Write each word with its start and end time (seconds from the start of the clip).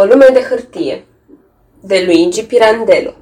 O 0.00 0.04
lume 0.04 0.26
de 0.32 0.40
hârtie 0.40 1.06
de 1.80 2.04
Luigi 2.04 2.46
Pirandello 2.46 3.14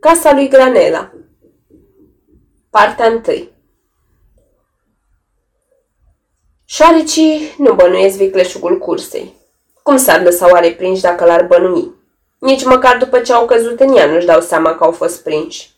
Casa 0.00 0.32
lui 0.32 0.48
Granela 0.48 1.12
Partea 2.70 3.22
1 3.26 3.48
Șoarecii 6.64 7.54
nu 7.58 7.74
bănuiesc 7.74 8.16
vicleșugul 8.16 8.78
cursei. 8.78 9.34
Cum 9.82 9.96
s-ar 9.96 10.22
lăsa 10.22 10.50
oare 10.50 10.70
prinși 10.70 11.02
dacă 11.02 11.24
l-ar 11.24 11.46
bănui? 11.46 11.94
Nici 12.38 12.64
măcar 12.64 12.96
după 12.96 13.18
ce 13.18 13.32
au 13.32 13.46
căzut 13.46 13.80
în 13.80 13.96
ea 13.96 14.06
nu-și 14.06 14.26
dau 14.26 14.40
seama 14.40 14.74
că 14.74 14.84
au 14.84 14.92
fost 14.92 15.22
prinși. 15.22 15.70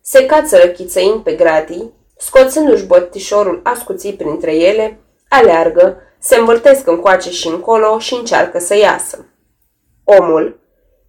Se 0.00 0.26
cață 0.26 0.56
răchițăind 0.56 1.22
pe 1.22 1.34
gratii, 1.34 1.92
scoțându-și 2.18 2.86
botișorul 2.86 3.60
ascuțit 3.64 4.16
printre 4.16 4.54
ele, 4.54 4.98
aleargă, 5.28 6.00
se 6.18 6.36
învârtesc 6.36 6.86
încoace 6.86 7.30
și 7.30 7.48
încolo 7.48 7.98
și 7.98 8.14
încearcă 8.14 8.58
să 8.58 8.76
iasă. 8.76 9.26
Omul, 10.04 10.58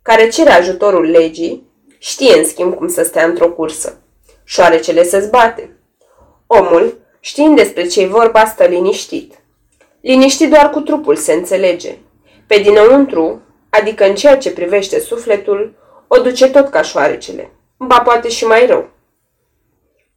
care 0.01 0.27
cere 0.27 0.49
ajutorul 0.49 1.05
legii, 1.05 1.67
știe 1.97 2.37
în 2.37 2.45
schimb 2.45 2.73
cum 2.73 2.87
să 2.87 3.03
stea 3.03 3.25
într-o 3.25 3.49
cursă. 3.51 4.01
Șoarecele 4.43 5.03
se 5.03 5.19
zbate. 5.19 5.77
Omul, 6.47 6.97
știind 7.19 7.55
despre 7.55 7.87
ce 7.87 8.05
vorba, 8.05 8.45
stă 8.45 8.63
liniștit. 8.63 9.33
Liniștit 10.01 10.49
doar 10.49 10.69
cu 10.69 10.79
trupul 10.79 11.15
se 11.15 11.33
înțelege. 11.33 11.97
Pe 12.47 12.57
dinăuntru, 12.57 13.41
adică 13.69 14.05
în 14.05 14.15
ceea 14.15 14.37
ce 14.37 14.51
privește 14.51 14.99
sufletul, 14.99 15.73
o 16.07 16.17
duce 16.17 16.49
tot 16.49 16.69
ca 16.69 16.81
șoarecele. 16.81 17.51
Ba 17.77 17.99
poate 17.99 18.29
și 18.29 18.45
mai 18.45 18.65
rău. 18.65 18.89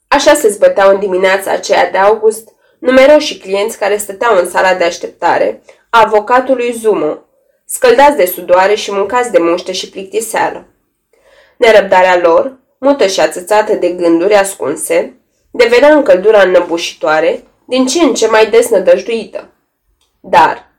Așa 0.09 0.34
se 0.34 0.48
zbăteau 0.48 0.91
în 0.95 1.00
dimineața 1.00 1.50
aceea 1.50 1.91
de 1.91 1.98
august 1.98 2.48
numeroși 2.80 3.39
clienți 3.39 3.79
care 3.79 3.97
stăteau 3.97 4.39
în 4.39 4.51
sala 4.51 4.75
de 4.75 4.84
așteptare 4.84 5.62
a 5.91 6.02
avocatului 6.05 6.73
Zumo, 6.73 7.19
scăldați 7.65 8.16
de 8.16 8.25
sudoare 8.25 8.75
și 8.75 8.92
mâncați 8.92 9.31
de 9.31 9.39
muște 9.39 9.72
și 9.72 9.91
plictiseală. 9.91 10.67
Nerăbdarea 11.56 12.19
lor, 12.19 12.59
mută 12.78 13.06
și 13.06 13.20
ațățată 13.20 13.75
de 13.75 13.89
gânduri 13.89 14.34
ascunse, 14.34 15.14
devenea 15.50 15.95
în 15.95 16.03
căldura 16.03 16.42
înnăbușitoare, 16.42 17.45
din 17.67 17.87
ce 17.87 18.03
în 18.03 18.14
ce 18.14 18.27
mai 18.27 18.50
des 18.50 18.69
nădăjduită. 18.69 19.48
Dar, 20.20 20.70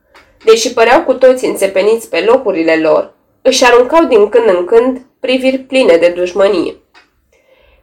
deși 0.45 0.73
păreau 0.73 1.03
cu 1.03 1.13
toți 1.13 1.45
înțepeniți 1.45 2.09
pe 2.09 2.19
locurile 2.19 2.75
lor, 2.75 3.13
își 3.41 3.65
aruncau 3.65 4.05
din 4.05 4.29
când 4.29 4.47
în 4.47 4.65
când 4.65 5.05
priviri 5.19 5.57
pline 5.57 5.97
de 5.97 6.07
dușmănie. 6.09 6.75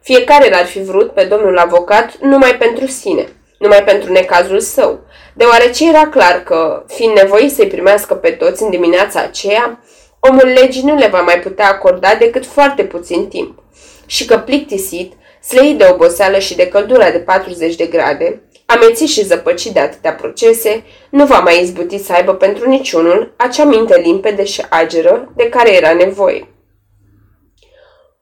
Fiecare 0.00 0.50
l-ar 0.50 0.64
fi 0.64 0.82
vrut 0.82 1.12
pe 1.12 1.24
domnul 1.24 1.58
avocat 1.58 2.16
numai 2.16 2.56
pentru 2.56 2.86
sine– 2.86 3.28
numai 3.58 3.84
pentru 3.84 4.12
necazul 4.12 4.60
său, 4.60 5.00
deoarece 5.34 5.88
era 5.88 6.08
clar 6.08 6.42
că, 6.42 6.84
fiind 6.86 7.12
nevoit 7.14 7.52
să-i 7.52 7.66
primească 7.66 8.14
pe 8.14 8.30
toți 8.30 8.62
în 8.62 8.70
dimineața 8.70 9.20
aceea, 9.20 9.80
omul 10.20 10.46
legii 10.46 10.82
nu 10.82 10.94
le 10.94 11.06
va 11.06 11.20
mai 11.20 11.40
putea 11.40 11.68
acorda 11.68 12.14
decât 12.18 12.46
foarte 12.46 12.84
puțin 12.84 13.28
timp 13.28 13.62
și 14.06 14.24
că 14.24 14.38
plictisit, 14.38 15.12
slăit 15.42 15.78
de 15.78 15.88
oboseală 15.92 16.38
și 16.38 16.56
de 16.56 16.68
căldura 16.68 17.10
de 17.10 17.18
40 17.18 17.74
de 17.74 17.86
grade, 17.86 18.42
amețit 18.66 19.08
și 19.08 19.24
zăpăcit 19.24 19.72
de 19.72 19.80
atâtea 19.80 20.14
procese, 20.14 20.84
nu 21.10 21.26
va 21.26 21.38
mai 21.38 21.62
izbuti 21.62 21.98
să 21.98 22.12
aibă 22.12 22.34
pentru 22.34 22.68
niciunul 22.68 23.34
acea 23.36 23.64
minte 23.64 24.00
limpede 24.00 24.44
și 24.44 24.64
ageră 24.68 25.32
de 25.36 25.48
care 25.48 25.74
era 25.74 25.92
nevoie. 25.92 26.48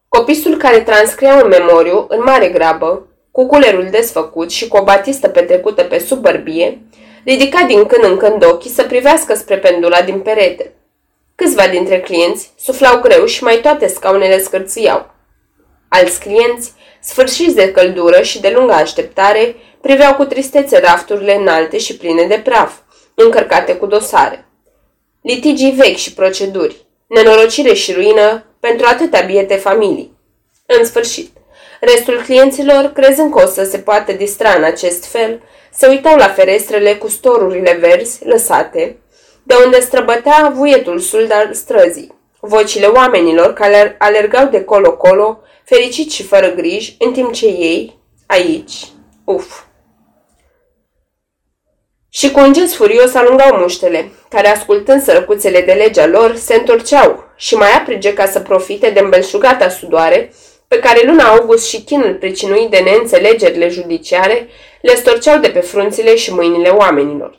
Copisul 0.08 0.56
care 0.56 0.80
transcria 0.80 1.34
un 1.42 1.48
memoriu 1.48 2.04
în 2.08 2.22
mare 2.22 2.48
grabă, 2.48 3.06
cu 3.36 3.46
culerul 3.46 3.88
desfăcut 3.90 4.50
și 4.50 4.68
cu 4.68 4.76
o 4.76 4.82
batistă 4.82 5.28
petrecută 5.28 5.82
pe 5.82 5.98
sub 5.98 6.18
bărbie, 6.18 6.82
ridica 7.24 7.64
din 7.66 7.84
când 7.84 8.04
în 8.04 8.16
când 8.16 8.44
ochii 8.44 8.70
să 8.70 8.82
privească 8.82 9.34
spre 9.34 9.58
pendula 9.58 10.02
din 10.02 10.20
perete. 10.20 10.72
Câțiva 11.34 11.66
dintre 11.66 12.00
clienți 12.00 12.52
suflau 12.58 13.00
greu 13.00 13.24
și 13.24 13.42
mai 13.42 13.56
toate 13.56 13.86
scaunele 13.86 14.38
scârțiau. 14.38 15.14
Alți 15.88 16.20
clienți, 16.20 16.72
sfârșiți 17.00 17.54
de 17.54 17.72
căldură 17.72 18.22
și 18.22 18.40
de 18.40 18.52
lungă 18.54 18.72
așteptare, 18.72 19.56
priveau 19.80 20.14
cu 20.14 20.24
tristețe 20.24 20.78
rafturile 20.78 21.34
înalte 21.34 21.78
și 21.78 21.96
pline 21.96 22.26
de 22.26 22.40
praf, 22.44 22.74
încărcate 23.14 23.76
cu 23.76 23.86
dosare. 23.86 24.48
Litigii 25.22 25.70
vechi 25.70 25.96
și 25.96 26.14
proceduri, 26.14 26.86
nenorocire 27.06 27.74
și 27.74 27.92
ruină 27.92 28.44
pentru 28.60 28.86
atâtea 28.88 29.20
biete 29.20 29.54
familii. 29.54 30.18
În 30.66 30.84
sfârșit, 30.84 31.35
Restul 31.80 32.22
clienților, 32.22 32.84
crezând 32.94 33.34
că 33.34 33.42
o 33.42 33.46
să 33.46 33.64
se 33.64 33.78
poată 33.78 34.12
distra 34.12 34.50
în 34.50 34.64
acest 34.64 35.04
fel, 35.04 35.42
se 35.72 35.86
uitau 35.86 36.16
la 36.16 36.28
ferestrele 36.28 36.94
cu 36.94 37.08
storurile 37.08 37.76
verzi 37.80 38.24
lăsate, 38.24 38.96
de 39.42 39.54
unde 39.64 39.80
străbătea 39.80 40.52
vuietul 40.54 40.98
sud 40.98 41.32
al 41.32 41.52
străzii. 41.52 42.14
Vocile 42.40 42.86
oamenilor 42.86 43.52
care 43.52 43.94
alergau 43.98 44.48
de 44.48 44.64
colo-colo, 44.64 45.40
fericiți 45.64 46.14
și 46.14 46.22
fără 46.22 46.50
griji, 46.50 46.96
în 46.98 47.12
timp 47.12 47.32
ce 47.32 47.46
ei, 47.46 47.98
aici, 48.26 48.86
uf. 49.24 49.60
Și 52.08 52.30
cu 52.30 52.40
un 52.40 52.52
gest 52.52 52.74
furios 52.74 53.14
alungau 53.14 53.56
muștele, 53.58 54.10
care, 54.28 54.48
ascultând 54.48 55.02
sărăcuțele 55.02 55.60
de 55.60 55.72
legea 55.72 56.06
lor, 56.06 56.36
se 56.36 56.54
întorceau 56.54 57.24
și 57.36 57.54
mai 57.54 57.72
aprige 57.72 58.14
ca 58.14 58.26
să 58.26 58.40
profite 58.40 58.90
de 58.90 59.00
îmbelșugata 59.00 59.68
sudoare 59.68 60.32
pe 60.68 60.78
care 60.78 61.06
luna 61.06 61.24
august 61.24 61.68
și 61.68 61.82
chinul 61.82 62.14
pricinuit 62.14 62.70
de 62.70 62.78
neînțelegerile 62.78 63.68
judiciare 63.68 64.48
le 64.80 64.94
storceau 64.94 65.38
de 65.38 65.48
pe 65.48 65.60
frunțile 65.60 66.16
și 66.16 66.32
mâinile 66.32 66.68
oamenilor. 66.68 67.38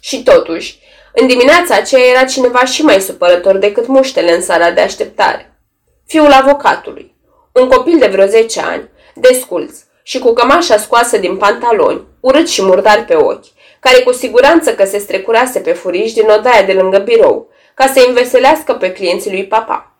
Și 0.00 0.22
totuși, 0.22 0.78
în 1.12 1.26
dimineața 1.26 1.74
aceea 1.74 2.04
era 2.04 2.24
cineva 2.24 2.64
și 2.64 2.82
mai 2.82 3.00
supărător 3.00 3.56
decât 3.56 3.86
muștele 3.86 4.34
în 4.34 4.42
sala 4.42 4.70
de 4.70 4.80
așteptare. 4.80 5.58
Fiul 6.06 6.32
avocatului, 6.32 7.14
un 7.52 7.68
copil 7.68 7.98
de 7.98 8.06
vreo 8.06 8.26
10 8.26 8.60
ani, 8.60 8.90
desculț 9.14 9.76
și 10.02 10.18
cu 10.18 10.32
cămașa 10.32 10.76
scoasă 10.76 11.18
din 11.18 11.36
pantaloni, 11.36 12.06
urât 12.20 12.48
și 12.48 12.62
murdar 12.62 13.04
pe 13.04 13.14
ochi, 13.14 13.44
care 13.80 14.02
cu 14.02 14.12
siguranță 14.12 14.74
că 14.74 14.84
se 14.84 14.98
strecurase 14.98 15.60
pe 15.60 15.72
furiș 15.72 16.12
din 16.12 16.28
odaia 16.28 16.62
de 16.62 16.72
lângă 16.72 16.98
birou, 16.98 17.50
ca 17.74 17.86
să 17.86 18.04
înveselească 18.06 18.72
pe 18.72 18.92
clienții 18.92 19.30
lui 19.30 19.46
papa. 19.46 19.97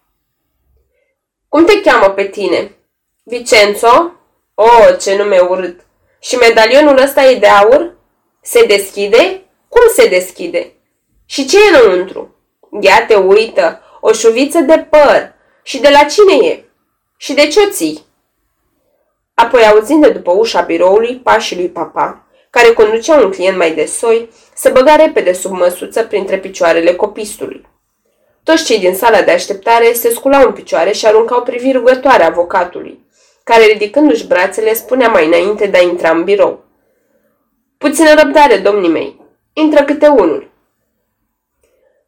Cum 1.49 1.65
te 1.65 1.81
cheamă 1.81 2.11
pe 2.11 2.25
tine? 2.25 2.77
Vicenzo? 3.23 4.13
Oh, 4.55 4.97
ce 5.01 5.17
nume 5.17 5.39
urât! 5.39 5.81
Și 6.21 6.37
medalionul 6.37 6.99
ăsta 7.03 7.25
e 7.25 7.39
de 7.39 7.47
aur? 7.47 7.97
Se 8.43 8.67
deschide? 8.67 9.43
Cum 9.69 9.83
se 9.95 10.09
deschide? 10.09 10.73
Și 11.27 11.47
ce 11.47 11.57
e 11.57 11.77
înăuntru? 11.77 12.35
Ia 12.81 13.07
te 13.07 13.15
uită, 13.15 13.81
o 14.01 14.13
șuviță 14.13 14.61
de 14.61 14.87
păr. 14.91 15.33
Și 15.63 15.81
de 15.81 15.89
la 15.89 16.05
cine 16.05 16.47
e? 16.47 16.65
Și 17.17 17.33
de 17.35 17.49
ce 17.49 17.61
o 17.61 17.71
ții? 17.71 18.07
Apoi, 19.35 19.67
auzind 19.67 20.03
de 20.03 20.11
după 20.11 20.33
ușa 20.33 20.61
biroului 20.61 21.17
pașii 21.17 21.57
lui 21.57 21.69
papa, 21.69 22.27
care 22.51 22.73
conducea 22.73 23.17
un 23.17 23.31
client 23.31 23.57
mai 23.57 23.75
de 23.75 23.85
soi, 23.85 24.31
se 24.55 24.71
băga 24.71 24.97
repede 24.97 25.33
sub 25.33 25.53
măsuță 25.53 26.05
printre 26.05 26.39
picioarele 26.39 26.95
copistului. 26.95 27.67
Toți 28.43 28.65
cei 28.65 28.78
din 28.78 28.94
sala 28.94 29.22
de 29.22 29.31
așteptare 29.31 29.93
se 29.93 30.10
sculau 30.10 30.47
în 30.47 30.53
picioare 30.53 30.93
și 30.93 31.06
aruncau 31.06 31.43
priviri 31.43 31.76
rugătoare 31.76 32.25
avocatului, 32.25 33.06
care, 33.44 33.65
ridicându-și 33.65 34.26
brațele, 34.26 34.75
spunea 34.75 35.09
mai 35.09 35.26
înainte 35.26 35.66
de 35.66 35.78
a 35.78 35.82
intra 35.82 36.10
în 36.10 36.25
birou. 36.25 36.65
Puțină 37.78 38.15
răbdare, 38.15 38.56
domnii 38.56 38.91
mei. 38.91 39.21
Intră 39.53 39.84
câte 39.84 40.06
unul. 40.06 40.50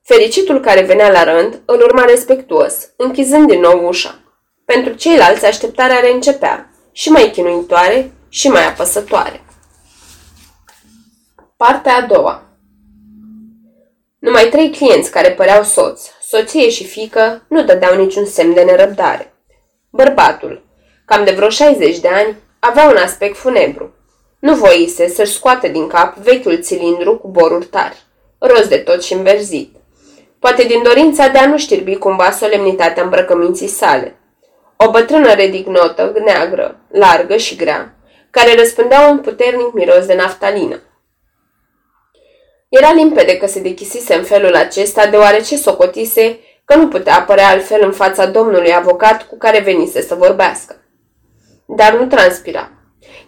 Fericitul 0.02 0.60
care 0.60 0.82
venea 0.82 1.10
la 1.10 1.24
rând 1.24 1.62
îl 1.64 1.80
urma 1.80 2.04
respectuos, 2.04 2.88
închizând 2.96 3.48
din 3.48 3.60
nou 3.60 3.86
ușa. 3.86 4.18
Pentru 4.64 4.92
ceilalți 4.92 5.46
așteptarea 5.46 6.00
reîncepea, 6.00 6.70
și 6.92 7.08
mai 7.08 7.30
chinuitoare 7.30 8.12
și 8.28 8.48
mai 8.48 8.66
apăsătoare. 8.66 9.44
Partea 11.56 11.94
a 11.94 12.02
doua 12.02 12.42
Numai 14.18 14.48
trei 14.48 14.70
clienți 14.70 15.10
care 15.10 15.30
păreau 15.30 15.62
soți, 15.62 16.12
Soție 16.32 16.68
și 16.68 16.86
fică 16.86 17.42
nu 17.48 17.62
dădeau 17.62 17.96
niciun 17.96 18.24
semn 18.24 18.54
de 18.54 18.62
nerăbdare. 18.62 19.34
Bărbatul, 19.90 20.62
cam 21.04 21.24
de 21.24 21.30
vreo 21.30 21.48
60 21.48 21.98
de 21.98 22.08
ani, 22.08 22.36
avea 22.58 22.88
un 22.88 22.96
aspect 22.96 23.36
funebru. 23.36 23.94
Nu 24.38 24.54
voise 24.54 25.08
să-și 25.08 25.32
scoată 25.32 25.68
din 25.68 25.86
cap 25.86 26.16
vechiul 26.16 26.62
cilindru 26.62 27.18
cu 27.18 27.28
boruri 27.28 27.66
tari, 27.66 28.02
roz 28.38 28.68
de 28.68 28.76
tot 28.76 29.02
și 29.02 29.12
înverzit. 29.12 29.76
Poate 30.38 30.62
din 30.62 30.82
dorința 30.82 31.28
de 31.28 31.38
a 31.38 31.46
nu 31.46 31.58
știrbi 31.58 31.96
cumva 31.96 32.30
solemnitatea 32.30 33.02
îmbrăcăminții 33.02 33.68
sale. 33.68 34.16
O 34.76 34.90
bătrână 34.90 35.32
redignotă, 35.32 36.12
neagră, 36.24 36.80
largă 36.90 37.36
și 37.36 37.56
grea, 37.56 37.94
care 38.30 38.54
răspândea 38.54 39.08
un 39.08 39.18
puternic 39.18 39.72
miros 39.72 40.06
de 40.06 40.14
naftalină. 40.14 40.80
Era 42.70 42.92
limpede 42.92 43.36
că 43.36 43.46
se 43.46 43.60
dechisise 43.60 44.14
în 44.14 44.24
felul 44.24 44.54
acesta, 44.54 45.06
deoarece 45.06 45.56
socotise 45.56 46.38
că 46.64 46.76
nu 46.76 46.88
putea 46.88 47.16
apărea 47.16 47.48
altfel 47.48 47.80
în 47.84 47.92
fața 47.92 48.26
domnului 48.26 48.74
avocat 48.74 49.26
cu 49.28 49.36
care 49.36 49.60
venise 49.60 50.02
să 50.02 50.14
vorbească. 50.14 50.76
Dar 51.66 51.92
nu 51.94 52.06
transpira. 52.06 52.70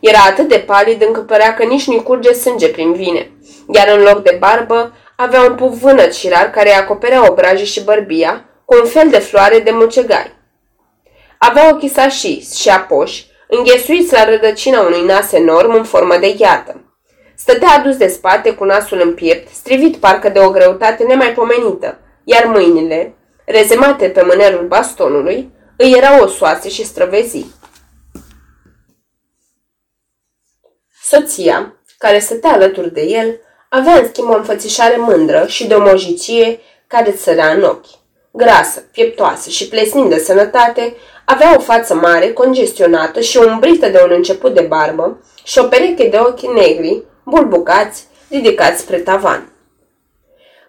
Era 0.00 0.18
atât 0.18 0.48
de 0.48 0.58
palid 0.58 1.02
încât 1.02 1.26
părea 1.26 1.54
că 1.54 1.64
nici 1.64 1.86
nu-i 1.86 2.02
curge 2.02 2.32
sânge 2.32 2.68
prin 2.68 2.92
vine, 2.92 3.30
iar 3.72 3.96
în 3.96 4.02
loc 4.02 4.22
de 4.22 4.36
barbă 4.40 4.92
avea 5.16 5.42
un 5.42 5.54
puf 5.54 5.80
vânăt 5.80 6.14
și 6.14 6.28
rar 6.28 6.50
care 6.50 6.70
acoperea 6.70 7.30
obrajii 7.30 7.66
și 7.66 7.84
bărbia 7.84 8.44
cu 8.64 8.74
un 8.82 8.86
fel 8.86 9.08
de 9.10 9.18
floare 9.18 9.58
de 9.58 9.70
mucegai. 9.70 10.32
Avea 11.38 11.68
ochii 11.72 11.88
sașiți 11.88 12.60
și 12.60 12.68
apoși, 12.68 13.26
înghesuiți 13.48 14.12
la 14.12 14.24
rădăcina 14.24 14.80
unui 14.80 15.02
nas 15.02 15.32
enorm 15.32 15.74
în 15.74 15.84
formă 15.84 16.16
de 16.16 16.34
gheată. 16.38 16.91
Stătea 17.42 17.68
adus 17.70 17.96
de 17.96 18.06
spate 18.06 18.54
cu 18.54 18.64
nasul 18.64 19.00
în 19.00 19.14
piept, 19.14 19.48
strivit 19.54 19.96
parcă 19.96 20.28
de 20.28 20.38
o 20.38 20.50
greutate 20.50 21.04
nemaipomenită, 21.04 21.98
iar 22.24 22.44
mâinile, 22.44 23.14
rezemate 23.44 24.08
pe 24.08 24.22
mânerul 24.22 24.66
bastonului, 24.66 25.50
îi 25.76 25.94
erau 25.96 26.22
osoase 26.22 26.68
și 26.68 26.84
străvezi. 26.84 27.46
Soția, 31.02 31.74
care 31.98 32.18
stătea 32.18 32.52
alături 32.52 32.92
de 32.92 33.02
el, 33.02 33.40
avea 33.68 33.98
în 33.98 34.08
schimb 34.08 34.28
o 34.28 34.36
înfățișare 34.36 34.96
mândră 34.96 35.46
și 35.46 35.66
de 35.66 35.74
o 35.74 35.80
mojicie 35.80 36.60
care 36.86 37.10
îți 37.10 37.22
sărea 37.22 37.52
în 37.52 37.62
ochi. 37.62 37.86
Grasă, 38.30 38.80
pieptoasă 38.80 39.50
și 39.50 39.68
plesnind 39.68 40.08
de 40.08 40.18
sănătate, 40.18 40.96
avea 41.24 41.56
o 41.56 41.60
față 41.60 41.94
mare, 41.94 42.32
congestionată 42.32 43.20
și 43.20 43.36
umbrită 43.36 43.88
de 43.88 44.00
un 44.04 44.10
început 44.10 44.54
de 44.54 44.60
barbă 44.60 45.20
și 45.44 45.58
o 45.58 45.64
pereche 45.64 46.08
de 46.08 46.18
ochi 46.18 46.54
negri, 46.54 47.10
bulbucați, 47.24 48.06
ridicați 48.30 48.80
spre 48.80 48.98
tavan. 48.98 49.52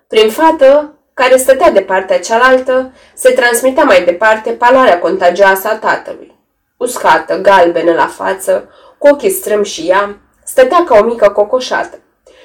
Prin 0.07 0.29
fată, 0.29 0.93
care 1.13 1.37
stătea 1.37 1.71
de 1.71 1.81
partea 1.81 2.19
cealaltă, 2.19 2.93
se 3.13 3.29
transmitea 3.31 3.83
mai 3.83 4.03
departe 4.03 4.51
paloarea 4.51 4.99
contagioasă 4.99 5.67
a 5.67 5.75
tatălui. 5.75 6.35
Uscată, 6.77 7.37
galbenă 7.41 7.93
la 7.93 8.07
față, 8.07 8.69
cu 8.97 9.07
ochii 9.07 9.29
strâm 9.29 9.63
și 9.63 9.87
ea, 9.87 10.17
stătea 10.45 10.83
ca 10.83 10.97
o 10.97 11.03
mică 11.03 11.29
cocoșată. 11.29 11.99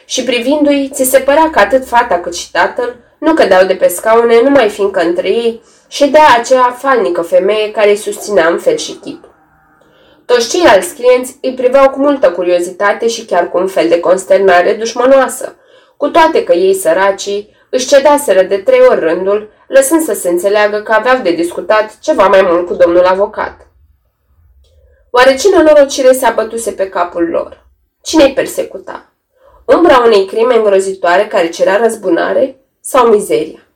Și 0.05 0.25
privindu-i, 0.25 0.91
ți 0.93 1.05
se 1.05 1.19
părea 1.19 1.51
că 1.51 1.59
atât 1.59 1.87
fata 1.87 2.19
cât 2.19 2.37
și 2.37 2.51
tatăl 2.51 2.97
nu 3.19 3.35
cădeau 3.35 3.65
de 3.65 3.75
pe 3.75 3.89
scaune, 3.89 4.43
numai 4.43 4.69
fiindcă 4.69 5.01
între 5.01 5.29
ei 5.29 5.63
ședea 5.89 6.27
aceea 6.39 6.77
falnică 6.79 7.23
femeie 7.23 7.71
care 7.71 7.91
îi 7.91 7.97
susținea 7.97 8.49
în 8.49 8.59
fel 8.59 8.77
și 8.77 8.93
chip. 8.93 9.28
Toți 10.29 10.49
ceilalți 10.49 10.95
clienți 10.95 11.39
îi 11.43 11.55
priveau 11.55 11.91
cu 11.91 11.99
multă 11.99 12.31
curiozitate 12.31 13.09
și 13.09 13.25
chiar 13.25 13.51
cu 13.51 13.59
un 13.59 13.67
fel 13.67 13.89
de 13.89 14.01
consternare 14.01 14.73
dușmănoasă, 14.75 15.57
cu 15.97 16.09
toate 16.09 16.45
că 16.45 16.53
ei 16.53 16.75
săracii 16.75 17.57
își 17.71 17.87
cedaseră 17.87 18.43
de 18.43 18.57
trei 18.57 18.81
ori 18.81 19.01
rândul, 19.01 19.51
lăsând 19.67 20.03
să 20.03 20.15
se 20.15 20.29
înțeleagă 20.29 20.79
că 20.83 20.93
aveau 20.93 21.23
de 21.23 21.31
discutat 21.31 21.99
ceva 21.99 22.27
mai 22.27 22.43
mult 22.43 22.67
cu 22.67 22.75
domnul 22.75 23.05
avocat. 23.05 23.67
Oare 25.11 25.35
cine 25.35 25.63
lor 25.63 25.87
cire 25.87 26.13
se 26.13 26.27
abătuse 26.27 26.71
pe 26.71 26.89
capul 26.89 27.29
lor? 27.29 27.67
Cine-i 28.03 28.33
persecuta? 28.33 29.13
Umbra 29.65 29.99
unei 29.99 30.27
crime 30.27 30.55
îngrozitoare 30.55 31.27
care 31.27 31.49
cerea 31.49 31.77
răzbunare 31.77 32.61
sau 32.81 33.07
mizeria? 33.07 33.67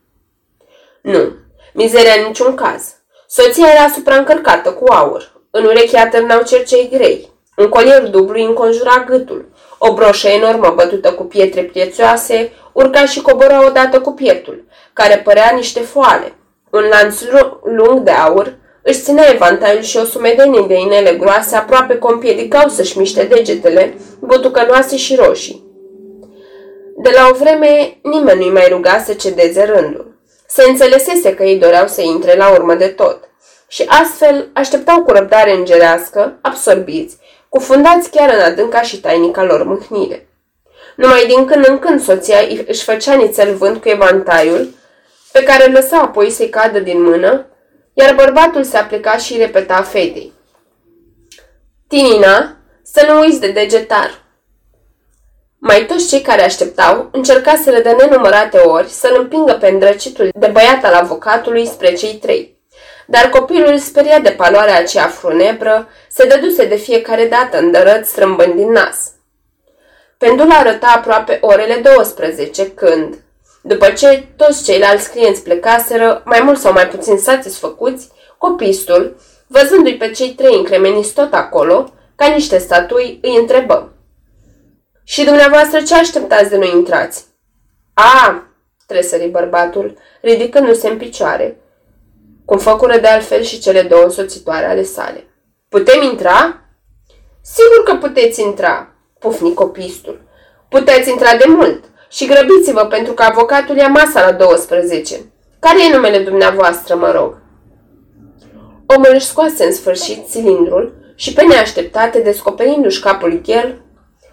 Nu, 1.03 1.33
mizeria 1.73 2.15
în 2.21 2.27
niciun 2.27 2.55
caz. 2.55 2.95
Soția 3.29 3.67
era 3.75 3.89
supraîncărcată 3.89 4.73
cu 4.73 4.93
aur. 4.93 5.32
În 5.55 5.65
urechi 5.65 5.97
atârnau 5.97 6.43
cercei 6.43 6.89
grei. 6.93 7.29
Un 7.57 7.69
colier 7.69 8.03
dublu 8.03 8.35
îi 8.39 8.45
înconjura 8.45 9.05
gâtul. 9.07 9.49
O 9.79 9.95
broșă 9.95 10.29
enormă 10.29 10.73
bătută 10.77 11.13
cu 11.13 11.23
pietre 11.25 11.63
prețioase 11.63 12.53
urca 12.73 13.07
și 13.07 13.23
cobora 13.23 13.67
odată 13.67 14.01
cu 14.01 14.13
pieptul, 14.13 14.65
care 14.93 15.21
părea 15.25 15.53
niște 15.55 15.81
foale. 15.81 16.35
Un 16.71 16.81
lanț 16.91 17.21
lung 17.65 18.01
de 18.01 18.11
aur 18.11 18.57
își 18.83 19.01
ținea 19.01 19.33
evantaiul 19.33 19.83
și 19.83 19.97
o 19.97 20.05
sumedenie 20.05 20.65
de 20.69 20.79
inele 20.79 21.15
groase 21.15 21.57
aproape 21.57 21.99
că 21.99 22.07
împiedicau 22.07 22.69
să-și 22.69 22.99
miște 22.99 23.25
degetele, 23.25 23.95
butucănoase 24.21 24.97
și 24.97 25.15
roșii. 25.15 25.65
De 26.97 27.11
la 27.15 27.29
o 27.33 27.35
vreme, 27.35 27.99
nimeni 28.03 28.39
nu-i 28.39 28.51
mai 28.51 28.67
ruga 28.69 29.03
să 29.07 29.13
cedeze 29.13 29.63
rândul. 29.63 30.17
Se 30.49 30.65
înțelesese 30.69 31.35
că 31.35 31.43
ei 31.43 31.59
doreau 31.59 31.87
să 31.87 32.03
intre 32.03 32.37
la 32.37 32.51
urmă 32.51 32.75
de 32.75 32.87
tot. 32.87 33.32
Și 33.73 33.85
astfel 33.89 34.49
așteptau 34.53 35.03
cu 35.03 35.11
răbdare 35.11 35.53
îngerească, 35.53 36.39
absorbiți, 36.41 37.17
cufundați 37.49 38.11
chiar 38.11 38.35
în 38.35 38.41
adânca 38.41 38.83
și 38.83 39.01
tainica 39.01 39.45
lor 39.45 39.63
mâhnire. 39.65 40.29
Numai 40.97 41.27
din 41.27 41.45
când 41.45 41.67
în 41.69 41.79
când 41.79 42.01
soția 42.01 42.39
își 42.67 42.85
făcea 42.85 43.15
nițel 43.15 43.55
vânt 43.55 43.83
cu 43.83 43.89
evantaiul, 43.89 44.75
pe 45.33 45.43
care 45.43 45.67
îl 45.67 45.73
lăsa 45.73 46.01
apoi 46.01 46.31
să-i 46.31 46.49
cadă 46.49 46.79
din 46.79 47.03
mână, 47.03 47.47
iar 47.93 48.15
bărbatul 48.15 48.65
se 48.65 48.77
aplica 48.77 49.17
și 49.17 49.37
repeta 49.37 49.83
fetei. 49.83 50.33
Tinina, 51.89 52.57
să 52.83 53.07
nu 53.09 53.21
uiți 53.21 53.41
de 53.41 53.51
degetar. 53.51 54.23
Mai 55.59 55.85
toți 55.87 56.09
cei 56.09 56.21
care 56.21 56.43
așteptau 56.43 57.09
încercaseră 57.13 57.81
de 57.81 57.91
nenumărate 57.91 58.59
ori 58.59 58.89
să-l 58.89 59.17
împingă 59.19 59.53
pe 59.53 59.69
îndrăcitul 59.69 60.29
de 60.35 60.47
băiat 60.47 60.85
al 60.85 60.95
avocatului 60.95 61.67
spre 61.67 61.93
cei 61.93 62.15
trei. 62.15 62.52
Dar 63.15 63.29
copilul 63.29 63.79
speria 63.79 64.19
de 64.19 64.31
paloarea 64.31 64.79
aceea 64.79 65.07
frunebră, 65.07 65.89
se 66.11 66.27
dăduse 66.27 66.67
de 66.67 66.77
fiecare 66.77 67.27
dată 67.27 67.59
îndărăt 67.59 68.07
strâmbând 68.07 68.55
din 68.55 68.71
nas. 68.71 69.13
Pendula 70.19 70.55
arăta 70.55 70.87
aproape 70.97 71.39
orele 71.41 71.75
12 71.97 72.71
când, 72.71 73.19
după 73.63 73.91
ce 73.91 74.29
toți 74.37 74.65
ceilalți 74.65 75.11
clienți 75.11 75.43
plecaseră, 75.43 76.23
mai 76.25 76.41
mult 76.45 76.59
sau 76.59 76.73
mai 76.73 76.89
puțin 76.89 77.19
satisfăcuți, 77.19 78.09
copistul, 78.39 79.17
văzându-i 79.47 79.97
pe 79.97 80.11
cei 80.11 80.31
trei 80.31 80.57
încremeniți 80.57 81.13
tot 81.15 81.33
acolo, 81.33 81.93
ca 82.17 82.27
niște 82.27 82.59
statui, 82.59 83.19
îi 83.23 83.37
întrebă. 83.37 83.93
Și 85.05 85.25
dumneavoastră 85.25 85.81
ce 85.81 85.95
așteptați 85.95 86.51
de 86.51 86.57
noi 86.57 86.71
intrați? 86.71 87.25
A, 87.95 88.47
tresări 88.87 89.29
bărbatul, 89.29 89.99
ridicându-se 90.21 90.89
în 90.89 90.97
picioare, 90.97 91.57
cum 92.45 92.59
făcură 92.59 92.99
de 92.99 93.07
altfel 93.07 93.43
și 93.43 93.61
cele 93.61 93.83
două 93.83 94.03
însoțitoare 94.03 94.67
ale 94.67 94.83
sale. 94.83 95.27
Putem 95.69 96.03
intra? 96.03 96.61
Sigur 97.43 97.83
că 97.85 97.95
puteți 98.07 98.41
intra, 98.41 98.95
pufni 99.19 99.55
copistul. 99.55 100.21
Puteți 100.69 101.11
intra 101.11 101.37
de 101.37 101.45
mult 101.49 101.85
și 102.11 102.27
grăbiți-vă 102.27 102.85
pentru 102.85 103.13
că 103.13 103.23
avocatul 103.23 103.77
ia 103.77 103.89
masa 103.89 104.25
la 104.25 104.33
12. 104.33 105.21
Care 105.59 105.85
e 105.85 105.93
numele 105.93 106.19
dumneavoastră, 106.19 106.95
mă 106.95 107.11
rog? 107.11 107.41
Omul 108.87 109.11
își 109.15 109.27
scoase 109.27 109.65
în 109.65 109.73
sfârșit 109.73 110.31
cilindrul 110.31 110.95
și 111.15 111.33
pe 111.33 111.43
neașteptate, 111.43 112.21
descoperindu-și 112.21 113.01
capul 113.01 113.41
ghel, 113.45 113.83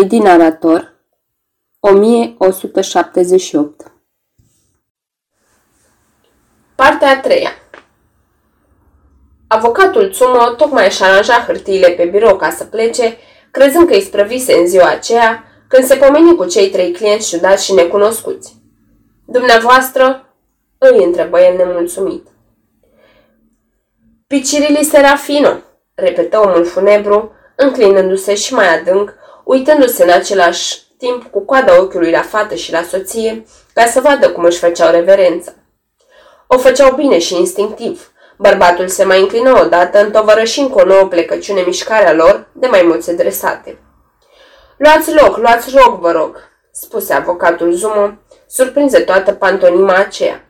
ID 0.00 0.12
narator 0.12 0.95
1178 1.86 3.92
Partea 6.74 7.10
a 7.10 7.20
treia 7.20 7.50
Avocatul 9.48 10.08
Tsumo 10.08 10.54
tocmai 10.56 10.86
își 10.86 11.02
aranja 11.02 11.44
hârtiile 11.46 11.88
pe 11.88 12.04
birou 12.04 12.36
ca 12.36 12.50
să 12.50 12.64
plece, 12.64 13.16
crezând 13.50 13.86
că 13.86 13.94
îi 13.94 14.00
sprăvise 14.00 14.54
în 14.54 14.66
ziua 14.66 14.88
aceea, 14.88 15.44
când 15.68 15.84
se 15.84 15.96
pomeni 15.96 16.36
cu 16.36 16.46
cei 16.46 16.70
trei 16.70 16.92
clienți 16.92 17.28
ciudați 17.28 17.64
și 17.64 17.72
necunoscuți. 17.72 18.56
Dumneavoastră? 19.24 20.20
îi 20.78 21.04
întrebă 21.04 21.40
el 21.40 21.56
nemulțumit. 21.56 22.26
Picirili 24.26 24.84
Serafino, 24.84 25.56
repetă 25.94 26.38
omul 26.38 26.64
funebru, 26.64 27.32
înclinându-se 27.56 28.34
și 28.34 28.54
mai 28.54 28.78
adânc, 28.78 29.14
uitându-se 29.44 30.02
în 30.02 30.10
același 30.10 30.85
timp 30.98 31.24
cu 31.30 31.40
coada 31.40 31.80
ochiului 31.80 32.10
la 32.10 32.22
fată 32.22 32.54
și 32.54 32.72
la 32.72 32.82
soție, 32.82 33.44
ca 33.74 33.86
să 33.86 34.00
vadă 34.00 34.30
cum 34.30 34.44
își 34.44 34.58
făceau 34.58 34.90
reverență. 34.90 35.56
O 36.46 36.58
făceau 36.58 36.94
bine 36.94 37.18
și 37.18 37.36
instinctiv. 37.36 38.10
Bărbatul 38.38 38.88
se 38.88 39.04
mai 39.04 39.20
înclină 39.20 39.60
odată, 39.60 39.98
întovărășind 40.00 40.70
cu 40.70 40.78
o 40.78 40.84
nouă 40.84 41.06
plecăciune 41.06 41.60
mișcarea 41.60 42.12
lor 42.12 42.48
de 42.52 42.66
maimuțe 42.66 43.12
dresate. 43.12 43.78
Luați 44.76 45.14
loc, 45.14 45.36
luați 45.36 45.74
loc, 45.74 46.00
vă 46.00 46.10
rog, 46.10 46.36
spuse 46.72 47.12
avocatul 47.12 47.72
Zumo, 47.72 48.10
surprinze 48.46 48.98
toată 48.98 49.32
pantonima 49.32 49.94
aceea. 49.94 50.44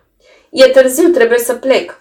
E 0.50 0.68
târziu, 0.68 1.08
trebuie 1.08 1.38
să 1.38 1.54
plec. 1.54 2.00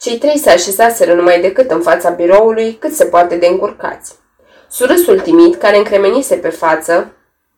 Cei 0.00 0.18
trei 0.18 0.38
se 0.38 0.50
așezaseră 0.50 1.14
numai 1.14 1.40
decât 1.40 1.70
în 1.70 1.80
fața 1.80 2.10
biroului, 2.10 2.76
cât 2.80 2.92
se 2.92 3.04
poate 3.04 3.36
de 3.36 3.46
încurcați. 3.46 4.14
Surâsul 4.68 5.20
timid, 5.20 5.54
care 5.54 5.76
încremenise 5.76 6.36
pe 6.36 6.48
față, 6.48 7.12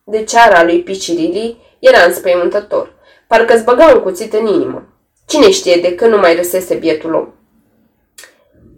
de 0.09 0.23
ceara 0.23 0.63
lui 0.63 0.83
Picirili, 0.83 1.61
era 1.79 2.03
înspăimântător. 2.03 2.93
Parcă 3.27 3.53
îți 3.53 3.63
băga 3.63 3.85
un 3.87 4.01
cuțit 4.01 4.33
în 4.33 4.45
inimă. 4.45 4.87
Cine 5.25 5.51
știe 5.51 5.81
de 5.81 5.95
când 5.95 6.11
nu 6.11 6.17
mai 6.17 6.35
răsese 6.35 6.75
bietul 6.75 7.13
om? 7.13 7.33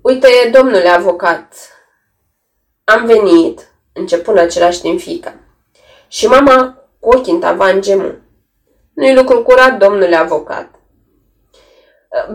Uite, 0.01 0.27
domnule 0.51 0.88
avocat, 0.88 1.53
am 2.83 3.05
venit, 3.05 3.71
începu 3.93 4.31
în 4.31 4.38
același 4.38 4.81
timp 4.81 5.00
fica. 5.00 5.36
Și 6.07 6.27
mama 6.27 6.88
cu 7.00 7.09
ochii 7.09 7.33
în 7.33 7.39
tavan 7.39 7.81
gemu. 7.81 8.13
Nu-i 8.93 9.15
lucru 9.15 9.43
curat, 9.43 9.77
domnule 9.77 10.15
avocat. 10.15 10.75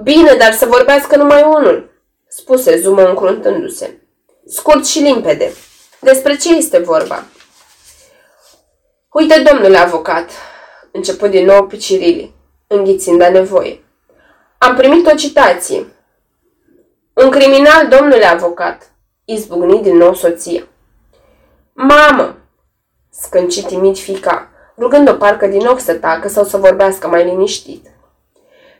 Bine, 0.03 0.35
dar 0.39 0.53
să 0.53 0.67
vorbească 0.67 1.17
numai 1.17 1.43
unul, 1.43 1.91
spuse 2.29 2.79
Zumă 2.79 3.09
încruntându-se. 3.09 3.99
Scurt 4.47 4.87
și 4.87 4.99
limpede. 4.99 5.53
Despre 6.01 6.37
ce 6.37 6.57
este 6.57 6.79
vorba? 6.79 7.25
Uite, 9.15 9.43
domnule 9.51 9.77
avocat, 9.77 10.31
început 10.93 11.31
din 11.31 11.45
nou 11.45 11.67
Picirili, 11.67 12.35
înghițind 12.67 13.19
de 13.19 13.27
nevoie. 13.27 13.85
Am 14.59 14.77
primit 14.77 15.07
o 15.07 15.15
citație. 15.15 15.87
Un 17.13 17.31
criminal, 17.31 17.89
domnule 17.89 18.25
avocat, 18.25 18.91
izbucni 19.25 19.83
din 19.83 19.97
nou 19.97 20.15
soția. 20.15 20.67
Mamă, 21.73 22.37
scânci 23.11 23.65
timid 23.65 23.99
fica, 23.99 24.51
rugând-o 24.79 25.13
parcă 25.13 25.47
din 25.47 25.63
nou 25.63 25.79
să 25.79 25.95
tacă 25.95 26.29
sau 26.29 26.45
să 26.45 26.57
vorbească 26.57 27.09
mai 27.09 27.25
liniștit. 27.25 27.87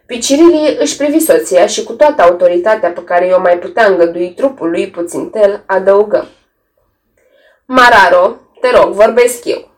Picirili 0.07 0.77
își 0.81 0.97
privi 0.97 1.19
soția 1.19 1.67
și 1.67 1.85
cu 1.85 1.93
toată 1.93 2.23
autoritatea 2.23 2.91
pe 2.91 3.05
care 3.05 3.27
i-o 3.27 3.41
mai 3.41 3.59
putea 3.59 3.87
îngădui 3.87 4.35
trupul 4.35 4.71
lui 4.71 4.91
puțin 4.91 5.31
tel, 5.31 5.63
adăugă. 5.67 6.27
Mararo, 7.65 8.37
te 8.61 8.71
rog, 8.71 8.93
vorbesc 8.93 9.45
eu. 9.45 9.73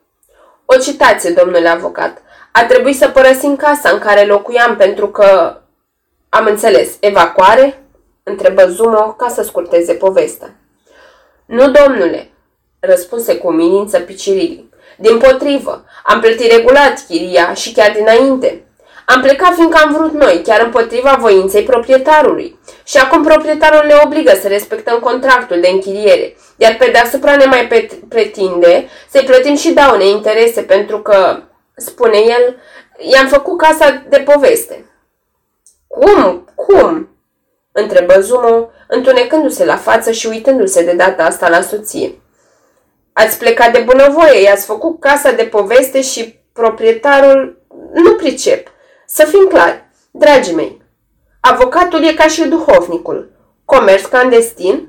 O 0.67 0.77
citație, 0.77 1.31
domnule 1.31 1.69
avocat. 1.69 2.23
A 2.53 2.65
trebuit 2.65 2.97
să 2.97 3.09
părăsim 3.09 3.57
casa 3.57 3.91
în 3.91 3.99
care 3.99 4.25
locuiam 4.25 4.77
pentru 4.77 5.09
că 5.09 5.61
am 6.29 6.47
înțeles. 6.47 6.97
Evacuare? 7.01 7.83
Întrebă 8.23 8.67
Zumo 8.67 9.13
ca 9.13 9.29
să 9.29 9.43
scurteze 9.43 9.93
povestea. 9.93 10.55
Nu, 11.47 11.71
domnule, 11.71 12.31
răspunse 12.81 13.37
cu 13.37 13.47
umilință 13.47 14.01
Picirili. 14.01 14.71
Din 14.99 15.19
potrivă, 15.19 15.85
am 16.05 16.21
plătit 16.21 16.53
regulat 16.53 17.05
chiria 17.09 17.55
și 17.55 17.73
chiar 17.73 17.93
dinainte. 17.93 18.66
Am 19.07 19.21
plecat 19.21 19.55
fiindcă 19.55 19.79
am 19.79 19.93
vrut 19.93 20.13
noi, 20.13 20.43
chiar 20.45 20.61
împotriva 20.61 21.17
voinței 21.21 21.63
proprietarului. 21.63 22.59
Și 22.85 22.97
acum 22.97 23.23
proprietarul 23.23 23.87
ne 23.87 23.95
obligă 24.05 24.33
să 24.41 24.49
respectăm 24.49 24.99
contractul 24.99 25.61
de 25.61 25.69
închiriere, 25.69 26.37
iar 26.57 26.77
pe 26.79 26.91
deasupra 26.93 27.37
ne 27.37 27.45
mai 27.45 27.89
pretinde 28.09 28.89
să-i 29.11 29.25
plătim 29.25 29.55
și 29.55 29.73
daune 29.73 30.07
interese 30.07 30.63
pentru 30.63 31.01
că, 31.01 31.43
spune 31.77 32.19
el, 32.19 32.57
i-am 32.99 33.27
făcut 33.27 33.59
casa 33.59 34.03
de 34.09 34.19
poveste. 34.19 34.91
Cum? 35.87 36.49
Cum? 36.55 37.09
întrebă 37.73 38.21
Zumo, 38.21 38.71
întunecându-se 38.89 39.65
la 39.65 39.77
față 39.77 40.11
și 40.11 40.27
uitându-se 40.27 40.85
de 40.85 40.93
data 40.93 41.25
asta 41.25 41.49
la 41.49 41.61
soție. 41.61 42.21
Ați 43.13 43.39
plecat 43.39 43.73
de 43.73 43.79
bunăvoie, 43.79 44.43
i-ați 44.43 44.67
făcut 44.67 45.01
casa 45.01 45.31
de 45.33 45.43
poveste 45.43 46.03
și 46.03 46.41
proprietarul... 46.53 47.65
Nu 47.93 48.15
pricep. 48.15 48.69
Să 49.07 49.25
fim 49.25 49.47
clari, 49.49 49.85
dragii 50.11 50.55
mei, 50.55 50.83
avocatul 51.41 52.05
e 52.05 52.15
ca 52.15 52.27
și 52.27 52.49
duhovnicul. 52.49 53.33
Comerț 53.65 54.05
clandestin? 54.05 54.89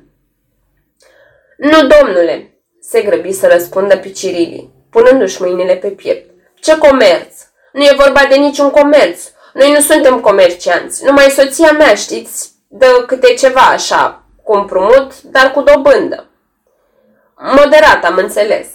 Nu, 1.58 1.88
domnule, 1.88 2.60
se 2.82 3.02
grăbi 3.02 3.32
să 3.32 3.48
răspundă 3.48 3.98
Picirili, 3.98 4.70
punându-și 4.90 5.42
mâinile 5.42 5.76
pe 5.76 5.88
piept. 5.88 6.30
Ce 6.56 6.78
comerț? 6.78 7.36
Nu 7.72 7.84
e 7.84 7.96
vorba 7.98 8.26
de 8.30 8.36
niciun 8.36 8.70
comerț. 8.70 9.22
Noi 9.54 9.72
nu 9.72 9.80
suntem 9.80 10.20
comercianți. 10.20 11.06
Numai 11.06 11.30
soția 11.30 11.72
mea, 11.72 11.96
știți, 11.96 12.52
dă 12.68 13.04
câte 13.08 13.34
ceva 13.34 13.62
așa, 13.62 14.24
cu 14.44 14.54
împrumut, 14.54 15.22
dar 15.22 15.52
cu 15.52 15.62
dobândă. 15.62 16.30
Moderat, 17.36 18.04
am 18.04 18.16
înțeles. 18.16 18.68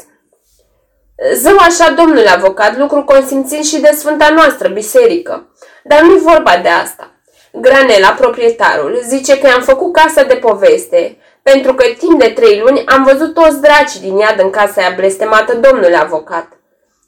Zău 1.34 1.56
așa, 1.58 1.90
domnule 1.90 2.28
avocat, 2.28 2.78
lucru 2.78 3.04
consimțit 3.04 3.64
și 3.64 3.80
de 3.80 3.90
sfânta 3.94 4.28
noastră 4.28 4.68
biserică. 4.68 5.48
Dar 5.84 6.02
nu-i 6.02 6.18
vorba 6.18 6.56
de 6.62 6.68
asta. 6.68 7.10
Granela, 7.52 8.08
proprietarul, 8.08 9.00
zice 9.06 9.38
că 9.38 9.46
i-am 9.46 9.62
făcut 9.62 9.92
casa 9.92 10.22
de 10.22 10.34
poveste, 10.34 11.16
pentru 11.42 11.74
că 11.74 11.84
timp 11.98 12.20
de 12.20 12.28
trei 12.28 12.58
luni 12.58 12.86
am 12.86 13.04
văzut 13.04 13.34
toți 13.34 13.60
dracii 13.60 14.00
din 14.00 14.16
iad 14.16 14.40
în 14.40 14.50
casa 14.50 14.80
aia 14.80 14.94
blestemată, 14.96 15.54
domnule 15.54 15.96
avocat. 15.96 16.48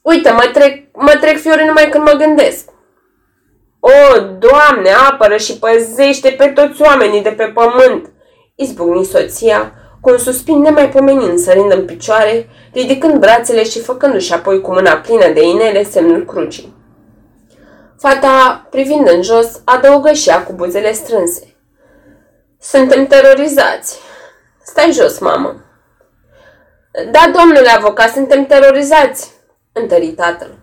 Uite, 0.03 0.31
mă 0.31 0.51
trec, 0.53 0.85
mă 0.93 1.17
trec 1.21 1.41
fiori 1.41 1.65
numai 1.67 1.89
când 1.89 2.05
mă 2.05 2.13
gândesc. 2.13 2.69
O, 3.81 4.21
Doamne, 4.39 4.91
apără 5.11 5.37
și 5.37 5.59
păzește 5.59 6.31
pe 6.31 6.47
toți 6.47 6.83
oamenii 6.83 7.23
de 7.23 7.31
pe 7.31 7.45
pământ, 7.45 8.13
izbucni 8.55 9.05
soția, 9.05 9.73
cu 10.05 10.11
un 10.11 10.19
suspin 10.19 10.61
nemaipomenind 10.61 11.39
sărind 11.39 11.73
în 11.73 11.85
picioare, 11.85 12.49
ridicând 12.73 13.19
brațele 13.19 13.65
și 13.65 13.81
făcându-și 13.81 14.33
apoi 14.33 14.61
cu 14.61 14.73
mâna 14.73 14.97
plină 14.97 15.33
de 15.33 15.43
inele 15.43 15.85
semnul 15.85 16.25
crucii. 16.25 16.75
Fata, 17.99 18.67
privind 18.71 19.09
în 19.09 19.23
jos, 19.23 19.61
adăugă 19.65 20.13
și 20.13 20.29
ea 20.29 20.45
cu 20.45 20.53
buzele 20.53 20.93
strânse. 20.93 21.57
Suntem 22.61 23.07
terorizați. 23.07 23.99
Stai 24.65 24.93
jos, 24.93 25.19
mamă. 25.19 25.65
Da, 27.11 27.31
domnule 27.39 27.69
avocat, 27.69 28.11
suntem 28.11 28.47
terorizați, 28.47 29.31
întări 29.73 30.13
tatăl. 30.13 30.59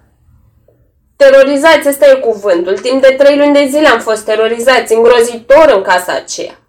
Terorizați, 1.15 1.88
ăsta 1.88 2.05
e 2.05 2.15
cuvântul. 2.15 2.77
Timp 2.77 3.01
de 3.01 3.15
trei 3.17 3.38
luni 3.38 3.53
de 3.53 3.67
zile 3.69 3.88
am 3.88 4.00
fost 4.00 4.25
terorizați, 4.25 4.93
îngrozitor 4.93 5.71
în 5.75 5.81
casa 5.81 6.13
aceea. 6.13 6.60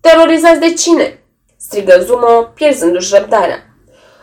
Terorizați 0.00 0.60
de 0.60 0.72
cine? 0.72 1.20
Strigă 1.68 2.02
Zumo, 2.04 2.52
pierzându-și 2.54 3.14
răbdarea. 3.18 3.58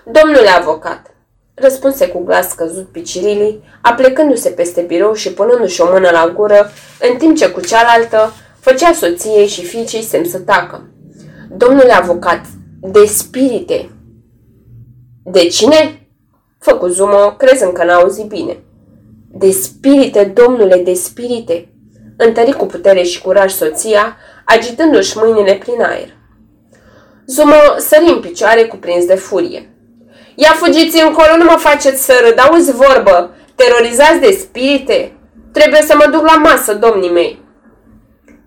Domnule 0.05 0.49
avocat, 0.49 1.15
răspunse 1.53 2.07
cu 2.07 2.23
glas 2.23 2.49
scăzut 2.49 2.87
Picirili, 2.91 3.63
aplecându-se 3.81 4.49
peste 4.49 4.81
birou 4.81 5.13
și 5.13 5.33
punându-și 5.33 5.81
o 5.81 5.91
mână 5.91 6.09
la 6.09 6.33
gură, 6.35 6.71
în 7.11 7.17
timp 7.17 7.37
ce 7.37 7.49
cu 7.49 7.59
cealaltă 7.59 8.33
făcea 8.59 8.93
soției 8.93 9.47
și 9.47 9.65
fiicei 9.65 10.01
semn 10.01 10.25
să 10.25 10.39
tacă. 10.39 10.87
Domnule 11.57 11.91
avocat, 11.91 12.45
de 12.81 13.05
spirite. 13.05 13.89
De 15.23 15.47
cine? 15.47 16.07
Făcu 16.59 16.87
Zumo, 16.87 17.31
crezând 17.37 17.73
că 17.73 17.83
n-auzi 17.83 18.23
bine. 18.23 18.57
De 19.31 19.51
spirite, 19.51 20.23
domnule, 20.23 20.77
de 20.77 20.93
spirite! 20.93 21.73
Întări 22.17 22.51
cu 22.51 22.65
putere 22.65 23.01
și 23.01 23.21
curaj 23.21 23.51
soția, 23.51 24.17
agitându-și 24.45 25.17
mâinile 25.17 25.53
prin 25.53 25.81
aer. 25.81 26.21
Zumă 27.25 27.75
sări 27.77 28.09
în 28.09 28.19
picioare 28.19 28.63
cuprins 28.63 29.05
de 29.05 29.15
furie. 29.15 29.69
Ia 30.35 30.51
fugiți 30.51 31.01
încolo, 31.01 31.37
nu 31.37 31.43
mă 31.43 31.55
faceți 31.57 32.05
să 32.05 32.13
râd, 32.25 32.39
auzi 32.39 32.71
vorbă, 32.71 33.35
terorizați 33.55 34.19
de 34.19 34.31
spirite? 34.31 35.17
Trebuie 35.51 35.81
să 35.81 35.95
mă 35.95 36.05
duc 36.11 36.25
la 36.25 36.35
masă, 36.35 36.73
domnii 36.73 37.11
mei. 37.11 37.41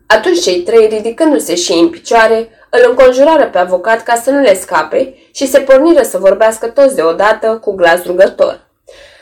Atunci 0.06 0.42
cei 0.42 0.60
trei, 0.60 0.88
ridicându-se 0.88 1.54
și 1.54 1.72
ei 1.72 1.80
în 1.80 1.88
picioare, 1.88 2.48
îl 2.70 2.86
înconjurară 2.88 3.46
pe 3.46 3.58
avocat 3.58 4.02
ca 4.02 4.14
să 4.14 4.30
nu 4.30 4.40
le 4.40 4.54
scape 4.54 5.14
și 5.34 5.46
se 5.46 5.58
porniră 5.58 6.02
să 6.02 6.18
vorbească 6.18 6.66
toți 6.66 6.94
deodată 6.94 7.58
cu 7.60 7.74
glas 7.74 8.04
rugător. 8.04 8.66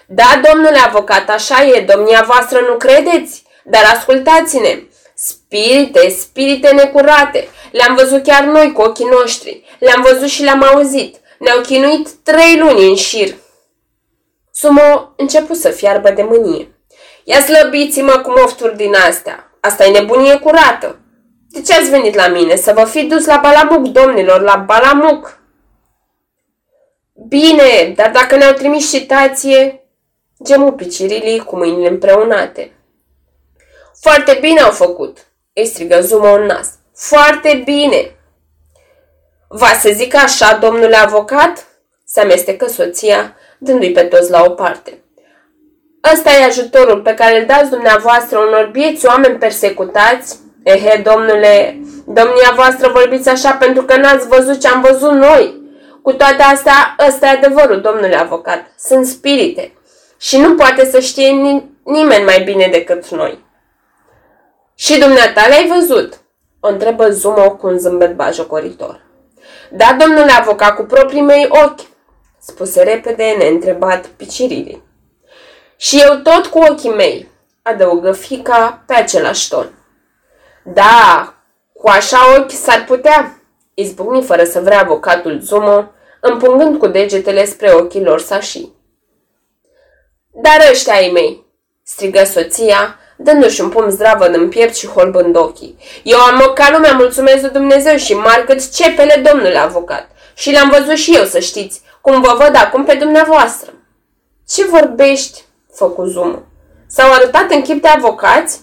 Da, 0.06 0.40
domnule 0.50 0.78
avocat, 0.86 1.30
așa 1.30 1.64
e, 1.64 1.84
domnia 1.94 2.24
voastră 2.26 2.58
nu 2.68 2.76
credeți? 2.76 3.42
Dar 3.64 3.82
ascultați-ne! 3.94 4.82
Spirite, 5.14 6.08
spirite 6.08 6.72
necurate! 6.72 7.48
Le-am 7.72 7.94
văzut 7.94 8.22
chiar 8.22 8.44
noi 8.44 8.72
cu 8.72 8.82
ochii 8.82 9.08
noștri. 9.20 9.64
Le-am 9.78 10.02
văzut 10.02 10.28
și 10.28 10.42
le-am 10.42 10.62
auzit. 10.62 11.16
Ne-au 11.38 11.60
chinuit 11.60 12.08
trei 12.22 12.58
luni 12.58 12.88
în 12.88 12.94
șir. 12.94 13.34
Sumo 14.52 15.12
început 15.16 15.56
să 15.56 15.68
fiarbă 15.68 16.10
de 16.10 16.22
mânie. 16.22 16.68
Ia 17.24 17.40
slăbiți-mă 17.40 18.12
cu 18.12 18.30
mofturi 18.30 18.76
din 18.76 18.94
astea. 18.94 19.58
Asta 19.60 19.84
e 19.84 19.98
nebunie 19.98 20.38
curată. 20.38 20.98
De 21.48 21.62
ce 21.62 21.74
ați 21.74 21.90
venit 21.90 22.14
la 22.14 22.28
mine? 22.28 22.56
Să 22.56 22.72
vă 22.72 22.84
fi 22.84 23.02
dus 23.04 23.26
la 23.26 23.40
Balamuc, 23.42 23.86
domnilor, 23.86 24.40
la 24.40 24.56
Balamuc. 24.56 25.38
Bine, 27.28 27.92
dar 27.96 28.10
dacă 28.10 28.36
ne-au 28.36 28.52
trimis 28.52 28.90
citație... 28.90 29.78
Gemu 30.44 30.72
picirilii 30.72 31.38
cu 31.38 31.56
mâinile 31.56 31.88
împreunate. 31.88 32.73
Foarte 34.06 34.38
bine 34.40 34.60
au 34.60 34.70
făcut, 34.70 35.18
îi 35.52 35.66
strigă 35.66 36.00
Zuma 36.00 36.34
în 36.34 36.46
nas. 36.46 36.68
Foarte 36.94 37.62
bine! 37.64 38.16
Va 39.48 39.66
să 39.66 39.90
zic 39.92 40.14
așa, 40.14 40.58
domnule 40.60 40.96
avocat? 40.96 41.66
Se 42.06 42.20
amestecă 42.20 42.66
soția, 42.66 43.36
dându-i 43.58 43.92
pe 43.92 44.02
toți 44.02 44.30
la 44.30 44.42
o 44.42 44.50
parte. 44.50 45.02
Ăsta 46.12 46.30
e 46.30 46.44
ajutorul 46.44 47.00
pe 47.00 47.14
care 47.14 47.40
îl 47.40 47.46
dați 47.46 47.70
dumneavoastră 47.70 48.38
unor 48.38 48.68
bieți 48.72 49.06
oameni 49.06 49.38
persecutați? 49.38 50.38
Ehe, 50.62 51.02
domnule, 51.04 51.80
domnia 52.06 52.52
voastră 52.54 52.88
vorbiți 52.88 53.28
așa 53.28 53.52
pentru 53.52 53.82
că 53.82 53.96
n-ați 53.96 54.28
văzut 54.28 54.60
ce 54.60 54.68
am 54.68 54.80
văzut 54.80 55.12
noi. 55.12 55.62
Cu 56.02 56.12
toate 56.12 56.42
astea, 56.42 56.96
ăsta 57.08 57.26
e 57.26 57.30
adevărul, 57.30 57.80
domnule 57.80 58.16
avocat. 58.16 58.66
Sunt 58.78 59.06
spirite. 59.06 59.72
Și 60.18 60.38
nu 60.38 60.54
poate 60.54 60.90
să 60.90 61.00
știe 61.00 61.30
nimeni 61.84 62.24
mai 62.24 62.42
bine 62.44 62.68
decât 62.72 63.08
noi. 63.08 63.43
Și 64.74 64.98
dumneata 64.98 65.46
le-ai 65.46 65.66
văzut? 65.66 66.20
O 66.60 66.68
întrebă 66.68 67.10
Zumo 67.10 67.50
cu 67.56 67.66
un 67.66 67.78
zâmbet 67.78 68.14
bajocoritor. 68.14 69.00
Da, 69.70 69.96
domnule 69.98 70.32
avocat, 70.32 70.74
cu 70.74 70.82
proprii 70.82 71.20
mei 71.20 71.48
ochi, 71.50 71.80
spuse 72.40 72.82
repede 72.82 73.34
neîntrebat 73.38 74.06
picirilii. 74.06 74.82
Și 75.76 76.00
eu 76.00 76.14
tot 76.14 76.46
cu 76.46 76.58
ochii 76.58 76.90
mei, 76.90 77.28
adăugă 77.62 78.12
fica 78.12 78.82
pe 78.86 78.94
același 78.94 79.48
ton. 79.48 79.70
Da, 80.64 81.34
cu 81.72 81.88
așa 81.88 82.18
ochi 82.38 82.50
s-ar 82.50 82.84
putea, 82.84 83.38
izbucni 83.74 84.22
fără 84.22 84.44
să 84.44 84.60
vrea 84.60 84.80
avocatul 84.80 85.40
Zumo, 85.40 85.90
împungând 86.20 86.78
cu 86.78 86.86
degetele 86.86 87.44
spre 87.44 87.72
ochii 87.72 88.04
lor 88.04 88.20
sași. 88.20 88.68
Dar 90.30 90.68
ăștia 90.70 90.94
ai 90.94 91.10
mei, 91.12 91.46
strigă 91.82 92.24
soția, 92.24 92.98
dându-și 93.16 93.60
un 93.60 93.68
pumn 93.68 93.90
zdravă 93.90 94.24
în 94.26 94.48
piept 94.48 94.74
și 94.74 94.86
holbând 94.86 95.36
ochii. 95.36 95.78
Eu 96.02 96.18
am 96.18 96.52
ca 96.54 96.70
lumea, 96.72 96.92
mulțumesc 96.92 97.42
de 97.42 97.48
Dumnezeu 97.48 97.96
și 97.96 98.14
marcăt 98.14 98.74
cepele, 98.74 99.22
domnule 99.30 99.58
avocat. 99.58 100.08
Și 100.34 100.52
l-am 100.52 100.70
văzut 100.78 100.96
și 100.96 101.14
eu, 101.16 101.24
să 101.24 101.38
știți, 101.38 101.82
cum 102.00 102.20
vă 102.20 102.36
văd 102.38 102.56
acum 102.56 102.84
pe 102.84 102.94
dumneavoastră. 102.94 103.72
Ce 104.48 104.64
vorbești? 104.64 105.44
făcu 105.72 106.04
Zumă. 106.04 106.46
S-au 106.86 107.12
arătat 107.12 107.50
în 107.50 107.62
chip 107.62 107.82
de 107.82 107.88
avocați? 107.88 108.60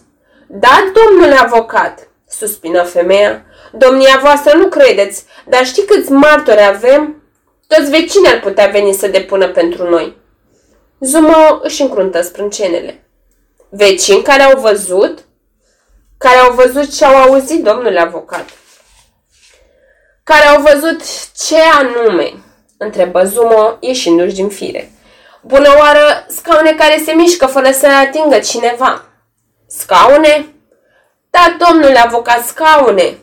Da, 0.47 0.91
domnule 0.93 1.35
avocat, 1.35 2.07
suspină 2.29 2.83
femeia. 2.83 3.45
Domnia 3.71 4.19
voastră 4.21 4.57
nu 4.57 4.67
credeți, 4.67 5.25
dar 5.45 5.65
știi 5.65 5.85
câți 5.85 6.11
martori 6.11 6.65
avem? 6.65 7.23
Toți 7.67 7.89
vecinii 7.89 8.31
ar 8.31 8.39
putea 8.39 8.67
veni 8.67 8.93
să 8.93 9.07
depună 9.07 9.47
pentru 9.47 9.89
noi. 9.89 10.17
Zumă 10.99 11.59
își 11.63 11.81
încruntă 11.81 12.21
sprâncenele. 12.21 13.03
Vecini 13.73 14.21
care 14.21 14.41
au 14.41 14.59
văzut? 14.59 15.19
Care 16.17 16.37
au 16.37 16.53
văzut 16.53 16.95
ce 16.95 17.05
au 17.05 17.15
auzit, 17.15 17.63
domnule 17.63 17.99
avocat. 17.99 18.45
Care 20.23 20.45
au 20.45 20.61
văzut 20.61 21.01
ce 21.47 21.55
anume? 21.79 22.33
Întrebă 22.77 23.23
Zumo, 23.23 23.77
ieșindu-și 23.79 24.33
din 24.33 24.49
fire. 24.49 24.91
Bună 25.41 25.75
oară, 25.77 26.25
scaune 26.27 26.73
care 26.73 27.01
se 27.05 27.11
mișcă 27.11 27.45
fără 27.45 27.71
să 27.71 27.87
atingă 27.87 28.39
cineva. 28.39 29.05
Scaune? 29.67 30.55
Da, 31.29 31.55
domnule 31.67 31.99
avocat, 31.99 32.45
scaune. 32.45 33.17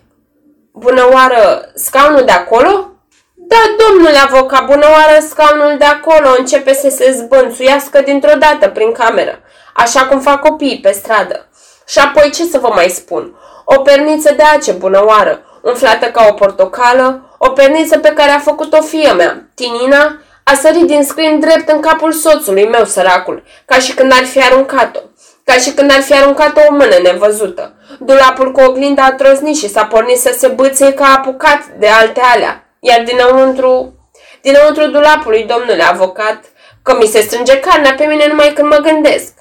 Bună 0.73 1.09
oară, 1.13 1.71
scaunul 1.75 2.25
de 2.25 2.31
acolo? 2.31 2.91
Da, 3.35 3.57
domnule 3.87 4.19
avocat, 4.19 4.67
bună 4.67 4.87
oară, 4.87 5.21
scaunul 5.29 5.79
de 5.79 5.85
acolo 5.85 6.35
începe 6.39 6.75
să 6.75 6.89
se 6.89 7.13
zbânțuiască 7.13 8.01
dintr-o 8.01 8.39
dată 8.39 8.69
prin 8.69 8.93
cameră, 8.93 9.41
așa 9.79 10.07
cum 10.07 10.21
fac 10.21 10.41
copiii 10.41 10.81
pe 10.81 10.91
stradă. 10.91 11.49
Și 11.87 11.99
apoi 11.99 12.31
ce 12.31 12.45
să 12.45 12.59
vă 12.59 12.69
mai 12.75 12.89
spun? 12.89 13.35
O 13.65 13.79
perniță 13.79 14.35
de 14.37 14.43
ace, 14.43 14.73
bună 14.73 15.05
oară, 15.05 15.41
umflată 15.63 16.07
ca 16.07 16.27
o 16.29 16.33
portocală, 16.33 17.37
o 17.39 17.49
perniță 17.49 17.99
pe 17.99 18.09
care 18.09 18.31
a 18.31 18.39
făcut-o 18.39 18.81
fie 18.81 19.13
mea, 19.13 19.49
Tinina, 19.55 20.21
a 20.45 20.55
sărit 20.55 20.87
din 20.87 21.05
scrin 21.05 21.41
drept 21.41 21.69
în 21.69 21.81
capul 21.81 22.13
soțului 22.13 22.69
meu, 22.69 22.85
săracul, 22.85 23.43
ca 23.65 23.79
și 23.79 23.95
când 23.95 24.13
ar 24.13 24.25
fi 24.25 24.43
aruncat-o. 24.43 25.01
Ca 25.45 25.55
și 25.55 25.71
când 25.71 25.91
ar 25.91 26.01
fi 26.01 26.15
aruncat-o 26.15 26.61
o 26.69 26.73
mână 26.73 26.97
nevăzută. 27.03 27.75
Dulapul 27.99 28.53
cu 28.53 28.61
oglinda 28.61 29.05
a 29.05 29.13
troznit 29.13 29.57
și 29.57 29.69
s-a 29.69 29.85
pornit 29.85 30.19
să 30.19 30.35
se 30.39 30.49
bâție 30.49 30.93
ca 30.93 31.15
apucat 31.17 31.65
de 31.79 31.87
alte 31.87 32.21
alea. 32.35 32.75
Iar 32.81 33.03
dinăuntru, 33.03 33.95
dinăuntru 34.43 34.87
dulapului, 34.87 35.45
domnule 35.45 35.83
avocat, 35.83 36.45
că 36.83 36.97
mi 36.97 37.07
se 37.07 37.21
strânge 37.21 37.61
carnea 37.61 37.95
pe 37.95 38.05
mine 38.05 38.27
numai 38.27 38.53
când 38.53 38.69
mă 38.69 38.77
gândesc. 38.77 39.33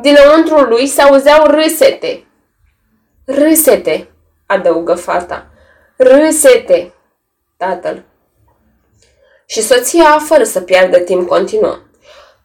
Dinăuntru 0.00 0.60
lui 0.60 0.86
se 0.86 1.02
auzeau 1.02 1.46
râsete. 1.46 2.26
Râsete, 3.24 4.08
adăugă 4.46 4.94
fata. 4.94 5.46
Râsete, 5.96 6.92
tatăl. 7.56 8.04
Și 9.46 9.62
soția, 9.62 10.18
fără 10.18 10.44
să 10.44 10.60
piardă 10.60 10.98
timp, 10.98 11.28
continuă. 11.28 11.78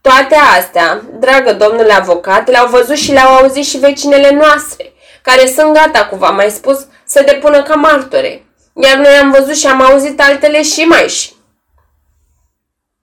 Toate 0.02 0.36
astea, 0.36 1.02
dragă 1.20 1.54
domnule 1.54 1.94
avocat, 1.94 2.48
le-au 2.50 2.68
văzut 2.68 2.96
și 2.96 3.12
le-au 3.12 3.34
auzit 3.34 3.66
și 3.66 3.78
vecinele 3.78 4.32
noastre, 4.32 4.94
care 5.22 5.46
sunt 5.46 5.74
gata, 5.74 6.06
cum 6.06 6.18
v-am 6.18 6.36
mai 6.36 6.50
spus, 6.50 6.88
să 7.06 7.24
depună 7.26 7.64
ca 7.64 7.76
martore. 7.76 8.46
Iar 8.84 8.98
noi 8.98 9.14
am 9.14 9.32
văzut 9.32 9.56
și 9.56 9.68
am 9.68 9.82
auzit 9.82 10.22
altele 10.22 10.64
și 10.64 10.82
mai 10.82 11.08
și. 11.08 11.34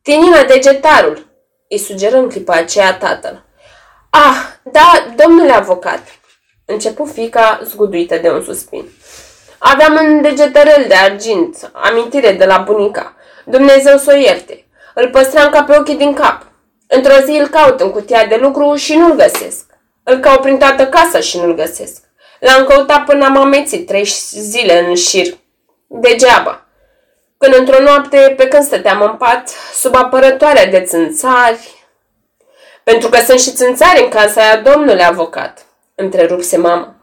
Tinina 0.02 0.44
degetarul, 0.44 1.26
îi 1.68 1.78
sugeră 1.78 2.16
în 2.16 2.28
clipa 2.28 2.54
aceea 2.54 2.94
tatăl. 2.94 3.46
Ah, 4.10 4.36
da, 4.62 5.06
domnule 5.16 5.52
avocat, 5.52 6.02
începu 6.64 7.04
fica 7.04 7.60
zguduită 7.64 8.16
de 8.16 8.30
un 8.30 8.42
suspin. 8.42 8.84
Aveam 9.58 9.94
un 9.94 10.22
degetărel 10.22 10.84
de 10.88 10.94
argint, 10.94 11.70
amintire 11.72 12.32
de 12.32 12.44
la 12.44 12.58
bunica. 12.58 13.16
Dumnezeu 13.44 13.96
să 13.96 14.12
o 14.14 14.18
ierte. 14.18 14.66
Îl 14.94 15.08
păstram 15.10 15.50
ca 15.50 15.62
pe 15.62 15.76
ochii 15.78 15.96
din 15.96 16.14
cap. 16.14 16.46
Într-o 16.86 17.24
zi 17.24 17.30
îl 17.30 17.46
caut 17.46 17.80
în 17.80 17.90
cutia 17.90 18.26
de 18.26 18.36
lucru 18.36 18.74
și 18.74 18.96
nu-l 18.96 19.16
găsesc. 19.16 19.64
Îl 20.02 20.18
caut 20.18 20.40
prin 20.40 20.58
toată 20.58 20.86
casa 20.86 21.20
și 21.20 21.38
nu-l 21.38 21.54
găsesc. 21.54 22.02
L-am 22.40 22.64
căutat 22.64 23.04
până 23.04 23.24
am 23.24 23.36
amețit 23.36 23.86
trei 23.86 24.04
zile 24.30 24.86
în 24.86 24.94
șir. 24.94 25.34
Degeaba. 25.86 26.66
Când 27.38 27.54
într-o 27.54 27.82
noapte, 27.82 28.34
pe 28.36 28.48
când 28.48 28.64
stăteam 28.64 29.02
în 29.02 29.16
pat, 29.16 29.48
sub 29.74 29.94
apărătoarea 29.94 30.66
de 30.66 30.80
țânțari... 30.80 31.77
Pentru 32.88 33.08
că 33.08 33.18
sunt 33.24 33.40
și 33.40 33.52
țânțari 33.52 34.02
în 34.02 34.08
casa 34.08 34.40
aia, 34.40 34.56
domnule 34.56 35.02
avocat, 35.02 35.66
întrerupse 35.94 36.56
mama. 36.56 36.94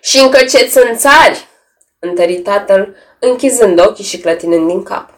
Și 0.00 0.18
încă 0.18 0.44
ce 0.44 0.58
țânțari, 0.58 1.46
întări 1.98 2.38
tatăl, 2.38 2.96
închizând 3.18 3.80
ochii 3.80 4.04
și 4.04 4.18
clătinând 4.18 4.66
din 4.66 4.82
cap. 4.82 5.10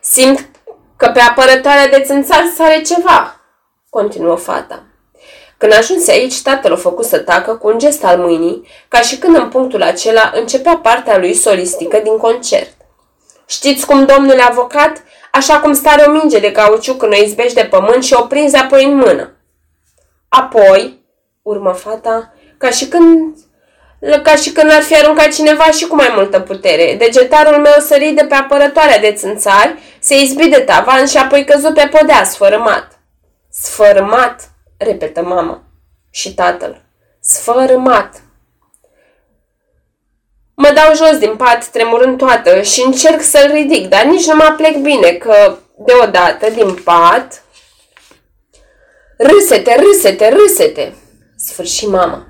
Simt 0.00 0.48
că 0.96 1.10
pe 1.10 1.20
apărătoarea 1.20 1.88
de 1.88 2.02
țânțari 2.06 2.52
sare 2.56 2.82
ceva, 2.82 3.40
continuă 3.90 4.36
fata. 4.36 4.82
Când 5.58 5.72
ajunse 5.72 6.10
aici, 6.10 6.42
tatăl 6.42 6.72
o 6.72 6.76
făcut 6.76 7.04
să 7.04 7.18
tacă 7.18 7.56
cu 7.56 7.68
un 7.68 7.78
gest 7.78 8.04
al 8.04 8.18
mâinii, 8.18 8.68
ca 8.88 9.00
și 9.00 9.18
când 9.18 9.36
în 9.36 9.48
punctul 9.48 9.82
acela 9.82 10.32
începea 10.34 10.76
partea 10.76 11.18
lui 11.18 11.34
solistică 11.34 11.98
din 11.98 12.16
concert. 12.16 12.74
Știți 13.46 13.86
cum, 13.86 14.04
domnule 14.04 14.42
avocat, 14.42 15.02
așa 15.32 15.60
cum 15.60 15.72
stare 15.72 16.04
o 16.06 16.10
minge 16.10 16.38
de 16.38 16.52
cauciuc 16.52 16.96
când 16.96 17.12
o 17.12 17.22
izbești 17.22 17.54
de 17.54 17.64
pământ 17.70 18.04
și 18.04 18.14
o 18.14 18.22
prinzi 18.22 18.56
apoi 18.56 18.84
în 18.84 18.96
mână. 18.96 19.32
Apoi, 20.28 21.04
urmă 21.42 21.72
fata, 21.72 22.32
ca 22.58 22.70
și 22.70 22.88
când 22.88 23.36
ca 24.22 24.34
și 24.36 24.52
când 24.52 24.70
ar 24.70 24.82
fi 24.82 24.96
aruncat 24.96 25.32
cineva 25.32 25.70
și 25.70 25.86
cu 25.86 25.94
mai 25.94 26.12
multă 26.14 26.40
putere. 26.40 26.94
Degetarul 26.98 27.60
meu 27.60 27.80
sări 27.80 28.10
de 28.10 28.24
pe 28.24 28.34
apărătoarea 28.34 28.98
de 28.98 29.12
țânțari, 29.12 29.78
se 30.00 30.20
izbi 30.20 30.48
de 30.48 30.58
tavan 30.58 31.06
și 31.06 31.16
apoi 31.16 31.44
căzu 31.44 31.72
pe 31.72 31.88
podea, 31.90 32.24
sfărâmat. 32.24 33.00
Sfărâmat, 33.50 34.50
repetă 34.76 35.22
mama. 35.22 35.62
Și 36.10 36.34
tatăl. 36.34 36.82
Sfărâmat. 37.20 38.22
Mă 40.60 40.70
dau 40.74 40.94
jos 40.94 41.18
din 41.18 41.36
pat, 41.36 41.66
tremurând 41.66 42.18
toată, 42.18 42.62
și 42.62 42.82
încerc 42.84 43.22
să-l 43.22 43.50
ridic, 43.52 43.88
dar 43.88 44.04
nici 44.04 44.26
nu 44.26 44.34
mă 44.34 44.54
plec 44.56 44.76
bine, 44.76 45.10
că 45.10 45.56
deodată, 45.76 46.50
din 46.50 46.74
pat, 46.74 47.42
Râsete, 49.16 49.76
râsete, 49.80 50.28
râsete! 50.28 50.94
Sfârși 51.36 51.86
mama. 51.86 52.26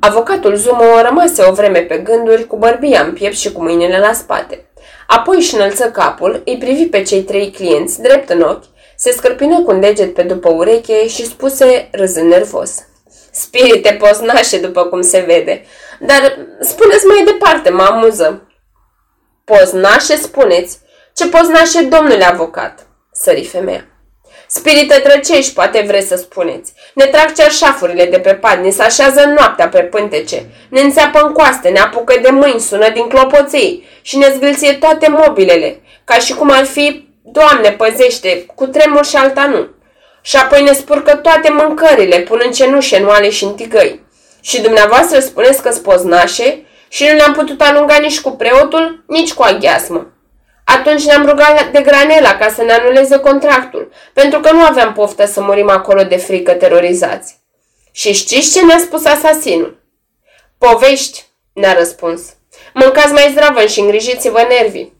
Avocatul 0.00 0.54
Zumo 0.56 1.00
rămase 1.02 1.42
o 1.48 1.52
vreme 1.52 1.78
pe 1.78 1.98
gânduri, 1.98 2.46
cu 2.46 2.56
bărbia 2.56 3.02
în 3.02 3.12
piept 3.12 3.36
și 3.36 3.52
cu 3.52 3.62
mâinile 3.62 3.98
la 3.98 4.12
spate. 4.12 4.66
Apoi 5.06 5.36
își 5.36 5.54
înălță 5.54 5.90
capul, 5.90 6.42
îi 6.44 6.58
privi 6.58 6.86
pe 6.86 7.02
cei 7.02 7.22
trei 7.22 7.50
clienți 7.50 8.00
drept 8.00 8.28
în 8.28 8.40
ochi, 8.40 8.64
se 8.96 9.10
scărpină 9.10 9.62
cu 9.62 9.70
un 9.70 9.80
deget 9.80 10.14
pe 10.14 10.22
după 10.22 10.48
ureche 10.48 11.08
și 11.08 11.26
spuse 11.26 11.88
râzând 11.92 12.30
nervos. 12.30 12.86
Spirite 13.40 13.92
poznașe, 13.92 14.58
după 14.58 14.84
cum 14.84 15.02
se 15.02 15.18
vede. 15.18 15.64
Dar 16.00 16.38
spuneți 16.60 17.06
mai 17.06 17.24
departe, 17.24 17.70
mă 17.70 17.82
amuză. 17.82 18.48
Poznașe 19.44 20.16
spuneți? 20.16 20.78
Ce 21.14 21.28
poznașe, 21.28 21.82
domnule 21.82 22.24
avocat? 22.24 22.86
Sări 23.12 23.44
femeia. 23.44 23.86
Spirite 24.48 25.02
drăcești, 25.04 25.54
poate 25.54 25.84
vreți 25.86 26.08
să 26.08 26.16
spuneți. 26.16 26.72
Ne 26.94 27.04
trag 27.04 27.32
cerșafurile 27.32 28.04
de 28.04 28.18
pe 28.18 28.34
pad, 28.34 28.58
ne 28.58 28.70
se 28.70 28.82
așează 28.82 29.24
noaptea 29.24 29.68
pe 29.68 29.80
pântece, 29.80 30.46
ne 30.68 30.80
înțeapă 30.80 31.20
în 31.20 31.32
coaste, 31.32 31.68
ne 31.68 31.78
apucă 31.78 32.18
de 32.22 32.30
mâini, 32.30 32.60
sună 32.60 32.90
din 32.90 33.08
clopoței 33.08 33.86
și 34.02 34.16
ne 34.16 34.32
zgâlție 34.34 34.72
toate 34.72 35.08
mobilele, 35.08 35.80
ca 36.04 36.14
și 36.14 36.34
cum 36.34 36.50
ar 36.50 36.64
fi, 36.64 37.06
Doamne, 37.28 37.72
păzește, 37.72 38.46
cu 38.54 38.66
tremur 38.66 39.04
și 39.04 39.16
alta 39.16 39.46
nu. 39.46 39.68
Și 40.26 40.36
apoi 40.36 40.62
ne 40.62 40.72
spurcă 40.72 41.16
toate 41.16 41.50
mâncările, 41.50 42.20
punând 42.20 42.54
cenușe 42.54 42.96
în 42.96 43.06
oale 43.06 43.30
și 43.30 43.44
în 43.44 43.54
tigăi. 43.54 44.04
Și 44.40 44.60
dumneavoastră 44.60 45.20
spuneți 45.20 45.62
că 45.62 45.70
spoznașe 45.70 46.64
și 46.88 47.04
nu 47.04 47.12
ne-am 47.12 47.32
putut 47.32 47.60
alunga 47.60 47.96
nici 47.96 48.20
cu 48.20 48.30
preotul, 48.30 49.04
nici 49.06 49.32
cu 49.32 49.42
aghiasmă. 49.42 50.12
Atunci 50.64 51.04
ne-am 51.04 51.26
rugat 51.26 51.70
de 51.70 51.80
Granela 51.80 52.36
ca 52.36 52.48
să 52.48 52.62
ne 52.62 52.72
anuleze 52.72 53.18
contractul, 53.18 53.92
pentru 54.12 54.40
că 54.40 54.52
nu 54.52 54.60
aveam 54.60 54.92
poftă 54.92 55.26
să 55.26 55.40
murim 55.40 55.70
acolo 55.70 56.02
de 56.02 56.16
frică 56.16 56.52
terorizați. 56.52 57.40
Și 57.92 58.12
știți 58.12 58.52
ce 58.52 58.64
ne-a 58.64 58.78
spus 58.78 59.04
asasinul? 59.04 59.82
Povești, 60.58 61.24
ne-a 61.52 61.72
răspuns. 61.72 62.22
Mâncați 62.74 63.12
mai 63.12 63.28
zdravă 63.30 63.66
și 63.66 63.80
îngrijiți-vă 63.80 64.46
nervii. 64.48 64.96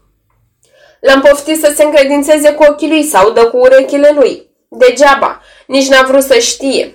L-am 1.00 1.20
poftit 1.20 1.60
să 1.60 1.72
se 1.76 1.84
încredințeze 1.84 2.52
cu 2.52 2.64
ochii 2.68 2.88
lui 2.88 3.02
sau 3.02 3.30
dă 3.30 3.46
cu 3.46 3.56
urechile 3.56 4.12
lui. 4.14 4.45
Degeaba, 4.78 5.42
nici 5.66 5.88
n-a 5.88 6.02
vrut 6.02 6.22
să 6.22 6.38
știe. 6.38 6.94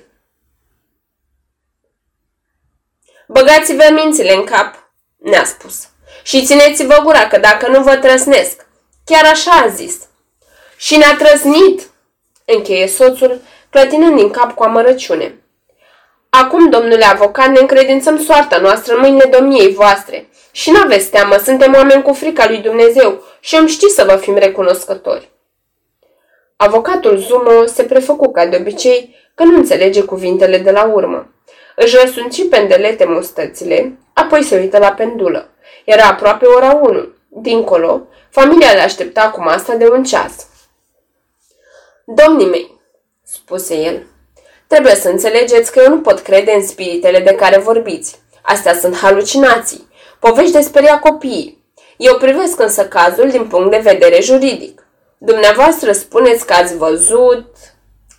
Băgați-vă 3.28 3.89
mințile 3.94 4.34
în 4.34 4.44
cap, 4.44 4.91
ne-a 5.17 5.44
spus. 5.44 5.88
Și 6.24 6.46
țineți-vă 6.46 7.00
gura 7.04 7.28
că 7.28 7.38
dacă 7.38 7.67
nu 7.67 7.84
vă 7.84 7.96
trăsnesc. 7.96 8.65
Chiar 9.06 9.26
așa 9.26 9.52
a 9.52 9.67
zis. 9.67 9.96
Și 10.78 10.98
ne-a 10.98 11.15
trăsnit, 11.15 11.89
încheie 12.46 12.88
soțul, 12.88 13.41
clătinând 13.70 14.15
din 14.15 14.30
cap 14.30 14.56
cu 14.56 14.63
amărăciune. 14.63 15.36
Acum, 16.30 16.70
domnule 16.70 17.06
avocat, 17.06 17.48
ne 17.48 17.60
încredințăm 17.60 18.24
soarta 18.24 18.58
noastră 18.58 18.94
în 18.94 19.00
mâinile 19.00 19.26
domniei 19.26 19.74
voastre. 19.74 20.30
Și 20.52 20.72
n-aveți 20.72 21.10
teamă, 21.10 21.38
suntem 21.38 21.74
oameni 21.74 22.02
cu 22.04 22.13
frica 22.13 22.48
lui 22.48 22.58
Dumnezeu 22.58 23.24
și 23.39 23.56
am 23.56 23.67
ști 23.67 23.89
să 23.89 24.04
vă 24.04 24.15
fim 24.15 24.36
recunoscători. 24.36 25.31
Avocatul 26.63 27.17
Zumo 27.17 27.65
se 27.65 27.84
prefăcu 27.84 28.32
ca 28.32 28.45
de 28.45 28.58
obicei 28.60 29.15
că 29.36 29.43
nu 29.43 29.58
înțelege 29.58 30.02
cuvintele 30.02 30.58
de 30.58 30.71
la 30.71 30.84
urmă. 30.84 31.34
Își 31.76 31.97
răsunci 32.02 32.50
pendelete 32.50 33.06
mustățile, 33.06 33.97
apoi 34.13 34.43
se 34.43 34.60
uită 34.60 34.78
la 34.78 34.91
pendulă. 34.91 35.50
Era 35.86 36.04
aproape 36.04 36.45
ora 36.45 36.80
1. 36.82 37.08
Dincolo, 37.28 38.08
familia 38.30 38.71
le 38.71 38.80
aștepta 38.80 39.30
cu 39.30 39.41
masa 39.41 39.74
de 39.74 39.88
un 39.88 40.04
ceas. 40.04 40.47
Domnii 42.06 42.50
mei, 42.50 42.80
spuse 43.24 43.76
el, 43.76 44.08
trebuie 44.67 44.95
să 44.95 45.10
înțelegeți 45.10 45.71
că 45.71 45.82
eu 45.84 45.89
nu 45.89 46.02
pot 46.02 46.19
crede 46.19 46.52
în 46.52 46.67
spiritele 46.67 47.19
de 47.19 47.34
care 47.34 47.58
vorbiți. 47.58 48.19
Astea 48.41 48.74
sunt 48.74 48.95
halucinații, 48.95 49.88
povești 50.19 50.54
de 50.54 50.62
speria 50.62 51.00
copiii. 51.00 51.63
Eu 51.97 52.17
privesc 52.17 52.60
însă 52.60 52.88
cazul 52.88 53.30
din 53.30 53.47
punct 53.47 53.71
de 53.71 53.78
vedere 53.78 54.21
juridic. 54.21 54.81
Dumneavoastră 55.23 55.91
spuneți 55.91 56.45
că 56.45 56.53
ați 56.53 56.77
văzut... 56.77 57.55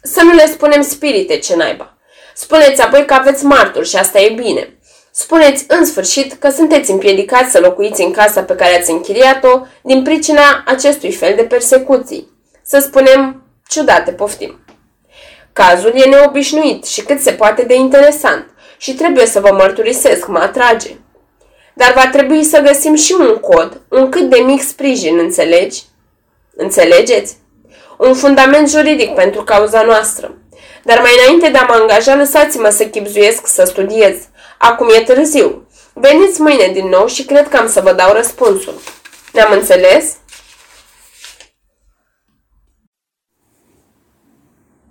Să 0.02 0.22
nu 0.22 0.32
le 0.32 0.46
spunem 0.46 0.82
spirite, 0.82 1.38
ce 1.38 1.56
naiba. 1.56 1.96
Spuneți 2.34 2.80
apoi 2.80 3.04
că 3.04 3.14
aveți 3.14 3.44
martori 3.44 3.88
și 3.88 3.96
asta 3.96 4.20
e 4.20 4.34
bine. 4.34 4.78
Spuneți 5.10 5.64
în 5.68 5.84
sfârșit 5.84 6.32
că 6.32 6.50
sunteți 6.50 6.90
împiedicați 6.90 7.50
să 7.50 7.60
locuiți 7.60 8.02
în 8.02 8.12
casa 8.12 8.42
pe 8.42 8.54
care 8.54 8.78
ați 8.78 8.90
închiriat-o 8.90 9.60
din 9.82 10.02
pricina 10.02 10.62
acestui 10.66 11.12
fel 11.12 11.34
de 11.36 11.42
persecuții. 11.42 12.28
Să 12.64 12.78
spunem 12.78 13.42
ciudate, 13.68 14.10
poftim. 14.10 14.64
Cazul 15.52 15.92
e 15.94 16.08
neobișnuit 16.08 16.84
și 16.84 17.02
cât 17.02 17.20
se 17.20 17.32
poate 17.32 17.62
de 17.62 17.74
interesant 17.74 18.46
și 18.78 18.94
trebuie 18.94 19.26
să 19.26 19.40
vă 19.40 19.52
mărturisesc, 19.52 20.26
mă 20.26 20.38
atrage. 20.38 20.90
Dar 21.74 21.92
va 21.92 22.08
trebui 22.12 22.44
să 22.44 22.60
găsim 22.60 22.94
și 22.94 23.14
un 23.18 23.36
cod, 23.36 23.80
un 23.88 24.08
cât 24.08 24.30
de 24.30 24.38
mic 24.38 24.62
sprijin, 24.62 25.18
înțelegi? 25.18 25.82
Înțelegeți? 26.56 27.36
Un 27.98 28.14
fundament 28.14 28.70
juridic 28.70 29.14
pentru 29.14 29.42
cauza 29.42 29.82
noastră. 29.82 30.36
Dar 30.84 31.00
mai 31.00 31.10
înainte 31.22 31.50
de 31.50 31.58
a 31.58 31.66
mă 31.66 31.74
angaja, 31.80 32.14
lăsați-mă 32.14 32.68
să 32.68 32.86
chipzuiesc, 32.86 33.46
să 33.46 33.64
studiez. 33.64 34.16
Acum 34.58 34.88
e 34.88 35.02
târziu. 35.02 35.66
Veniți 35.94 36.40
mâine 36.40 36.70
din 36.72 36.88
nou 36.88 37.06
și 37.06 37.24
cred 37.24 37.48
că 37.48 37.56
am 37.56 37.68
să 37.68 37.80
vă 37.80 37.92
dau 37.92 38.12
răspunsul. 38.12 38.74
Ne-am 39.32 39.52
înțeles? 39.52 40.16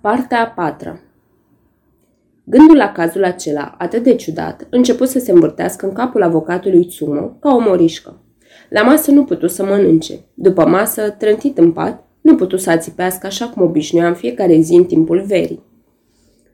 Partea 0.00 0.40
a 0.40 0.46
patra 0.46 1.00
Gândul 2.44 2.76
la 2.76 2.92
cazul 2.92 3.24
acela, 3.24 3.74
atât 3.78 4.02
de 4.02 4.14
ciudat, 4.14 4.66
început 4.70 5.08
să 5.08 5.18
se 5.18 5.32
învârtească 5.32 5.86
în 5.86 5.92
capul 5.92 6.22
avocatului 6.22 6.86
Tsumo 6.86 7.26
ca 7.40 7.54
o 7.54 7.58
morișcă. 7.58 8.20
La 8.72 8.82
masă 8.82 9.10
nu 9.10 9.24
putu 9.24 9.46
să 9.46 9.64
mănânce. 9.64 10.20
După 10.34 10.66
masă, 10.66 11.10
trântit 11.18 11.58
în 11.58 11.72
pat, 11.72 12.04
nu 12.20 12.34
putu 12.34 12.56
să 12.56 12.70
ațipească 12.70 13.26
așa 13.26 13.46
cum 13.46 13.62
obișnuia 13.62 14.06
în 14.06 14.14
fiecare 14.14 14.60
zi 14.60 14.74
în 14.74 14.84
timpul 14.84 15.22
verii. 15.26 15.62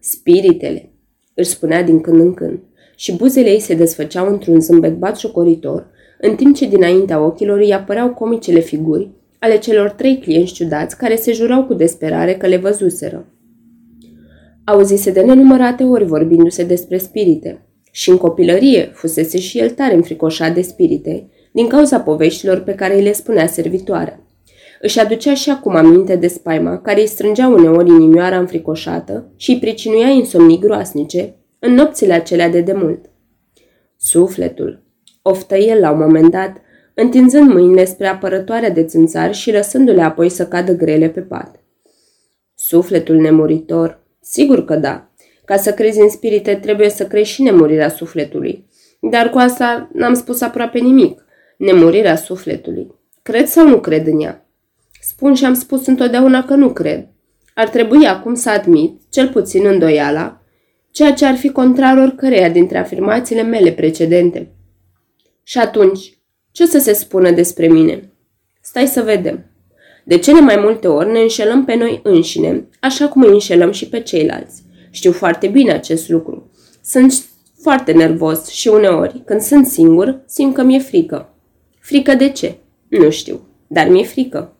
Spiritele, 0.00 0.92
își 1.34 1.48
spunea 1.48 1.82
din 1.82 2.00
când 2.00 2.20
în 2.20 2.34
când, 2.34 2.58
și 2.96 3.16
buzele 3.16 3.50
ei 3.50 3.60
se 3.60 3.74
desfăceau 3.74 4.28
într-un 4.28 4.60
zâmbet 4.60 4.98
batjocoritor, 4.98 5.86
în 6.20 6.34
timp 6.34 6.56
ce 6.56 6.66
dinaintea 6.66 7.24
ochilor 7.24 7.58
îi 7.58 7.72
apăreau 7.72 8.10
comicele 8.10 8.60
figuri 8.60 9.10
ale 9.38 9.58
celor 9.58 9.90
trei 9.90 10.18
clienți 10.18 10.52
ciudați 10.52 10.96
care 10.96 11.16
se 11.16 11.32
jurau 11.32 11.64
cu 11.64 11.74
desperare 11.74 12.34
că 12.34 12.46
le 12.46 12.56
văzuseră. 12.56 13.26
Auzise 14.64 15.10
de 15.10 15.20
nenumărate 15.20 15.84
ori 15.84 16.04
vorbindu-se 16.04 16.64
despre 16.64 16.98
spirite 16.98 17.66
și 17.90 18.10
în 18.10 18.16
copilărie 18.16 18.90
fusese 18.92 19.38
și 19.38 19.58
el 19.58 19.70
tare 19.70 19.94
înfricoșat 19.94 20.54
de 20.54 20.60
spirite 20.60 21.28
din 21.52 21.66
cauza 21.66 22.00
poveștilor 22.00 22.60
pe 22.60 22.74
care 22.74 22.94
îi 22.94 23.02
le 23.02 23.12
spunea 23.12 23.46
servitoarea. 23.46 24.20
Își 24.80 25.00
aducea 25.00 25.34
și 25.34 25.50
acum 25.50 25.74
aminte 25.74 26.16
de 26.16 26.26
spaima 26.26 26.78
care 26.78 27.00
îi 27.00 27.06
strângea 27.06 27.48
uneori 27.48 27.88
inimioara 27.88 28.38
înfricoșată 28.38 29.32
și 29.36 29.50
îi 29.50 29.58
pricinuia 29.58 30.08
insomnii 30.08 30.58
groasnice 30.58 31.34
în 31.58 31.74
nopțile 31.74 32.12
acelea 32.12 32.48
de 32.48 32.60
demult. 32.60 33.10
Sufletul, 33.96 34.82
oftă 35.22 35.56
el 35.56 35.80
la 35.80 35.90
un 35.90 35.98
moment 35.98 36.30
dat, 36.30 36.56
întinzând 36.94 37.52
mâinile 37.52 37.84
spre 37.84 38.06
apărătoarea 38.06 38.70
de 38.70 38.84
țânțari 38.84 39.32
și 39.34 39.52
lăsându-le 39.52 40.02
apoi 40.02 40.28
să 40.28 40.46
cadă 40.46 40.72
grele 40.72 41.08
pe 41.08 41.20
pat. 41.20 41.60
Sufletul 42.54 43.16
nemuritor, 43.16 44.00
sigur 44.20 44.64
că 44.64 44.76
da. 44.76 45.10
Ca 45.44 45.56
să 45.56 45.72
crezi 45.72 46.00
în 46.00 46.10
spirite 46.10 46.54
trebuie 46.54 46.90
să 46.90 47.06
crezi 47.06 47.30
și 47.30 47.42
nemurirea 47.42 47.88
sufletului. 47.88 48.66
Dar 49.10 49.30
cu 49.30 49.38
asta 49.38 49.90
n-am 49.92 50.14
spus 50.14 50.40
aproape 50.40 50.78
nimic. 50.78 51.24
Nemurirea 51.58 52.16
sufletului. 52.16 52.94
Cred 53.22 53.46
sau 53.46 53.68
nu 53.68 53.80
cred 53.80 54.06
în 54.06 54.20
ea? 54.20 54.48
Spun 55.00 55.34
și 55.34 55.44
am 55.44 55.54
spus 55.54 55.86
întotdeauna 55.86 56.44
că 56.44 56.54
nu 56.54 56.72
cred. 56.72 57.08
Ar 57.54 57.68
trebui 57.68 58.06
acum 58.06 58.34
să 58.34 58.50
admit, 58.50 59.00
cel 59.10 59.28
puțin 59.28 59.66
îndoiala, 59.66 60.42
ceea 60.90 61.12
ce 61.12 61.24
ar 61.24 61.36
fi 61.36 61.52
contrar 61.52 61.96
oricăreia 61.96 62.48
dintre 62.48 62.78
afirmațiile 62.78 63.42
mele 63.42 63.72
precedente. 63.72 64.52
Și 65.42 65.58
atunci, 65.58 66.18
ce 66.52 66.66
să 66.66 66.78
se 66.78 66.92
spună 66.92 67.30
despre 67.30 67.66
mine? 67.66 68.12
Stai 68.60 68.86
să 68.86 69.02
vedem. 69.02 69.44
De 70.04 70.18
cele 70.18 70.40
mai 70.40 70.56
multe 70.56 70.88
ori 70.88 71.10
ne 71.10 71.20
înșelăm 71.20 71.64
pe 71.64 71.74
noi 71.74 72.00
înșine, 72.02 72.68
așa 72.80 73.08
cum 73.08 73.22
îi 73.22 73.32
înșelăm 73.32 73.72
și 73.72 73.88
pe 73.88 74.00
ceilalți. 74.00 74.62
Știu 74.90 75.12
foarte 75.12 75.46
bine 75.46 75.72
acest 75.72 76.08
lucru. 76.08 76.50
Sunt 76.84 77.24
foarte 77.60 77.92
nervos 77.92 78.48
și 78.48 78.68
uneori, 78.68 79.22
când 79.24 79.40
sunt 79.40 79.66
singur, 79.66 80.22
simt 80.26 80.54
că 80.54 80.62
mi-e 80.62 80.78
frică. 80.78 81.32
Frică 81.88 82.14
de 82.14 82.28
ce? 82.28 82.54
Nu 82.88 83.10
știu, 83.10 83.40
dar 83.66 83.88
mi-e 83.88 84.04
frică. 84.04 84.56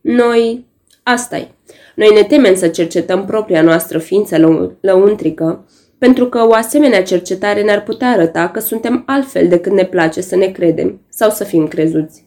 Noi, 0.00 0.66
asta 1.02 1.36
-i. 1.38 1.48
Noi 1.94 2.10
ne 2.14 2.22
temem 2.22 2.54
să 2.54 2.68
cercetăm 2.68 3.24
propria 3.24 3.62
noastră 3.62 3.98
ființă 3.98 4.38
lau- 4.38 4.76
lăuntrică, 4.80 5.64
pentru 5.98 6.26
că 6.26 6.46
o 6.46 6.52
asemenea 6.52 7.02
cercetare 7.02 7.62
ne-ar 7.62 7.82
putea 7.82 8.10
arăta 8.10 8.48
că 8.48 8.60
suntem 8.60 9.02
altfel 9.06 9.48
decât 9.48 9.72
ne 9.72 9.84
place 9.84 10.20
să 10.20 10.36
ne 10.36 10.46
credem 10.46 11.00
sau 11.08 11.30
să 11.30 11.44
fim 11.44 11.68
crezuți. 11.68 12.24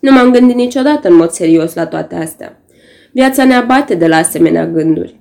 Nu 0.00 0.12
m-am 0.12 0.30
gândit 0.32 0.56
niciodată 0.56 1.08
în 1.08 1.14
mod 1.14 1.30
serios 1.30 1.74
la 1.74 1.86
toate 1.86 2.14
astea. 2.14 2.60
Viața 3.12 3.44
ne 3.44 3.54
abate 3.54 3.94
de 3.94 4.06
la 4.06 4.16
asemenea 4.16 4.66
gânduri. 4.66 5.20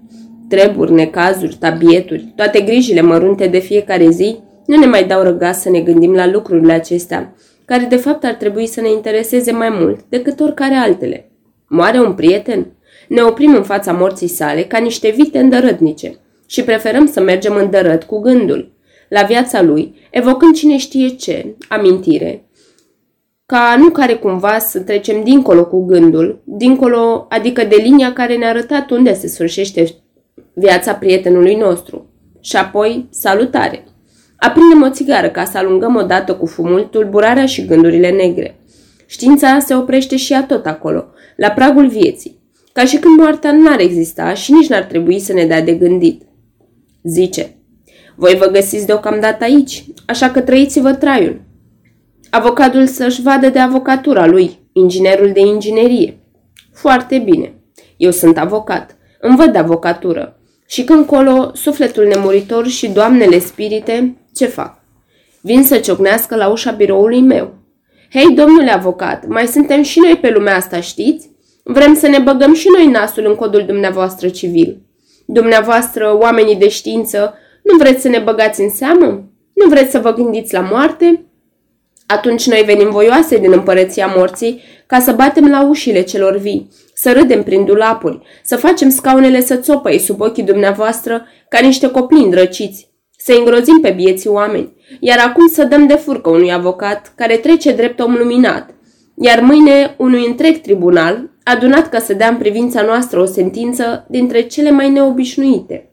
Treburi, 0.49 0.91
necazuri, 0.91 1.55
tabieturi, 1.59 2.33
toate 2.35 2.61
grijile 2.61 3.01
mărunte 3.01 3.47
de 3.47 3.59
fiecare 3.59 4.09
zi 4.09 4.39
nu 4.65 4.77
ne 4.77 4.85
mai 4.85 5.07
dau 5.07 5.21
răgaz 5.21 5.57
să 5.57 5.69
ne 5.69 5.79
gândim 5.79 6.13
la 6.13 6.27
lucrurile 6.27 6.73
acestea, 6.73 7.35
care 7.65 7.85
de 7.85 7.95
fapt 7.95 8.23
ar 8.23 8.33
trebui 8.33 8.67
să 8.67 8.81
ne 8.81 8.91
intereseze 8.91 9.51
mai 9.51 9.69
mult 9.69 9.99
decât 10.09 10.39
oricare 10.39 10.75
altele. 10.75 11.31
Moare 11.67 11.99
un 11.99 12.13
prieten? 12.13 12.67
Ne 13.07 13.21
oprim 13.21 13.55
în 13.55 13.63
fața 13.63 13.91
morții 13.91 14.27
sale 14.27 14.63
ca 14.63 14.77
niște 14.77 15.09
vite 15.09 15.39
îndărătnice 15.39 16.15
și 16.45 16.63
preferăm 16.63 17.07
să 17.07 17.21
mergem 17.21 17.55
îndărăt 17.55 18.03
cu 18.03 18.19
gândul 18.19 18.73
la 19.09 19.21
viața 19.21 19.61
lui, 19.61 19.95
evocând 20.11 20.55
cine 20.55 20.77
știe 20.77 21.07
ce, 21.07 21.55
amintire, 21.69 22.45
ca 23.45 23.75
nu 23.77 23.89
care 23.89 24.13
cumva 24.13 24.59
să 24.59 24.79
trecem 24.79 25.23
dincolo 25.23 25.65
cu 25.65 25.85
gândul, 25.85 26.41
dincolo, 26.43 27.25
adică 27.29 27.63
de 27.63 27.75
linia 27.75 28.13
care 28.13 28.37
ne-a 28.37 28.49
arătat 28.49 28.89
unde 28.89 29.13
se 29.13 29.27
sfârșește 29.27 29.87
viața 30.53 30.93
prietenului 30.93 31.55
nostru. 31.55 32.09
Și 32.39 32.55
apoi, 32.55 33.07
salutare! 33.09 33.83
Aprindem 34.37 34.81
o 34.81 34.89
țigară 34.89 35.29
ca 35.29 35.45
să 35.45 35.57
alungăm 35.57 35.95
odată 35.95 36.35
cu 36.35 36.45
fumul 36.45 36.83
tulburarea 36.83 37.45
și 37.45 37.65
gândurile 37.65 38.09
negre. 38.09 38.59
Știința 39.05 39.59
se 39.59 39.75
oprește 39.75 40.15
și 40.15 40.33
ea 40.33 40.43
tot 40.43 40.65
acolo, 40.65 41.05
la 41.35 41.49
pragul 41.49 41.87
vieții, 41.87 42.39
ca 42.73 42.85
și 42.85 42.97
când 42.97 43.19
moartea 43.19 43.51
n-ar 43.51 43.79
exista 43.79 44.33
și 44.33 44.51
nici 44.51 44.67
n-ar 44.67 44.83
trebui 44.83 45.19
să 45.19 45.33
ne 45.33 45.45
dea 45.45 45.61
de 45.61 45.73
gândit. 45.73 46.21
Zice, 47.03 47.55
voi 48.15 48.35
vă 48.35 48.45
găsiți 48.45 48.85
deocamdată 48.85 49.43
aici, 49.43 49.85
așa 50.05 50.29
că 50.29 50.41
trăiți-vă 50.41 50.93
traiul. 50.93 51.41
Avocatul 52.29 52.87
să-și 52.87 53.21
vadă 53.21 53.49
de 53.49 53.59
avocatura 53.59 54.25
lui, 54.25 54.59
inginerul 54.73 55.31
de 55.31 55.39
inginerie. 55.39 56.17
Foarte 56.73 57.17
bine. 57.17 57.53
Eu 57.97 58.11
sunt 58.11 58.37
avocat. 58.37 58.97
Îmi 59.19 59.35
văd 59.35 59.51
de 59.51 59.57
avocatură. 59.57 60.39
Și 60.67 60.83
când 60.83 61.05
colo, 61.05 61.51
sufletul 61.53 62.07
nemuritor 62.07 62.67
și 62.67 62.87
doamnele 62.87 63.39
spirite, 63.39 64.15
ce 64.35 64.45
fac? 64.45 64.77
Vin 65.41 65.63
să 65.63 65.77
ciocnească 65.77 66.35
la 66.35 66.47
ușa 66.47 66.71
biroului 66.71 67.21
meu. 67.21 67.53
Hei, 68.13 68.35
domnule 68.35 68.71
avocat, 68.71 69.27
mai 69.27 69.47
suntem 69.47 69.81
și 69.81 69.99
noi 69.99 70.17
pe 70.17 70.29
lumea 70.29 70.55
asta, 70.55 70.79
știți? 70.79 71.29
Vrem 71.63 71.95
să 71.95 72.07
ne 72.07 72.19
băgăm 72.19 72.53
și 72.53 72.67
noi 72.77 72.87
nasul 72.87 73.25
în 73.25 73.35
codul 73.35 73.63
dumneavoastră 73.65 74.29
civil. 74.29 74.81
Dumneavoastră, 75.25 76.17
oamenii 76.19 76.55
de 76.55 76.69
știință, 76.69 77.33
nu 77.63 77.77
vreți 77.77 78.01
să 78.01 78.07
ne 78.07 78.19
băgați 78.19 78.61
în 78.61 78.69
seamă? 78.69 79.05
Nu 79.53 79.69
vreți 79.69 79.91
să 79.91 79.99
vă 79.99 80.13
gândiți 80.13 80.53
la 80.53 80.59
moarte? 80.59 81.25
Atunci 82.05 82.47
noi 82.47 82.63
venim 82.65 82.89
voioase 82.89 83.37
din 83.37 83.51
împărăția 83.51 84.13
morții 84.15 84.61
ca 84.85 84.99
să 84.99 85.11
batem 85.11 85.49
la 85.49 85.67
ușile 85.67 86.01
celor 86.01 86.37
vii, 86.37 86.69
să 86.93 87.11
râdem 87.11 87.43
prin 87.43 87.65
dulapuri, 87.65 88.21
să 88.43 88.55
facem 88.55 88.89
scaunele 88.89 89.41
să 89.41 89.55
țopăi 89.55 89.99
sub 89.99 90.21
ochii 90.21 90.43
dumneavoastră 90.43 91.25
ca 91.49 91.59
niște 91.59 91.89
copii 91.89 92.23
îndrăciți, 92.23 92.89
să 93.17 93.33
îngrozim 93.37 93.79
pe 93.81 93.91
bieții 93.91 94.29
oameni, 94.29 94.73
iar 94.99 95.19
acum 95.19 95.47
să 95.47 95.63
dăm 95.63 95.87
de 95.87 95.95
furcă 95.95 96.29
unui 96.29 96.53
avocat 96.53 97.13
care 97.15 97.37
trece 97.37 97.73
drept 97.73 97.99
om 97.99 98.15
luminat, 98.15 98.75
iar 99.15 99.39
mâine 99.39 99.95
unui 99.97 100.25
întreg 100.25 100.57
tribunal, 100.57 101.29
adunat 101.43 101.89
ca 101.89 101.99
să 101.99 102.13
dea 102.13 102.27
în 102.27 102.37
privința 102.37 102.81
noastră 102.81 103.19
o 103.19 103.25
sentință 103.25 104.05
dintre 104.09 104.41
cele 104.41 104.71
mai 104.71 104.89
neobișnuite. 104.89 105.89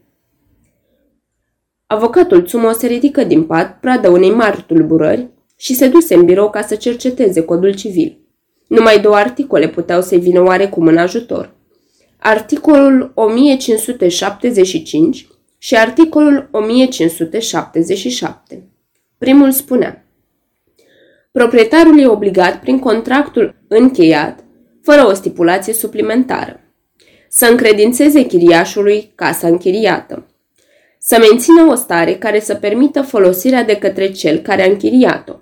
Avocatul 1.86 2.40
Tsumo 2.40 2.72
se 2.72 2.86
ridică 2.86 3.24
din 3.24 3.42
pat, 3.42 3.80
pradă 3.80 4.08
unei 4.08 4.30
mari 4.30 4.64
tulburări 4.66 5.28
și 5.56 5.74
se 5.74 5.88
duse 5.88 6.14
în 6.14 6.24
birou 6.24 6.50
ca 6.50 6.62
să 6.62 6.74
cerceteze 6.74 7.44
codul 7.44 7.74
civil. 7.74 8.18
Numai 8.68 9.00
două 9.00 9.14
articole 9.14 9.68
puteau 9.68 10.00
să-i 10.00 10.20
vină 10.20 10.42
oarecum 10.42 10.86
în 10.86 10.96
ajutor. 10.96 11.54
Articolul 12.18 13.12
1575 13.14 15.26
și 15.64 15.76
articolul 15.76 16.48
1577. 16.52 18.62
Primul 19.18 19.50
spunea 19.50 20.06
Proprietarul 21.32 22.00
e 22.00 22.06
obligat 22.06 22.60
prin 22.60 22.78
contractul 22.78 23.54
încheiat, 23.68 24.44
fără 24.82 25.06
o 25.06 25.12
stipulație 25.12 25.72
suplimentară, 25.72 26.60
să 27.28 27.46
încredințeze 27.46 28.22
chiriașului 28.22 29.12
casa 29.14 29.48
închiriată, 29.48 30.26
să 30.98 31.18
mențină 31.18 31.70
o 31.70 31.74
stare 31.74 32.14
care 32.14 32.40
să 32.40 32.54
permită 32.54 33.02
folosirea 33.02 33.64
de 33.64 33.76
către 33.76 34.10
cel 34.10 34.38
care 34.38 34.62
a 34.62 34.70
închiriat-o, 34.70 35.34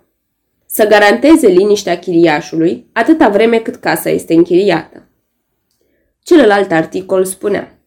să 0.66 0.87
garanteze 0.87 1.46
liniștea 1.46 1.98
chiriașului 1.98 2.87
atâta 2.92 3.28
vreme 3.28 3.59
cât 3.59 3.76
casa 3.76 4.11
este 4.11 4.35
închiriată. 4.35 5.09
Celălalt 6.22 6.72
articol 6.72 7.24
spunea 7.24 7.79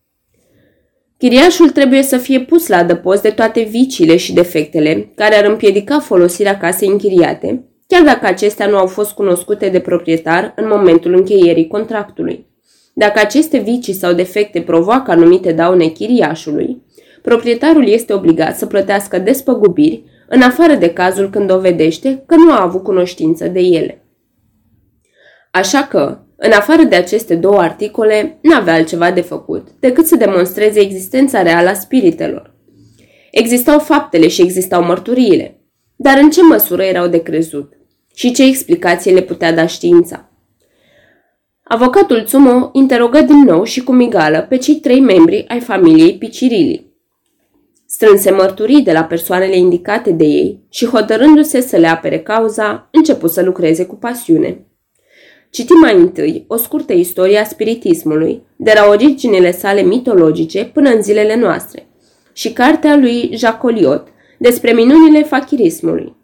Chiriașul 1.18 1.70
trebuie 1.70 2.02
să 2.02 2.18
fie 2.18 2.40
pus 2.40 2.68
la 2.68 2.78
adăpost 2.78 3.22
de 3.22 3.30
toate 3.30 3.62
viciile 3.62 4.18
și 4.18 4.34
defectele 4.34 5.12
care 5.16 5.36
ar 5.36 5.46
împiedica 5.46 6.00
folosirea 6.00 6.58
casei 6.58 6.88
închiriate, 6.88 7.64
chiar 7.88 8.04
dacă 8.04 8.26
acestea 8.26 8.68
nu 8.68 8.78
au 8.78 8.88
fost 8.88 9.12
cunoscute 9.12 9.70
de 9.70 9.80
proprietar 9.80 10.54
în 10.56 10.68
momentul 10.68 11.14
încheierii 11.14 11.68
contractului. 11.68 12.46
Dacă 12.94 13.20
aceste 13.20 13.58
vicii 13.58 13.94
sau 13.94 14.14
defecte 14.14 14.62
provoacă 14.62 15.12
anumite 15.12 15.52
daune 15.52 15.88
chiriașului, 15.88 16.82
proprietarul 17.22 17.88
este 17.88 18.14
obligat 18.14 18.58
să 18.58 18.66
plătească 18.66 19.20
despăgubiri 19.20 20.04
în 20.28 20.42
afară 20.42 20.74
de 20.74 20.90
cazul 20.90 21.30
când 21.30 21.48
dovedește 21.48 22.24
că 22.26 22.36
nu 22.36 22.52
a 22.52 22.62
avut 22.62 22.84
cunoștință 22.84 23.48
de 23.48 23.60
ele. 23.60 24.06
Așa 25.52 25.84
că, 25.84 26.20
în 26.46 26.52
afară 26.52 26.84
de 26.84 26.96
aceste 26.96 27.36
două 27.36 27.60
articole, 27.60 28.38
nu 28.42 28.56
avea 28.56 28.74
altceva 28.74 29.12
de 29.12 29.22
făcut 29.22 29.68
decât 29.80 30.06
să 30.06 30.16
demonstreze 30.16 30.80
existența 30.80 31.42
reală 31.42 31.70
a 31.70 31.74
spiritelor. 31.74 32.56
Existau 33.32 33.80
faptele 33.80 34.28
și 34.28 34.42
existau 34.42 34.84
mărturiile, 34.84 35.62
dar 35.96 36.18
în 36.18 36.30
ce 36.30 36.42
măsură 36.42 36.84
erau 36.84 37.08
de 37.08 37.22
crezut 37.22 37.74
și 38.16 38.32
ce 38.32 38.44
explicație 38.44 39.14
le 39.14 39.22
putea 39.22 39.54
da 39.54 39.66
știința. 39.66 40.32
Avocatul 41.64 42.22
Tsumo 42.22 42.70
interogă 42.74 43.22
din 43.22 43.40
nou 43.40 43.64
și 43.64 43.84
cu 43.84 43.92
migală 43.92 44.46
pe 44.50 44.58
cei 44.58 44.76
trei 44.76 45.00
membri 45.00 45.46
ai 45.48 45.60
familiei 45.60 46.18
Picirili, 46.18 46.94
strânse 47.86 48.32
mărturii 48.32 48.82
de 48.82 48.92
la 48.92 49.04
persoanele 49.04 49.58
indicate 49.58 50.12
de 50.12 50.26
ei 50.26 50.66
și, 50.70 50.86
hotărându-se 50.86 51.62
să 51.62 51.78
le 51.78 51.88
apere 51.88 52.20
cauza, 52.20 52.90
începu 52.92 53.28
să 53.28 53.42
lucreze 53.42 53.86
cu 53.86 53.96
pasiune. 53.96 54.68
Citim 55.54 55.80
mai 55.80 55.96
întâi 55.96 56.46
o 56.48 56.58
scurtă 56.58 56.94
istorie 56.94 57.38
a 57.38 57.44
spiritismului, 57.44 58.44
de 58.56 58.74
la 58.76 58.88
originile 58.88 59.52
sale 59.52 59.82
mitologice 59.82 60.66
până 60.66 60.90
în 60.90 61.02
zilele 61.02 61.36
noastre, 61.36 61.88
și 62.34 62.54
cartea 62.54 62.96
lui 62.96 63.30
Jacoliot 63.34 64.08
despre 64.40 64.72
minunile 64.72 65.24
fachirismului. 65.24 66.16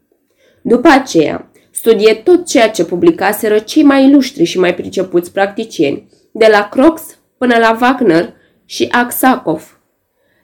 După 0.62 0.88
aceea, 0.88 1.52
studie 1.72 2.13
tot 2.13 2.46
ceea 2.46 2.70
ce 2.70 2.86
publicaseră 2.86 3.60
cei 3.60 3.84
mai 3.84 4.06
ilustri 4.06 4.44
și 4.44 4.60
mai 4.60 4.76
pricepuți 4.76 5.32
practicieni, 5.32 6.08
de 6.32 6.48
la 6.52 6.70
Crox 6.70 7.02
până 7.38 7.58
la 7.58 7.78
Wagner 7.82 8.34
și 8.65 8.88
Aksakov, 8.92 9.82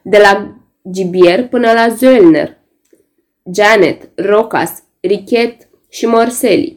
de 0.02 0.18
la 0.18 0.56
Gibier 0.90 1.48
până 1.48 1.72
la 1.72 1.94
Zöllner, 1.94 2.48
Janet, 3.54 4.10
Rocas, 4.14 4.82
Richet 5.00 5.68
și 5.88 6.06
Morselli. 6.06 6.75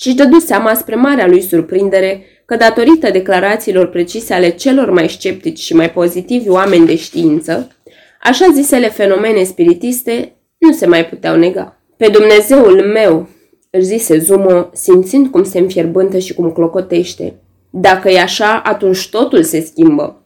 Și-și 0.00 0.14
dădu 0.14 0.38
seama 0.38 0.74
spre 0.74 0.94
marea 0.94 1.26
lui 1.26 1.40
surprindere 1.40 2.24
că 2.44 2.56
datorită 2.56 3.10
declarațiilor 3.10 3.86
precise 3.86 4.34
ale 4.34 4.50
celor 4.50 4.90
mai 4.90 5.08
sceptici 5.08 5.58
și 5.58 5.74
mai 5.74 5.90
pozitivi 5.90 6.48
oameni 6.48 6.86
de 6.86 6.96
știință, 6.96 7.76
așa 8.22 8.46
zisele 8.54 8.88
fenomene 8.88 9.42
spiritiste 9.42 10.32
nu 10.58 10.72
se 10.72 10.86
mai 10.86 11.06
puteau 11.06 11.36
nega. 11.36 11.80
Pe 11.96 12.08
Dumnezeul 12.08 12.82
meu, 12.92 13.28
își 13.70 13.84
zise 13.84 14.18
Zumo, 14.18 14.70
simțind 14.72 15.26
cum 15.26 15.44
se 15.44 15.58
înfierbântă 15.58 16.18
și 16.18 16.34
cum 16.34 16.52
clocotește. 16.52 17.34
Dacă 17.70 18.10
e 18.10 18.20
așa, 18.20 18.62
atunci 18.64 19.08
totul 19.08 19.42
se 19.42 19.60
schimbă. 19.60 20.24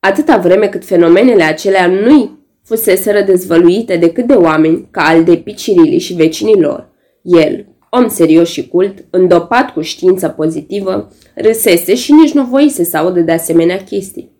Atâta 0.00 0.36
vreme 0.36 0.66
cât 0.66 0.84
fenomenele 0.84 1.42
acelea 1.42 1.86
nu-i 1.86 2.38
fuseseră 2.64 3.20
dezvăluite 3.20 3.96
decât 3.96 4.26
de 4.26 4.34
oameni 4.34 4.88
ca 4.90 5.02
al 5.02 5.24
de 5.24 5.36
Picirilii 5.36 5.98
și 5.98 6.14
vecinilor, 6.14 6.88
el, 7.22 7.66
om 7.90 8.08
serios 8.08 8.48
și 8.48 8.68
cult, 8.68 9.04
îndopat 9.10 9.72
cu 9.72 9.80
știință 9.80 10.28
pozitivă, 10.28 11.12
râsese 11.34 11.94
și 11.94 12.12
nici 12.12 12.32
nu 12.32 12.44
voise 12.44 12.84
să 12.84 12.96
audă 12.96 13.20
de 13.20 13.32
asemenea 13.32 13.76
chestii. 13.76 14.30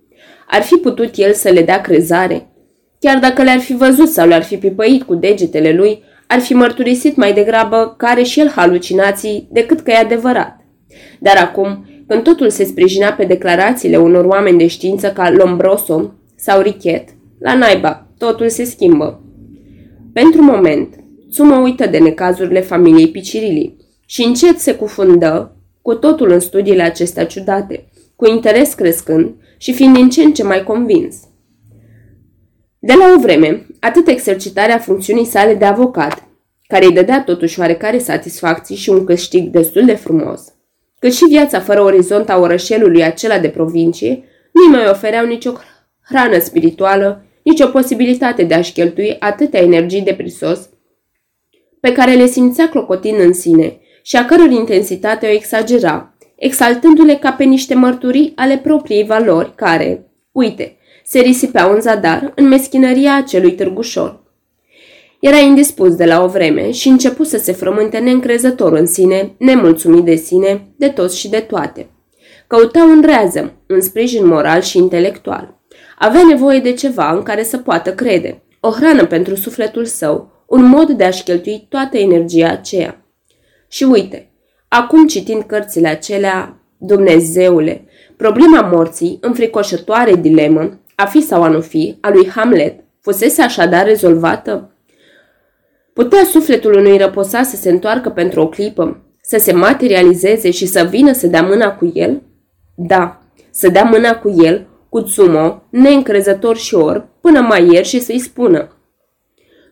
Ar 0.48 0.62
fi 0.62 0.74
putut 0.74 1.16
el 1.16 1.32
să 1.32 1.48
le 1.48 1.62
dea 1.62 1.80
crezare? 1.80 2.52
Chiar 3.00 3.18
dacă 3.18 3.42
le-ar 3.42 3.58
fi 3.58 3.74
văzut 3.74 4.08
sau 4.08 4.26
le-ar 4.26 4.42
fi 4.42 4.56
pipăit 4.56 5.02
cu 5.02 5.14
degetele 5.14 5.72
lui, 5.72 6.02
ar 6.26 6.40
fi 6.40 6.54
mărturisit 6.54 7.16
mai 7.16 7.32
degrabă 7.32 7.94
că 7.96 8.06
are 8.06 8.22
și 8.22 8.40
el 8.40 8.48
halucinații 8.48 9.48
decât 9.52 9.80
că 9.80 9.90
e 9.90 9.96
adevărat. 9.96 10.60
Dar 11.20 11.36
acum 11.36 11.86
când 12.06 12.22
totul 12.22 12.50
se 12.50 12.64
sprijinea 12.64 13.12
pe 13.12 13.24
declarațiile 13.24 13.96
unor 13.96 14.24
oameni 14.24 14.58
de 14.58 14.66
știință 14.66 15.08
ca 15.08 15.30
Lombroso 15.30 16.14
sau 16.36 16.60
Richet, 16.60 17.08
la 17.38 17.54
naiba, 17.54 18.06
totul 18.18 18.48
se 18.48 18.64
schimbă. 18.64 19.22
Pentru 20.12 20.42
moment, 20.42 20.94
Sumă 21.30 21.56
uită 21.56 21.86
de 21.86 21.98
necazurile 21.98 22.60
familiei 22.60 23.08
Picirili 23.08 23.76
și 24.06 24.22
încet 24.22 24.58
se 24.58 24.74
cufundă 24.74 25.56
cu 25.82 25.94
totul 25.94 26.30
în 26.30 26.40
studiile 26.40 26.82
acestea 26.82 27.26
ciudate, 27.26 27.88
cu 28.16 28.26
interes 28.26 28.74
crescând 28.74 29.34
și 29.56 29.72
fiind 29.72 29.94
din 29.94 30.08
ce 30.08 30.22
în 30.22 30.32
ce 30.32 30.42
mai 30.42 30.64
convins. 30.64 31.16
De 32.78 32.92
la 32.92 33.14
o 33.16 33.20
vreme, 33.20 33.66
atât 33.80 34.08
exercitarea 34.08 34.78
funcțiunii 34.78 35.24
sale 35.24 35.54
de 35.54 35.64
avocat, 35.64 36.28
care 36.66 36.84
îi 36.84 36.92
dădea 36.92 37.22
totuși 37.22 37.60
oarecare 37.60 37.98
satisfacții 37.98 38.76
și 38.76 38.90
un 38.90 39.04
câștig 39.04 39.48
destul 39.48 39.84
de 39.84 39.94
frumos, 39.94 40.42
cât 40.98 41.12
și 41.12 41.24
viața 41.24 41.60
fără 41.60 41.82
orizont 41.82 42.28
a 42.28 42.38
orășelului 42.38 43.04
acela 43.04 43.38
de 43.38 43.48
provincie, 43.48 44.24
nu 44.52 44.76
mai 44.76 44.88
ofereau 44.88 45.26
nicio 45.26 45.52
hrană 46.04 46.38
spirituală, 46.38 47.24
nicio 47.42 47.66
posibilitate 47.66 48.42
de 48.42 48.54
a-și 48.54 48.72
cheltui 48.72 49.16
atâtea 49.18 49.60
energii 49.60 50.02
de 50.02 50.14
prisos 50.14 50.68
pe 51.80 51.92
care 51.92 52.14
le 52.14 52.26
simțea 52.26 52.68
clocotind 52.68 53.20
în 53.20 53.32
sine 53.32 53.80
și 54.02 54.16
a 54.16 54.24
căror 54.24 54.50
intensitate 54.50 55.26
o 55.26 55.30
exagera, 55.30 56.16
exaltându-le 56.34 57.14
ca 57.14 57.32
pe 57.32 57.44
niște 57.44 57.74
mărturii 57.74 58.32
ale 58.36 58.58
propriei 58.58 59.04
valori 59.04 59.54
care, 59.54 60.10
uite, 60.32 60.76
se 61.04 61.18
risipeau 61.18 61.72
în 61.72 61.80
zadar 61.80 62.32
în 62.34 62.48
meschinăria 62.48 63.16
acelui 63.16 63.54
târgușor. 63.54 64.22
Era 65.20 65.36
indispus 65.36 65.94
de 65.94 66.04
la 66.04 66.22
o 66.22 66.26
vreme 66.26 66.70
și 66.70 66.88
început 66.88 67.26
să 67.26 67.38
se 67.38 67.52
frământe 67.52 67.98
neîncrezător 67.98 68.72
în 68.72 68.86
sine, 68.86 69.34
nemulțumit 69.38 70.04
de 70.04 70.14
sine, 70.14 70.68
de 70.76 70.88
toți 70.88 71.18
și 71.18 71.28
de 71.28 71.40
toate. 71.40 71.90
Căuta 72.46 72.84
un 72.84 73.02
reazăm, 73.04 73.52
un 73.68 73.80
sprijin 73.80 74.26
moral 74.26 74.60
și 74.60 74.78
intelectual. 74.78 75.60
Avea 75.98 76.22
nevoie 76.28 76.58
de 76.58 76.72
ceva 76.72 77.10
în 77.10 77.22
care 77.22 77.42
să 77.42 77.58
poată 77.58 77.94
crede, 77.94 78.42
o 78.60 78.70
hrană 78.70 79.06
pentru 79.06 79.34
sufletul 79.34 79.84
său, 79.84 80.37
un 80.48 80.64
mod 80.64 80.90
de 80.90 81.04
a-și 81.04 81.22
cheltui 81.22 81.66
toată 81.68 81.98
energia 81.98 82.48
aceea. 82.48 83.04
Și 83.68 83.84
uite, 83.84 84.30
acum 84.68 85.06
citind 85.06 85.42
cărțile 85.42 85.88
acelea, 85.88 86.52
Dumnezeule, 86.78 87.84
problema 88.16 88.60
morții, 88.60 89.18
înfricoșătoare 89.20 90.14
dilemă, 90.14 90.80
a 90.94 91.04
fi 91.04 91.20
sau 91.20 91.42
a 91.42 91.48
nu 91.48 91.60
fi, 91.60 91.98
a 92.00 92.10
lui 92.10 92.28
Hamlet, 92.28 92.80
fusese 93.00 93.42
așadar 93.42 93.84
rezolvată? 93.84 94.72
Putea 95.92 96.24
sufletul 96.24 96.74
unui 96.74 96.96
răposat 96.96 97.44
să 97.46 97.56
se 97.56 97.70
întoarcă 97.70 98.10
pentru 98.10 98.40
o 98.40 98.48
clipă, 98.48 99.02
să 99.22 99.38
se 99.38 99.52
materializeze 99.52 100.50
și 100.50 100.66
să 100.66 100.86
vină 100.90 101.12
să 101.12 101.26
dea 101.26 101.42
mâna 101.42 101.74
cu 101.74 101.90
el? 101.94 102.22
Da, 102.74 103.22
să 103.50 103.68
dea 103.68 103.84
mâna 103.84 104.16
cu 104.16 104.34
el, 104.42 104.66
cu 104.88 105.00
Tsumo, 105.00 105.62
neîncrezător 105.70 106.56
și 106.56 106.74
orb, 106.74 107.04
până 107.20 107.40
mai 107.40 107.68
ieri 107.72 107.86
și 107.86 108.00
să-i 108.00 108.18
spună. 108.18 108.72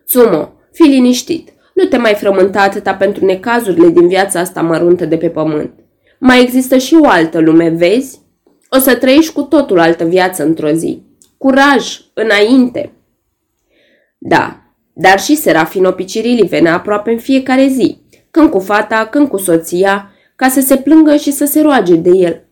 Tsumo, 0.05 0.56
fii 0.77 0.89
liniștit, 0.89 1.49
nu 1.73 1.85
te 1.85 1.97
mai 1.97 2.13
frământa 2.13 2.61
atâta 2.61 2.93
pentru 2.95 3.25
necazurile 3.25 3.89
din 3.89 4.07
viața 4.07 4.39
asta 4.39 4.61
măruntă 4.61 5.05
de 5.05 5.17
pe 5.17 5.29
pământ. 5.29 5.71
Mai 6.19 6.41
există 6.41 6.77
și 6.77 6.95
o 7.01 7.07
altă 7.07 7.39
lume, 7.39 7.69
vezi? 7.69 8.19
O 8.69 8.77
să 8.77 8.95
trăiești 8.95 9.33
cu 9.33 9.41
totul 9.41 9.79
altă 9.79 10.03
viață 10.03 10.43
într-o 10.43 10.71
zi. 10.71 11.01
Curaj, 11.37 11.99
înainte! 12.13 12.91
Da, 14.17 14.61
dar 14.93 15.19
și 15.19 15.35
Serafino 15.35 15.91
Picirili 15.91 16.47
venea 16.47 16.73
aproape 16.73 17.11
în 17.11 17.19
fiecare 17.19 17.67
zi, 17.67 17.97
când 18.31 18.49
cu 18.49 18.59
fata, 18.59 19.07
când 19.11 19.27
cu 19.27 19.37
soția, 19.37 20.11
ca 20.35 20.49
să 20.49 20.61
se 20.61 20.77
plângă 20.77 21.15
și 21.15 21.31
să 21.31 21.45
se 21.45 21.61
roage 21.61 21.95
de 21.95 22.11
el. 22.13 22.43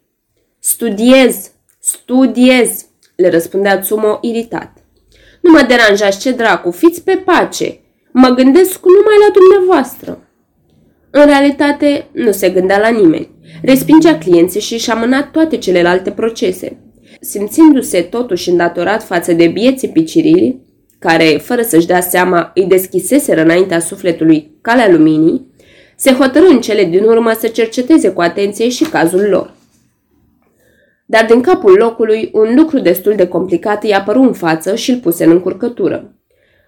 Studiez, 0.60 1.52
studiez, 1.80 2.86
le 3.16 3.30
răspundea 3.30 3.80
Tsumo 3.80 4.18
iritat. 4.22 4.78
Nu 5.42 5.52
mă 5.52 5.66
deranjați 5.68 6.20
ce 6.20 6.32
dracu, 6.32 6.72
fiți 6.72 7.04
pe 7.04 7.16
pace. 7.16 7.80
Mă 8.18 8.30
gândesc 8.30 8.80
numai 8.86 9.16
la 9.28 9.34
dumneavoastră. 9.34 10.28
În 11.10 11.26
realitate, 11.26 12.08
nu 12.12 12.32
se 12.32 12.50
gândea 12.50 12.80
la 12.80 12.90
nimeni. 12.90 13.30
Respingea 13.62 14.18
clienții 14.18 14.60
și 14.60 14.78
și-a 14.78 14.94
mânat 14.94 15.32
toate 15.32 15.58
celelalte 15.58 16.12
procese. 16.12 16.78
Simțindu-se 17.22 18.02
totuși 18.02 18.50
îndatorat 18.50 19.04
față 19.04 19.34
de 19.34 19.48
bieții 19.48 19.90
picirilii, 19.90 20.62
care, 21.00 21.26
fără 21.26 21.62
să-și 21.62 21.88
dea 21.88 22.02
seama, 22.02 22.52
îi 22.54 22.66
deschiseseră 22.66 23.42
înaintea 23.42 23.80
sufletului 23.80 24.58
calea 24.62 24.92
luminii, 24.92 25.48
se 25.96 26.12
hotărâ 26.12 26.46
în 26.48 26.62
cele 26.62 26.84
din 26.84 27.04
urmă 27.04 27.32
să 27.40 27.48
cerceteze 27.48 28.10
cu 28.10 28.22
atenție 28.22 28.70
și 28.70 28.84
cazul 28.84 29.28
lor. 29.30 29.54
Dar 31.06 31.26
din 31.26 31.42
capul 31.42 31.76
locului, 31.78 32.30
un 32.34 32.56
lucru 32.56 32.80
destul 32.80 33.16
de 33.16 33.28
complicat 33.28 33.84
îi 33.84 33.94
apăru 33.94 34.22
în 34.22 34.34
față 34.34 34.76
și 34.76 34.92
îl 34.92 34.98
puse 34.98 35.24
în 35.24 35.32
încurcătură. 35.32 36.15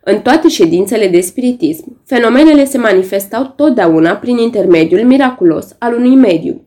În 0.10 0.22
toate 0.22 0.48
ședințele 0.48 1.08
de 1.08 1.20
spiritism, 1.20 2.02
fenomenele 2.06 2.65
se 2.65 2.78
manifestau 2.78 3.54
totdeauna 3.56 4.15
prin 4.15 4.38
intermediul 4.38 5.04
miraculos 5.04 5.76
al 5.80 5.93
unui 5.93 6.15
mediu. 6.15 6.62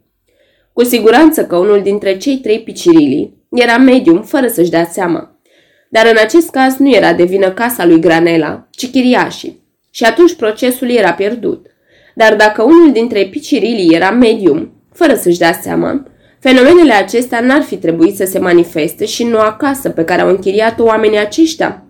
Cu 0.72 0.84
siguranță 0.84 1.44
că 1.44 1.56
unul 1.56 1.82
dintre 1.82 2.16
cei 2.16 2.36
trei 2.36 2.60
picirilii 2.60 3.34
era 3.50 3.76
medium 3.76 4.22
fără 4.22 4.46
să-și 4.48 4.70
dea 4.70 4.84
seama. 4.84 5.40
Dar 5.88 6.06
în 6.06 6.16
acest 6.22 6.50
caz 6.50 6.76
nu 6.76 6.90
era 6.90 7.12
de 7.12 7.24
vină 7.24 7.50
casa 7.50 7.86
lui 7.86 8.00
Granela, 8.00 8.68
ci 8.70 8.90
chiriașii. 8.90 9.62
Și 9.90 10.04
atunci 10.04 10.34
procesul 10.34 10.90
era 10.90 11.12
pierdut. 11.12 11.66
Dar 12.14 12.36
dacă 12.36 12.62
unul 12.62 12.92
dintre 12.92 13.24
picirilii 13.24 13.94
era 13.94 14.10
medium, 14.10 14.72
fără 14.92 15.14
să-și 15.14 15.38
dea 15.38 15.52
seama, 15.52 16.06
fenomenele 16.38 16.92
acestea 16.92 17.40
n-ar 17.40 17.62
fi 17.62 17.76
trebuit 17.76 18.16
să 18.16 18.24
se 18.24 18.38
manifeste 18.38 19.04
și 19.04 19.24
nu 19.24 19.38
acasă 19.38 19.88
pe 19.88 20.04
care 20.04 20.20
au 20.20 20.28
închiriat 20.28 20.80
oamenii 20.80 21.18
aceștia. 21.18 21.84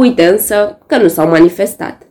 Uite 0.00 0.26
însă 0.26 0.78
că 0.86 0.96
nu 0.96 1.08
s-au 1.08 1.28
manifestat. 1.28 2.02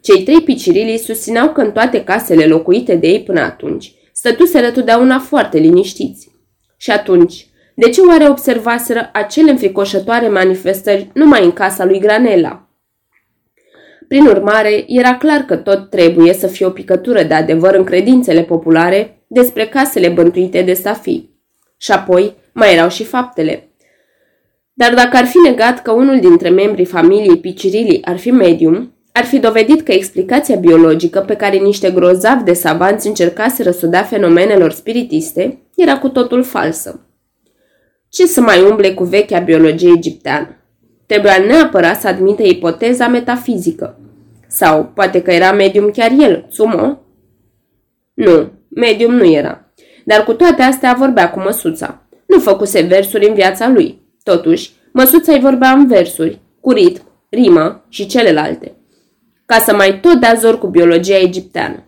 Cei 0.00 0.22
trei 0.22 0.40
picirilii 0.40 0.98
susțineau 0.98 1.52
că 1.52 1.60
în 1.60 1.72
toate 1.72 2.04
casele 2.04 2.46
locuite 2.46 2.94
de 2.94 3.06
ei 3.06 3.22
până 3.22 3.40
atunci 3.40 3.92
stătuseră 4.12 4.70
totdeauna 4.70 5.18
foarte 5.18 5.58
liniștiți. 5.58 6.28
Și 6.76 6.90
atunci, 6.90 7.46
de 7.74 7.88
ce 7.90 8.00
oare 8.00 8.28
observaseră 8.28 9.10
acele 9.12 9.50
înfricoșătoare 9.50 10.28
manifestări 10.28 11.10
numai 11.14 11.44
în 11.44 11.52
casa 11.52 11.84
lui 11.84 11.98
Granela? 11.98 12.68
Prin 14.08 14.26
urmare, 14.26 14.84
era 14.86 15.16
clar 15.16 15.40
că 15.40 15.56
tot 15.56 15.90
trebuie 15.90 16.32
să 16.32 16.46
fie 16.46 16.66
o 16.66 16.70
picătură 16.70 17.22
de 17.22 17.34
adevăr 17.34 17.74
în 17.74 17.84
credințele 17.84 18.42
populare 18.42 19.22
despre 19.26 19.66
casele 19.66 20.08
bântuite 20.08 20.62
de 20.62 20.74
Safi. 20.74 21.28
Și 21.76 21.92
apoi 21.92 22.34
mai 22.52 22.74
erau 22.74 22.88
și 22.88 23.04
faptele. 23.04 23.68
Dar 24.78 24.94
dacă 24.94 25.16
ar 25.16 25.24
fi 25.24 25.36
negat 25.38 25.82
că 25.82 25.90
unul 25.90 26.20
dintre 26.20 26.48
membrii 26.48 26.84
familiei 26.84 27.38
Picirilii 27.38 28.04
ar 28.04 28.18
fi 28.18 28.30
medium, 28.30 28.92
ar 29.12 29.24
fi 29.24 29.38
dovedit 29.38 29.82
că 29.82 29.92
explicația 29.92 30.56
biologică 30.56 31.20
pe 31.20 31.36
care 31.36 31.56
niște 31.56 31.90
grozavi 31.90 32.44
de 32.44 32.52
savanți 32.52 33.06
încercaseră 33.06 33.70
să 33.70 33.86
o 33.86 33.88
dea 33.88 34.02
fenomenelor 34.02 34.72
spiritiste 34.72 35.58
era 35.76 35.98
cu 35.98 36.08
totul 36.08 36.42
falsă. 36.42 37.00
Ce 38.08 38.26
să 38.26 38.40
mai 38.40 38.62
umble 38.62 38.94
cu 38.94 39.04
vechea 39.04 39.38
biologie 39.38 39.92
egipteană? 39.96 40.56
Trebuia 41.06 41.38
neapărat 41.38 42.00
să 42.00 42.08
admită 42.08 42.42
ipoteza 42.42 43.08
metafizică. 43.08 43.98
Sau 44.48 44.90
poate 44.94 45.22
că 45.22 45.32
era 45.32 45.52
medium 45.52 45.90
chiar 45.90 46.10
el, 46.20 46.46
Sumo? 46.48 46.98
Nu, 48.14 48.50
medium 48.68 49.14
nu 49.14 49.32
era. 49.32 49.72
Dar 50.04 50.24
cu 50.24 50.32
toate 50.32 50.62
astea 50.62 50.94
vorbea 50.98 51.30
cu 51.30 51.40
măsuța. 51.40 52.02
Nu 52.26 52.38
făcuse 52.38 52.80
versuri 52.80 53.28
în 53.28 53.34
viața 53.34 53.68
lui. 53.68 54.04
Totuși, 54.32 54.70
măsuța 54.92 55.32
îi 55.32 55.40
vorbea 55.40 55.70
în 55.70 55.86
versuri, 55.86 56.40
cu 56.60 56.70
ritm, 56.70 57.02
rimă 57.28 57.84
și 57.88 58.06
celelalte. 58.06 58.76
Ca 59.46 59.58
să 59.58 59.74
mai 59.74 60.00
tot 60.00 60.20
dea 60.20 60.34
zor 60.34 60.58
cu 60.58 60.66
biologia 60.66 61.18
egipteană. 61.18 61.84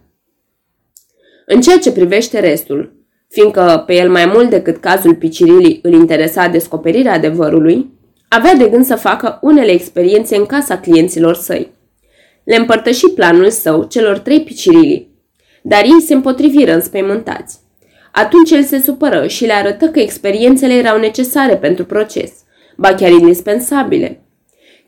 În 1.47 1.61
ceea 1.61 1.79
ce 1.79 1.93
privește 1.93 2.41
restul, 2.41 3.07
fiindcă 3.29 3.83
pe 3.87 3.95
el 3.95 4.11
mai 4.11 4.27
mult 4.27 4.51
decât 4.51 4.77
cazul 4.77 5.15
Picirilii 5.15 5.79
îl 5.83 5.93
interesa 5.93 6.49
descoperirea 6.49 7.13
adevărului, 7.13 7.91
avea 8.29 8.55
de 8.55 8.69
gând 8.69 8.85
să 8.85 8.97
facă 8.97 9.39
unele 9.43 9.71
experiențe 9.71 10.37
în 10.37 10.47
casa 10.47 10.79
clienților 10.79 11.35
săi. 11.35 11.73
Le 12.45 12.57
împărtăși 12.57 13.09
planul 13.09 13.51
său 13.51 13.85
celor 13.85 14.19
trei 14.19 14.43
Picirilii, 14.43 15.09
dar 15.63 15.85
ei 15.85 16.01
se 16.01 16.15
împotriviră 16.15 16.73
înspăimântați. 16.73 17.59
Atunci 18.19 18.51
el 18.51 18.63
se 18.63 18.81
supără 18.81 19.27
și 19.27 19.47
le 19.47 19.53
arătă 19.53 19.87
că 19.89 19.99
experiențele 19.99 20.75
erau 20.75 20.99
necesare 20.99 21.57
pentru 21.57 21.85
proces, 21.85 22.33
ba 22.77 22.95
chiar 22.95 23.11
indispensabile. 23.11 24.23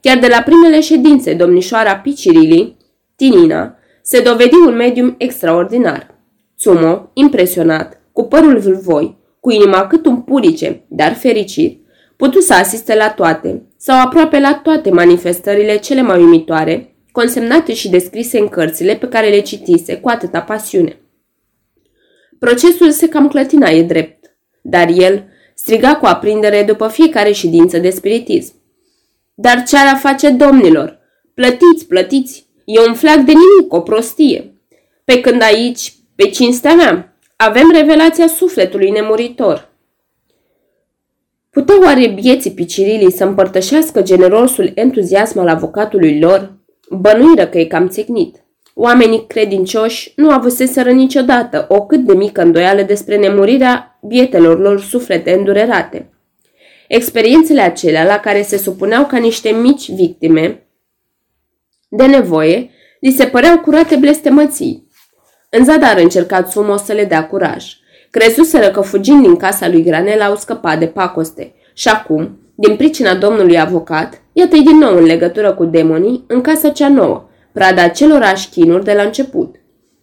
Chiar 0.01 0.19
de 0.19 0.27
la 0.27 0.43
primele 0.43 0.81
ședințe, 0.81 1.35
domnișoara 1.35 1.97
Picirilii, 1.97 2.77
Tinina, 3.17 3.79
se 4.03 4.21
dovedi 4.21 4.55
un 4.67 4.75
medium 4.75 5.15
extraordinar. 5.19 6.15
Tsumo, 6.57 7.11
impresionat, 7.15 8.01
cu 8.13 8.25
părul 8.25 8.59
vâlvoi, 8.59 9.17
cu 9.41 9.51
inima 9.51 9.87
cât 9.87 10.07
un 10.07 10.21
purice, 10.21 10.85
dar 10.89 11.15
fericit, 11.15 11.87
putu 12.17 12.41
să 12.41 12.55
asiste 12.55 12.95
la 12.95 13.11
toate, 13.11 13.63
sau 13.77 14.01
aproape 14.01 14.39
la 14.39 14.61
toate 14.63 14.91
manifestările 14.91 15.77
cele 15.77 16.03
mai 16.03 16.19
uimitoare, 16.19 16.95
consemnate 17.13 17.75
și 17.75 17.91
descrise 17.91 18.39
în 18.39 18.49
cărțile 18.49 18.95
pe 18.95 19.09
care 19.09 19.29
le 19.29 19.41
citise 19.41 19.97
cu 19.97 20.09
atâta 20.09 20.41
pasiune. 20.41 21.01
Procesul 22.41 22.91
se 22.91 23.09
cam 23.09 23.29
clătina, 23.29 23.69
e 23.71 23.83
drept, 23.83 24.37
dar 24.63 24.89
el 24.89 25.25
striga 25.55 25.97
cu 25.97 26.07
aprindere 26.07 26.63
după 26.63 26.89
fiecare 26.89 27.33
ședință 27.33 27.79
de 27.79 27.91
spiritism. 27.91 28.55
Dar 29.35 29.63
ce 29.63 29.77
ar 29.77 29.97
face 29.97 30.31
domnilor? 30.31 30.99
Plătiți, 31.35 31.87
plătiți! 31.89 32.47
E 32.65 32.81
un 32.89 32.95
flac 32.95 33.17
de 33.17 33.33
nimic, 33.33 33.73
o 33.73 33.81
prostie. 33.81 34.55
Pe 35.05 35.21
când 35.21 35.43
aici, 35.43 35.95
pe 36.15 36.29
cinstea 36.29 36.75
mea, 36.75 37.17
avem 37.37 37.71
revelația 37.73 38.27
sufletului 38.27 38.91
nemuritor. 38.91 39.69
Puteau 41.51 41.83
oare 41.83 42.09
bieții 42.09 42.51
picirilii 42.51 43.13
să 43.13 43.25
împărtășească 43.25 44.03
generosul 44.03 44.73
entuziasm 44.75 45.39
al 45.39 45.49
avocatului 45.49 46.21
lor? 46.21 46.53
Bănuiră 46.91 47.47
că 47.47 47.59
e 47.59 47.65
cam 47.65 47.89
țicnit. 47.89 48.40
Oamenii 48.75 49.27
credincioși 49.27 50.13
nu 50.17 50.31
avuseseră 50.31 50.91
niciodată 50.91 51.67
o 51.69 51.87
cât 51.87 52.01
de 52.01 52.15
mică 52.15 52.43
îndoială 52.43 52.83
despre 52.83 53.17
nemurirea 53.17 53.99
bietelor 54.03 54.59
lor 54.59 54.81
suflete 54.81 55.33
îndurerate. 55.33 56.11
Experiențele 56.89 57.61
acelea 57.61 58.05
la 58.05 58.19
care 58.19 58.43
se 58.43 58.57
supuneau 58.59 59.07
ca 59.07 59.17
niște 59.17 59.51
mici 59.51 59.91
victime 59.91 60.65
de 61.93 62.07
nevoie, 62.07 62.71
li 63.01 63.11
se 63.11 63.27
păreau 63.27 63.59
curate 63.59 63.97
blestemății. 63.97 64.89
În 65.51 65.65
zadar 65.65 65.99
încercat 65.99 66.51
Sumo 66.51 66.77
să 66.77 66.93
le 66.93 67.05
dea 67.05 67.27
curaj. 67.27 67.65
Crezuseră 68.11 68.71
că 68.71 68.81
fugind 68.81 69.23
din 69.23 69.37
casa 69.37 69.69
lui 69.69 69.83
Granel 69.83 70.21
au 70.21 70.37
scăpat 70.37 70.79
de 70.79 70.87
pacoste 70.87 71.55
și 71.75 71.89
acum, 71.89 72.39
din 72.55 72.77
pricina 72.77 73.15
domnului 73.15 73.61
avocat, 73.61 74.23
iată-i 74.33 74.63
din 74.63 74.77
nou 74.79 74.97
în 74.97 75.05
legătură 75.05 75.55
cu 75.55 75.65
demonii 75.65 76.25
în 76.27 76.41
casa 76.41 76.69
cea 76.69 76.89
nouă, 76.89 77.30
prada 77.53 77.83
acelorași 77.83 78.49
chinuri 78.49 78.85
de 78.85 78.93
la 78.93 79.03
început. 79.03 79.57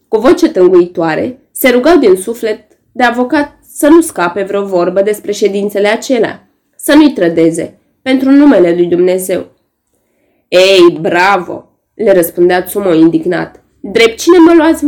Cu 0.08 0.18
voce 0.18 0.50
tânguitoare, 0.50 1.39
se 1.52 1.70
rugau 1.70 1.98
din 1.98 2.16
suflet 2.16 2.60
de 2.91 3.04
avocat 3.04 3.60
să 3.74 3.88
nu 3.88 4.02
scape 4.02 4.43
vreo 4.43 4.66
vorbă 4.66 5.02
despre 5.02 5.32
ședințele 5.32 5.88
acelea, 5.88 6.48
să 6.76 6.93
nu-i 6.93 7.14
trădeze, 7.14 7.80
pentru 8.02 8.30
numele 8.30 8.74
lui 8.74 8.86
Dumnezeu. 8.86 9.45
Ei, 10.48 10.98
bravo!" 11.02 11.70
le 11.93 12.14
răspundea 12.14 12.64
Tsumo 12.64 12.93
indignat. 12.93 13.64
Drept 13.82 14.18
cine 14.18 14.38
mă 14.38 14.54
luați, 14.56 14.86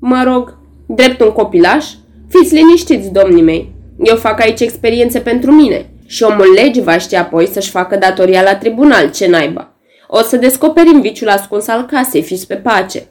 mă 0.00 0.22
rog? 0.26 0.58
Drept 0.86 1.20
un 1.20 1.30
copilaș? 1.30 1.86
Fiți 2.28 2.54
liniștiți, 2.54 3.12
domnii 3.12 3.42
mei. 3.42 3.72
Eu 4.02 4.16
fac 4.16 4.40
aici 4.40 4.60
experiențe 4.60 5.20
pentru 5.20 5.52
mine 5.52 5.90
și 6.06 6.22
omul 6.22 6.52
legii 6.54 6.82
va 6.82 6.98
ști 6.98 7.16
apoi 7.16 7.46
să-și 7.46 7.70
facă 7.70 7.96
datoria 7.96 8.42
la 8.42 8.56
tribunal, 8.56 9.10
ce 9.10 9.26
naiba. 9.26 9.75
O 10.08 10.22
să 10.22 10.36
descoperim 10.36 11.00
viciul 11.00 11.28
ascuns 11.28 11.66
al 11.66 11.86
casei, 11.86 12.22
fiți 12.22 12.46
pe 12.46 12.56
pace. 12.56 13.08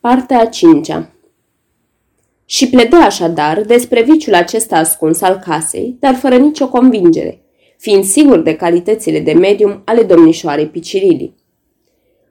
Partea 0.00 0.40
a 0.40 0.44
cincea 0.44 1.10
Și 2.44 2.68
pledă 2.68 2.96
așadar 2.96 3.60
despre 3.60 4.02
viciul 4.02 4.34
acesta 4.34 4.76
ascuns 4.76 5.20
al 5.20 5.36
casei, 5.36 5.96
dar 6.00 6.14
fără 6.14 6.36
nicio 6.36 6.68
convingere, 6.68 7.42
fiind 7.78 8.04
sigur 8.04 8.38
de 8.38 8.56
calitățile 8.56 9.20
de 9.20 9.32
medium 9.32 9.82
ale 9.84 10.02
domnișoarei 10.02 10.66
Picirilii. 10.66 11.34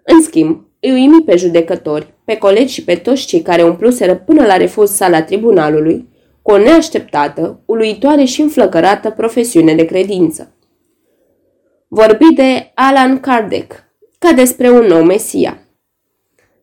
În 0.03 0.21
schimb, 0.21 0.65
îi 0.79 0.91
uimi 0.91 1.23
pe 1.23 1.35
judecători, 1.35 2.13
pe 2.25 2.37
colegi 2.37 2.73
și 2.73 2.83
pe 2.83 2.95
toți 2.95 3.25
cei 3.25 3.41
care 3.41 3.63
umpluseră 3.63 4.15
până 4.15 4.45
la 4.45 4.57
refuz 4.57 4.91
sala 4.91 5.23
tribunalului, 5.23 6.07
cu 6.41 6.51
o 6.51 6.57
neașteptată, 6.57 7.61
uluitoare 7.65 8.23
și 8.23 8.41
înflăcărată 8.41 9.09
profesiune 9.09 9.75
de 9.75 9.85
credință. 9.85 10.56
Vorbi 11.89 12.33
de 12.35 12.71
Alan 12.73 13.19
Kardec, 13.19 13.73
ca 14.19 14.31
despre 14.31 14.69
un 14.69 14.85
nou 14.85 15.03
mesia. 15.03 15.59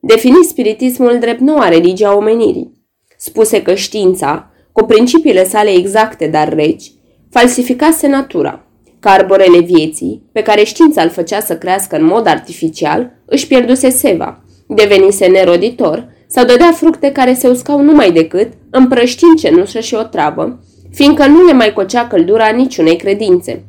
Defini 0.01 0.45
spiritismul 0.45 1.19
drept 1.21 1.41
noua 1.41 1.69
religia 1.69 2.17
omenirii. 2.17 2.73
Spuse 3.17 3.63
că 3.63 3.75
știința, 3.75 4.51
cu 4.73 4.85
principiile 4.85 5.45
sale 5.45 5.71
exacte, 5.71 6.27
dar 6.27 6.55
reci, 6.55 6.93
falsificase 7.31 8.07
natura, 8.07 8.67
că 9.01 9.09
arborele 9.09 9.61
vieții, 9.61 10.23
pe 10.33 10.43
care 10.43 10.65
știința 10.65 11.03
îl 11.03 11.11
făcea 11.11 11.41
să 11.41 11.57
crească 11.57 11.97
în 11.97 12.05
mod 12.05 12.27
artificial, 12.27 13.23
își 13.25 13.47
pierduse 13.47 13.91
seva, 13.91 14.45
devenise 14.69 15.27
neroditor 15.27 16.09
sau 16.27 16.45
dădea 16.45 16.73
fructe 16.73 17.13
care 17.13 17.35
se 17.35 17.49
uscau 17.49 17.81
numai 17.81 18.13
decât 18.13 18.53
împrăștind 18.71 19.39
cenușă 19.39 19.81
și 19.81 19.95
o 19.95 20.03
travă, 20.03 20.61
fiindcă 20.91 21.27
nu 21.27 21.45
le 21.45 21.53
mai 21.53 21.73
cocea 21.73 22.07
căldura 22.07 22.49
niciunei 22.49 22.97
credințe. 22.97 23.65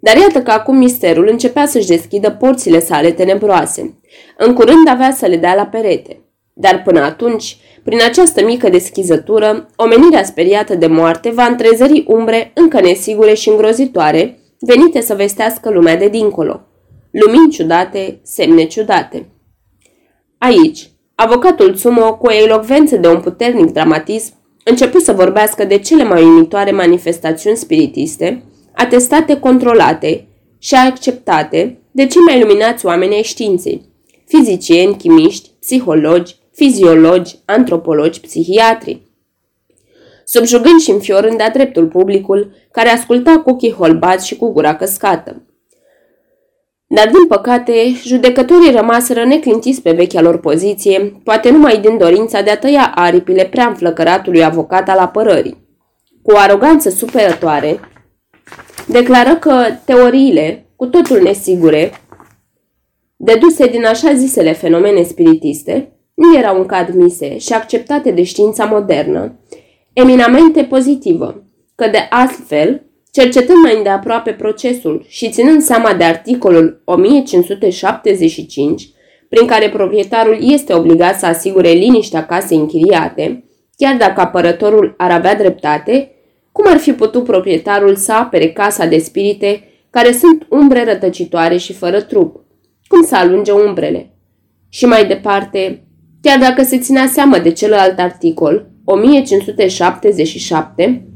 Dar 0.00 0.16
iată 0.16 0.42
că 0.42 0.50
acum 0.50 0.76
misterul 0.76 1.28
începea 1.30 1.66
să-și 1.66 1.86
deschidă 1.86 2.30
porțile 2.30 2.80
sale 2.80 3.10
tenebroase. 3.10 4.00
În 4.36 4.54
curând 4.54 4.88
avea 4.88 5.12
să 5.12 5.26
le 5.26 5.36
dea 5.36 5.54
la 5.54 5.66
perete. 5.66 6.20
Dar 6.52 6.82
până 6.82 7.00
atunci, 7.00 7.56
prin 7.84 7.98
această 8.02 8.44
mică 8.44 8.68
deschizătură, 8.68 9.66
omenirea 9.76 10.24
speriată 10.24 10.74
de 10.74 10.86
moarte 10.86 11.30
va 11.30 11.44
întrezări 11.44 12.04
umbre 12.06 12.50
încă 12.54 12.80
nesigure 12.80 13.34
și 13.34 13.48
îngrozitoare, 13.48 14.38
venite 14.58 15.00
să 15.00 15.14
vestească 15.14 15.70
lumea 15.70 15.96
de 15.96 16.08
dincolo. 16.08 16.60
Lumini 17.10 17.50
ciudate, 17.50 18.20
semne 18.22 18.64
ciudate. 18.64 19.28
Aici, 20.38 20.90
avocatul 21.14 21.72
Tsumo, 21.72 22.16
cu 22.16 22.26
o 22.26 22.32
elocvență 22.32 22.96
de 22.96 23.08
un 23.08 23.20
puternic 23.20 23.70
dramatism, 23.72 24.32
început 24.64 25.02
să 25.02 25.12
vorbească 25.12 25.64
de 25.64 25.78
cele 25.78 26.04
mai 26.04 26.22
uimitoare 26.22 26.70
manifestațiuni 26.70 27.56
spiritiste, 27.56 28.42
atestate 28.74 29.38
controlate 29.38 30.26
și 30.58 30.74
acceptate 30.74 31.78
de 31.90 32.06
cei 32.06 32.20
mai 32.20 32.40
luminați 32.40 32.86
oameni 32.86 33.14
ai 33.14 33.22
științei, 33.22 33.82
fizicieni, 34.26 34.96
chimiști, 34.96 35.50
psihologi, 35.60 36.36
fiziologi, 36.52 37.36
antropologi, 37.44 38.20
psihiatri. 38.20 39.02
Subjugând 40.24 40.80
și 40.80 40.90
înfiorând 40.90 41.36
de-a 41.36 41.50
dreptul 41.50 41.86
publicul, 41.86 42.52
care 42.72 42.88
asculta 42.88 43.40
cu 43.40 43.50
ochii 43.50 43.72
holbați 43.72 44.26
și 44.26 44.36
cu 44.36 44.52
gura 44.52 44.76
căscată. 44.76 45.42
Dar, 46.86 47.06
din 47.06 47.26
păcate, 47.28 47.72
judecătorii 48.04 48.70
rămaseră 48.70 49.24
neclintiți 49.24 49.82
pe 49.82 49.92
vechea 49.92 50.20
lor 50.20 50.38
poziție, 50.38 51.20
poate 51.24 51.50
numai 51.50 51.80
din 51.80 51.98
dorința 51.98 52.42
de 52.42 52.50
a 52.50 52.58
tăia 52.58 52.92
aripile 52.94 53.44
prea 53.44 53.66
înflăcăratului 53.66 54.44
avocat 54.44 54.88
al 54.88 54.98
apărării. 54.98 55.68
Cu 56.22 56.32
o 56.32 56.38
aroganță 56.38 56.90
superătoare, 56.90 57.80
declară 58.86 59.36
că 59.36 59.64
teoriile, 59.84 60.66
cu 60.76 60.86
totul 60.86 61.22
nesigure, 61.22 61.92
deduse 63.16 63.66
din 63.66 63.84
așa 63.84 64.14
zisele 64.14 64.52
fenomene 64.52 65.02
spiritiste, 65.02 65.92
nu 66.14 66.36
erau 66.36 66.56
încă 66.56 66.74
admise 66.74 67.38
și 67.38 67.52
acceptate 67.52 68.10
de 68.10 68.22
știința 68.22 68.64
modernă, 68.64 69.38
eminamente 69.92 70.64
pozitivă, 70.64 71.44
că 71.74 71.86
de 71.86 72.06
astfel, 72.10 72.82
cercetând 73.12 73.58
mai 73.62 73.76
îndeaproape 73.76 74.32
procesul 74.32 75.04
și 75.08 75.30
ținând 75.30 75.62
seama 75.62 75.94
de 75.94 76.04
articolul 76.04 76.82
1575, 76.84 78.88
prin 79.28 79.46
care 79.46 79.68
proprietarul 79.68 80.38
este 80.40 80.74
obligat 80.74 81.18
să 81.18 81.26
asigure 81.26 81.70
liniștea 81.70 82.26
casei 82.26 82.58
închiriate, 82.58 83.44
chiar 83.76 83.96
dacă 83.96 84.20
apărătorul 84.20 84.94
ar 84.96 85.10
avea 85.10 85.34
dreptate, 85.34 86.14
cum 86.52 86.64
ar 86.68 86.76
fi 86.76 86.92
putut 86.92 87.24
proprietarul 87.24 87.96
să 87.96 88.12
apere 88.12 88.48
casa 88.48 88.86
de 88.86 88.98
spirite 88.98 89.64
care 89.90 90.12
sunt 90.12 90.46
umbre 90.48 90.84
rătăcitoare 90.84 91.56
și 91.56 91.72
fără 91.72 92.00
trup? 92.00 92.44
Cum 92.86 93.02
să 93.02 93.16
alunge 93.16 93.52
umbrele? 93.52 94.14
Și 94.68 94.86
mai 94.86 95.06
departe, 95.06 95.84
chiar 96.22 96.38
dacă 96.38 96.62
se 96.62 96.78
ținea 96.78 97.06
seamă 97.06 97.38
de 97.38 97.50
celălalt 97.50 97.98
articol, 97.98 98.70
1577, 98.84 101.08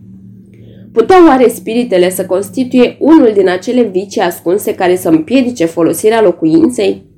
puteau 0.93 1.27
oare 1.27 1.49
spiritele 1.49 2.11
să 2.11 2.27
constituie 2.27 2.97
unul 2.99 3.31
din 3.35 3.49
acele 3.49 3.83
vicii 3.83 4.21
ascunse 4.21 4.75
care 4.75 4.97
să 4.97 5.09
împiedice 5.09 5.65
folosirea 5.65 6.23
locuinței? 6.23 7.13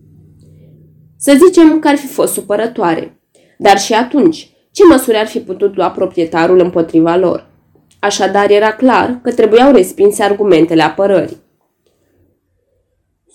Să 1.19 1.39
zicem 1.47 1.79
că 1.79 1.89
ar 1.89 1.97
fi 1.97 2.07
fost 2.07 2.33
supărătoare, 2.33 3.21
dar 3.59 3.79
și 3.79 3.93
atunci, 3.93 4.51
ce 4.73 4.83
măsuri 4.91 5.17
ar 5.17 5.27
fi 5.27 5.39
putut 5.39 5.77
lua 5.77 5.91
proprietarul 5.91 6.61
împotriva 6.61 7.17
lor? 7.17 7.55
Așadar 7.99 8.51
era 8.51 8.73
clar 8.73 9.21
că 9.23 9.33
trebuiau 9.33 9.73
respinse 9.73 10.23
argumentele 10.23 10.83
apărării. 10.83 11.45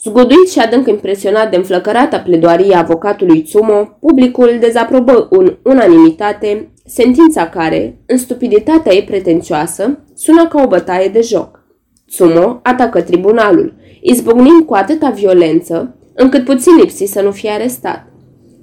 Zguduit 0.04 0.50
și 0.50 0.60
adânc 0.60 0.88
impresionat 0.88 1.50
de 1.50 1.56
înflăcărata 1.56 2.20
pledoarie 2.20 2.76
avocatului 2.76 3.42
Tsumo, 3.42 3.98
publicul 4.00 4.58
dezaprobă 4.60 5.28
în 5.30 5.58
unanimitate 5.64 6.72
sentința 6.86 7.50
care, 7.50 7.98
în 8.06 8.18
stupiditatea 8.18 8.94
ei 8.94 9.04
pretențioasă, 9.04 10.00
sună 10.16 10.48
ca 10.48 10.62
o 10.62 10.68
bătaie 10.68 11.08
de 11.08 11.22
joc. 11.22 11.64
Tsumo 12.08 12.60
atacă 12.64 13.02
tribunalul, 13.02 13.74
izbucnind 14.02 14.66
cu 14.66 14.74
atâta 14.74 15.10
violență, 15.10 15.96
încât 16.16 16.44
puțin 16.44 16.76
lipsi 16.76 17.06
să 17.06 17.22
nu 17.22 17.32
fie 17.32 17.50
arestat. 17.50 18.08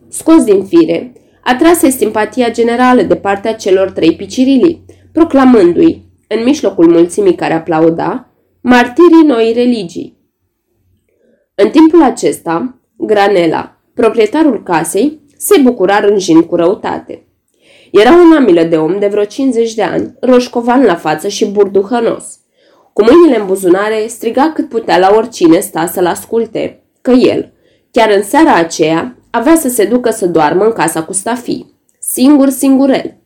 Scos 0.08 0.44
din 0.44 0.64
fire, 0.64 1.12
atrase 1.44 1.90
simpatia 1.90 2.50
generală 2.50 3.02
de 3.02 3.14
partea 3.14 3.54
celor 3.54 3.90
trei 3.90 4.16
picirilii, 4.16 4.84
proclamându-i, 5.12 6.02
în 6.28 6.44
mijlocul 6.44 6.90
mulțimii 6.90 7.34
care 7.34 7.54
aplauda, 7.54 8.28
martirii 8.60 9.26
noii 9.26 9.52
religii. 9.52 10.16
În 11.54 11.70
timpul 11.70 12.02
acesta, 12.02 12.78
Granela, 12.96 13.80
proprietarul 13.94 14.62
casei, 14.62 15.20
se 15.36 15.60
bucura 15.60 16.00
rânjind 16.00 16.44
cu 16.44 16.56
răutate. 16.56 17.26
Era 17.90 18.12
un 18.12 18.32
amilă 18.36 18.62
de 18.62 18.76
om 18.76 18.98
de 18.98 19.06
vreo 19.06 19.24
50 19.24 19.74
de 19.74 19.82
ani, 19.82 20.14
roșcovan 20.20 20.84
la 20.84 20.94
față 20.94 21.28
și 21.28 21.46
burduhănos. 21.46 22.38
Cu 22.92 23.04
mâinile 23.04 23.40
în 23.40 23.46
buzunare, 23.46 24.06
striga 24.06 24.52
cât 24.54 24.68
putea 24.68 24.98
la 24.98 25.12
oricine 25.16 25.60
sta 25.60 25.86
să-l 25.86 26.06
asculte, 26.06 26.82
că 27.00 27.10
el, 27.10 27.52
chiar 27.90 28.10
în 28.10 28.22
seara 28.22 28.54
aceea, 28.54 29.16
avea 29.30 29.56
să 29.56 29.68
se 29.68 29.84
ducă 29.84 30.10
să 30.10 30.26
doarmă 30.26 30.64
în 30.64 30.72
casa 30.72 31.02
cu 31.02 31.12
stafii. 31.12 31.74
Singur, 31.98 32.48
singurel. 32.48 33.16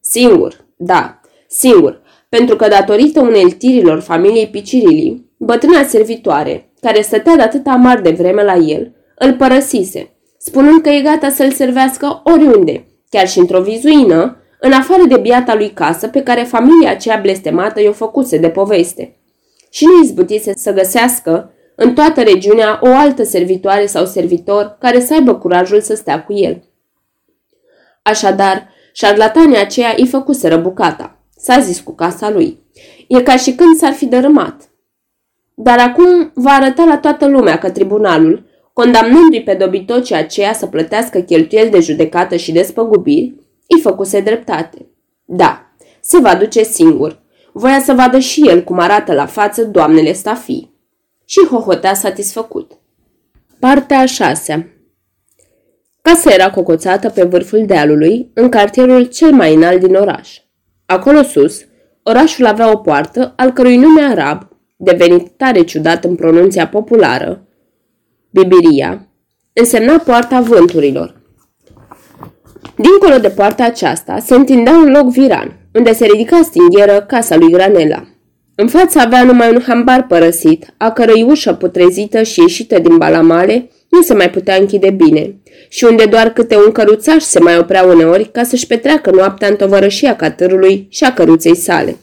Singur, 0.00 0.64
da, 0.84 1.20
singur, 1.48 2.02
pentru 2.28 2.56
că 2.56 2.68
datorită 2.68 3.20
uneltirilor 3.20 4.00
familiei 4.00 4.48
Picirilii, 4.48 5.30
bătrâna 5.36 5.82
servitoare, 5.82 6.70
care 6.80 7.00
stătea 7.00 7.36
de 7.36 7.42
atâta 7.42 7.70
amar 7.70 8.00
de 8.00 8.10
vreme 8.10 8.42
la 8.42 8.54
el, 8.54 8.92
îl 9.14 9.32
părăsise, 9.32 10.10
spunând 10.38 10.82
că 10.82 10.88
e 10.88 11.00
gata 11.00 11.28
să-l 11.28 11.52
servească 11.52 12.20
oriunde, 12.24 12.86
chiar 13.08 13.28
și 13.28 13.38
într-o 13.38 13.60
vizuină, 13.60 14.36
în 14.60 14.72
afară 14.72 15.02
de 15.08 15.16
biata 15.16 15.54
lui 15.54 15.70
casă 15.70 16.08
pe 16.08 16.22
care 16.22 16.42
familia 16.42 16.90
aceea 16.90 17.18
blestemată 17.22 17.80
i-o 17.80 17.92
făcuse 17.92 18.38
de 18.38 18.48
poveste. 18.48 19.16
Și 19.70 19.84
nu 19.84 20.02
izbutise 20.02 20.52
să 20.56 20.72
găsească 20.72 21.52
în 21.74 21.94
toată 21.94 22.22
regiunea 22.22 22.78
o 22.82 22.86
altă 22.86 23.22
servitoare 23.22 23.86
sau 23.86 24.04
servitor 24.04 24.76
care 24.80 25.00
să 25.00 25.14
aibă 25.14 25.34
curajul 25.34 25.80
să 25.80 25.94
stea 25.94 26.24
cu 26.24 26.32
el. 26.32 26.62
Așadar, 28.02 28.68
șarlatanii 28.92 29.58
aceia 29.58 29.94
îi 29.96 30.06
făcuseră 30.06 30.56
bucata. 30.56 31.16
S-a 31.36 31.58
zis 31.58 31.80
cu 31.80 31.94
casa 31.94 32.30
lui. 32.30 32.58
E 33.08 33.22
ca 33.22 33.36
și 33.36 33.52
când 33.52 33.76
s-ar 33.76 33.92
fi 33.92 34.06
dărâmat. 34.06 34.70
Dar 35.54 35.78
acum 35.78 36.30
va 36.34 36.50
arăta 36.50 36.84
la 36.84 36.98
toată 36.98 37.26
lumea 37.26 37.58
că 37.58 37.70
tribunalul, 37.70 38.44
condamnându-i 38.72 39.42
pe 39.42 39.54
dobitocii 39.54 40.14
aceia 40.14 40.52
să 40.52 40.66
plătească 40.66 41.20
cheltuieli 41.20 41.70
de 41.70 41.80
judecată 41.80 42.36
și 42.36 42.52
despăgubiri, 42.52 43.34
îi 43.68 43.80
făcuse 43.80 44.20
dreptate. 44.20 44.86
Da, 45.24 45.72
se 46.00 46.18
va 46.18 46.34
duce 46.34 46.62
singur. 46.62 47.22
Voia 47.52 47.80
să 47.80 47.92
vadă 47.92 48.18
și 48.18 48.48
el 48.48 48.64
cum 48.64 48.78
arată 48.78 49.12
la 49.12 49.26
față 49.26 49.64
doamnele 49.64 50.12
stafii. 50.12 50.72
Și 51.24 51.46
hohotea 51.50 51.94
satisfăcut. 51.94 52.72
Partea 53.58 53.98
a 53.98 54.04
șasea 54.04 54.71
Casa 56.02 56.32
era 56.32 56.50
cocoțată 56.50 57.08
pe 57.08 57.22
vârful 57.22 57.66
dealului, 57.66 58.30
în 58.34 58.48
cartierul 58.48 59.04
cel 59.04 59.32
mai 59.32 59.54
înalt 59.54 59.80
din 59.84 59.94
oraș. 59.94 60.38
Acolo 60.86 61.22
sus, 61.22 61.64
orașul 62.02 62.46
avea 62.46 62.70
o 62.70 62.76
poartă, 62.76 63.32
al 63.36 63.50
cărui 63.50 63.76
nume 63.76 64.02
arab, 64.02 64.48
devenit 64.76 65.28
tare 65.36 65.62
ciudat 65.62 66.04
în 66.04 66.14
pronunția 66.14 66.68
populară, 66.68 67.46
Bibiria, 68.30 69.06
însemna 69.52 69.98
poarta 69.98 70.40
vânturilor. 70.40 71.20
Dincolo 72.76 73.18
de 73.18 73.28
poarta 73.28 73.64
aceasta 73.64 74.18
se 74.18 74.34
întindea 74.34 74.72
un 74.72 74.90
loc 74.90 75.10
viran, 75.10 75.56
unde 75.74 75.92
se 75.92 76.06
ridica 76.06 76.40
stingheră 76.42 77.00
casa 77.00 77.36
lui 77.36 77.50
Granela. 77.50 78.04
În 78.54 78.68
față 78.68 78.98
avea 78.98 79.22
numai 79.22 79.50
un 79.50 79.60
hambar 79.66 80.06
părăsit, 80.06 80.74
a 80.76 80.90
cărui 80.90 81.22
ușă 81.22 81.52
putrezită 81.52 82.22
și 82.22 82.40
ieșită 82.40 82.78
din 82.78 82.96
balamale 82.96 83.70
nu 83.88 84.02
se 84.02 84.14
mai 84.14 84.30
putea 84.30 84.56
închide 84.56 84.90
bine 84.90 85.41
și 85.72 85.84
unde 85.84 86.04
doar 86.04 86.32
câte 86.32 86.56
un 86.56 86.72
căruțaș 86.72 87.22
se 87.22 87.40
mai 87.40 87.58
oprea 87.58 87.82
uneori 87.84 88.24
ca 88.24 88.42
să-și 88.42 88.66
petreacă 88.66 89.10
noaptea 89.10 89.48
în 89.48 89.56
tovărășia 89.56 90.16
catârului 90.16 90.86
și 90.90 91.04
a 91.04 91.12
căruței 91.12 91.56
sale. 91.56 91.96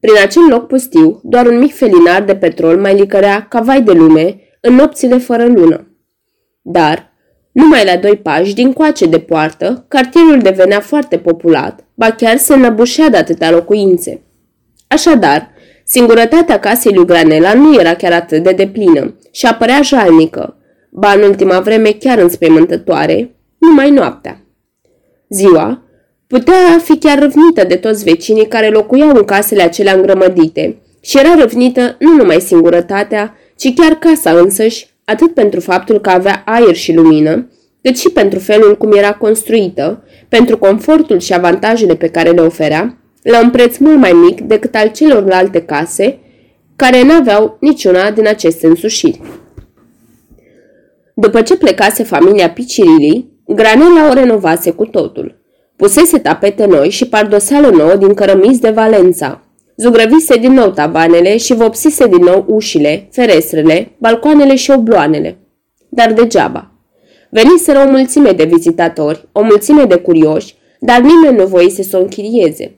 Prin 0.00 0.14
acel 0.22 0.42
loc 0.48 0.66
pustiu, 0.66 1.20
doar 1.24 1.46
un 1.46 1.58
mic 1.58 1.74
felinar 1.74 2.22
de 2.22 2.36
petrol 2.36 2.80
mai 2.80 2.94
licărea 2.94 3.46
ca 3.48 3.60
vai 3.60 3.82
de 3.82 3.92
lume 3.92 4.40
în 4.60 4.74
nopțile 4.74 5.18
fără 5.18 5.46
lună. 5.46 5.96
Dar, 6.62 7.12
numai 7.52 7.84
la 7.84 7.96
doi 7.96 8.16
pași 8.16 8.54
din 8.54 8.72
coace 8.72 9.06
de 9.06 9.18
poartă, 9.18 9.84
cartierul 9.88 10.38
devenea 10.38 10.80
foarte 10.80 11.18
populat, 11.18 11.84
ba 11.94 12.10
chiar 12.10 12.36
se 12.36 12.54
înăbușea 12.54 13.08
de 13.08 13.16
atâtea 13.16 13.50
locuințe. 13.50 14.22
Așadar, 14.86 15.50
singurătatea 15.84 16.58
casei 16.58 16.94
lui 16.94 17.06
Granela 17.06 17.54
nu 17.54 17.74
era 17.74 17.94
chiar 17.94 18.12
atât 18.12 18.42
de 18.42 18.52
deplină 18.52 19.14
și 19.30 19.46
apărea 19.46 19.82
jalnică, 19.82 20.56
ba 20.94 21.12
în 21.12 21.22
ultima 21.22 21.60
vreme 21.60 21.90
chiar 21.90 22.18
înspăimântătoare, 22.18 23.34
numai 23.58 23.90
noaptea. 23.90 24.40
Ziua 25.28 25.82
putea 26.26 26.78
fi 26.82 26.98
chiar 26.98 27.18
răvnită 27.18 27.64
de 27.68 27.76
toți 27.76 28.04
vecinii 28.04 28.46
care 28.46 28.68
locuiau 28.68 29.16
în 29.16 29.24
casele 29.24 29.62
acelea 29.62 29.94
îngrămădite 29.94 30.76
și 31.00 31.18
era 31.18 31.34
răvnită 31.38 31.96
nu 31.98 32.12
numai 32.12 32.40
singurătatea, 32.40 33.36
ci 33.56 33.74
chiar 33.74 33.92
casa 33.92 34.30
însăși, 34.30 34.86
atât 35.04 35.34
pentru 35.34 35.60
faptul 35.60 36.00
că 36.00 36.10
avea 36.10 36.42
aer 36.46 36.74
și 36.74 36.94
lumină, 36.94 37.50
cât 37.82 37.98
și 37.98 38.08
pentru 38.08 38.38
felul 38.38 38.76
cum 38.76 38.92
era 38.92 39.12
construită, 39.12 40.04
pentru 40.28 40.58
confortul 40.58 41.18
și 41.18 41.34
avantajele 41.34 41.94
pe 41.94 42.08
care 42.08 42.30
le 42.30 42.40
oferea, 42.40 42.98
la 43.22 43.40
un 43.40 43.50
preț 43.50 43.76
mult 43.76 43.98
mai 43.98 44.12
mic 44.12 44.40
decât 44.40 44.74
al 44.74 44.90
celorlalte 44.90 45.60
case, 45.62 46.18
care 46.76 47.02
n-aveau 47.02 47.56
niciuna 47.60 48.10
din 48.10 48.28
aceste 48.28 48.66
însușiri. 48.66 49.20
După 51.22 51.42
ce 51.42 51.56
plecase 51.56 52.02
familia 52.02 52.50
Picirilii, 52.50 53.40
Granela 53.46 54.08
o 54.10 54.12
renovase 54.12 54.70
cu 54.70 54.86
totul. 54.86 55.40
Pusese 55.76 56.18
tapete 56.18 56.64
noi 56.64 56.90
și 56.90 57.08
pardoseală 57.08 57.68
nouă 57.68 57.94
din 57.94 58.14
cărămizi 58.14 58.60
de 58.60 58.70
Valența. 58.70 59.44
Zugrăvise 59.76 60.36
din 60.36 60.52
nou 60.52 60.70
tabanele 60.70 61.36
și 61.36 61.54
vopsise 61.54 62.06
din 62.06 62.22
nou 62.24 62.44
ușile, 62.48 63.08
ferestrele, 63.12 63.92
balcoanele 63.98 64.54
și 64.54 64.70
obloanele. 64.70 65.38
Dar 65.88 66.12
degeaba. 66.12 66.70
Veniseră 67.30 67.84
o 67.86 67.90
mulțime 67.90 68.30
de 68.30 68.44
vizitatori, 68.44 69.28
o 69.32 69.42
mulțime 69.42 69.84
de 69.84 69.96
curioși, 69.96 70.54
dar 70.80 71.00
nimeni 71.00 71.36
nu 71.36 71.46
voise 71.46 71.82
să 71.82 71.96
o 71.96 72.00
închirieze. 72.00 72.74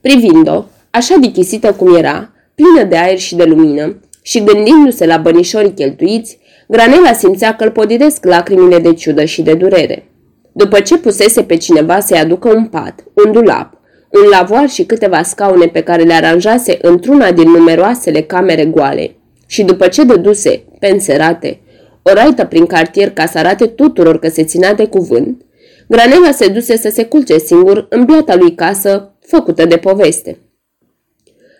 Privind-o, 0.00 0.64
așa 0.90 1.16
dichisită 1.20 1.72
cum 1.72 1.94
era, 1.94 2.32
plină 2.54 2.88
de 2.88 2.96
aer 2.96 3.18
și 3.18 3.36
de 3.36 3.44
lumină, 3.44 4.00
și 4.22 4.44
gândindu-se 4.44 5.06
la 5.06 5.16
bănișorii 5.16 5.74
cheltuiți, 5.74 6.38
Granela 6.68 7.12
simțea 7.12 7.56
că 7.56 7.64
îl 7.64 7.70
podidesc 7.70 8.24
lacrimile 8.24 8.78
de 8.78 8.92
ciudă 8.92 9.24
și 9.24 9.42
de 9.42 9.54
durere. 9.54 10.04
După 10.52 10.80
ce 10.80 10.98
pusese 10.98 11.42
pe 11.42 11.56
cineva 11.56 12.00
să-i 12.00 12.18
aducă 12.18 12.48
un 12.48 12.66
pat, 12.66 13.04
un 13.24 13.32
dulap, 13.32 13.72
un 14.10 14.28
lavoar 14.30 14.68
și 14.68 14.84
câteva 14.84 15.22
scaune 15.22 15.66
pe 15.66 15.82
care 15.82 16.02
le 16.02 16.12
aranjase 16.12 16.78
într-una 16.82 17.32
din 17.32 17.48
numeroasele 17.48 18.20
camere 18.20 18.64
goale, 18.64 19.16
și 19.46 19.62
după 19.62 19.88
ce 19.88 20.04
dăduse, 20.04 20.64
penserate, 20.78 21.60
o 22.02 22.12
raită 22.12 22.44
prin 22.44 22.66
cartier 22.66 23.10
ca 23.10 23.26
să 23.26 23.38
arate 23.38 23.66
tuturor 23.66 24.18
că 24.18 24.28
se 24.28 24.44
ținea 24.44 24.74
de 24.74 24.86
cuvânt, 24.86 25.40
Granela 25.88 26.30
se 26.30 26.48
duse 26.48 26.76
să 26.76 26.88
se 26.88 27.04
culce 27.04 27.38
singur 27.38 27.86
în 27.90 28.04
biata 28.04 28.34
lui 28.34 28.54
casă 28.54 29.14
făcută 29.20 29.64
de 29.64 29.76
poveste. 29.76 30.38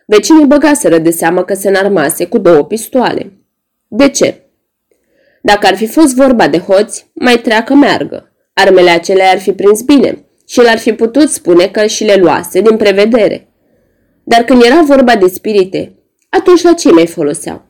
Vecinii 0.06 0.46
băgaseră 0.46 0.98
de 0.98 1.10
seamă 1.10 1.44
că 1.44 1.54
se 1.54 1.68
înarmase 1.68 2.26
cu 2.26 2.38
două 2.38 2.64
pistoale. 2.64 3.32
De 3.88 4.08
ce? 4.08 4.45
Dacă 5.50 5.66
ar 5.66 5.76
fi 5.76 5.86
fost 5.86 6.14
vorba 6.14 6.48
de 6.48 6.58
hoți, 6.58 7.10
mai 7.12 7.38
treacă 7.38 7.74
meargă. 7.74 8.32
Armele 8.52 8.90
acelea 8.90 9.30
ar 9.30 9.38
fi 9.38 9.52
prins 9.52 9.82
bine 9.82 10.24
și 10.46 10.62
l-ar 10.62 10.78
fi 10.78 10.92
putut 10.92 11.28
spune 11.28 11.66
că 11.66 11.86
și 11.86 12.04
le 12.04 12.14
luase 12.14 12.60
din 12.60 12.76
prevedere. 12.76 13.48
Dar 14.24 14.42
când 14.42 14.62
era 14.62 14.82
vorba 14.82 15.16
de 15.16 15.26
spirite, 15.26 15.94
atunci 16.28 16.62
la 16.62 16.72
ce 16.72 16.90
mai 16.90 17.06
foloseau? 17.06 17.62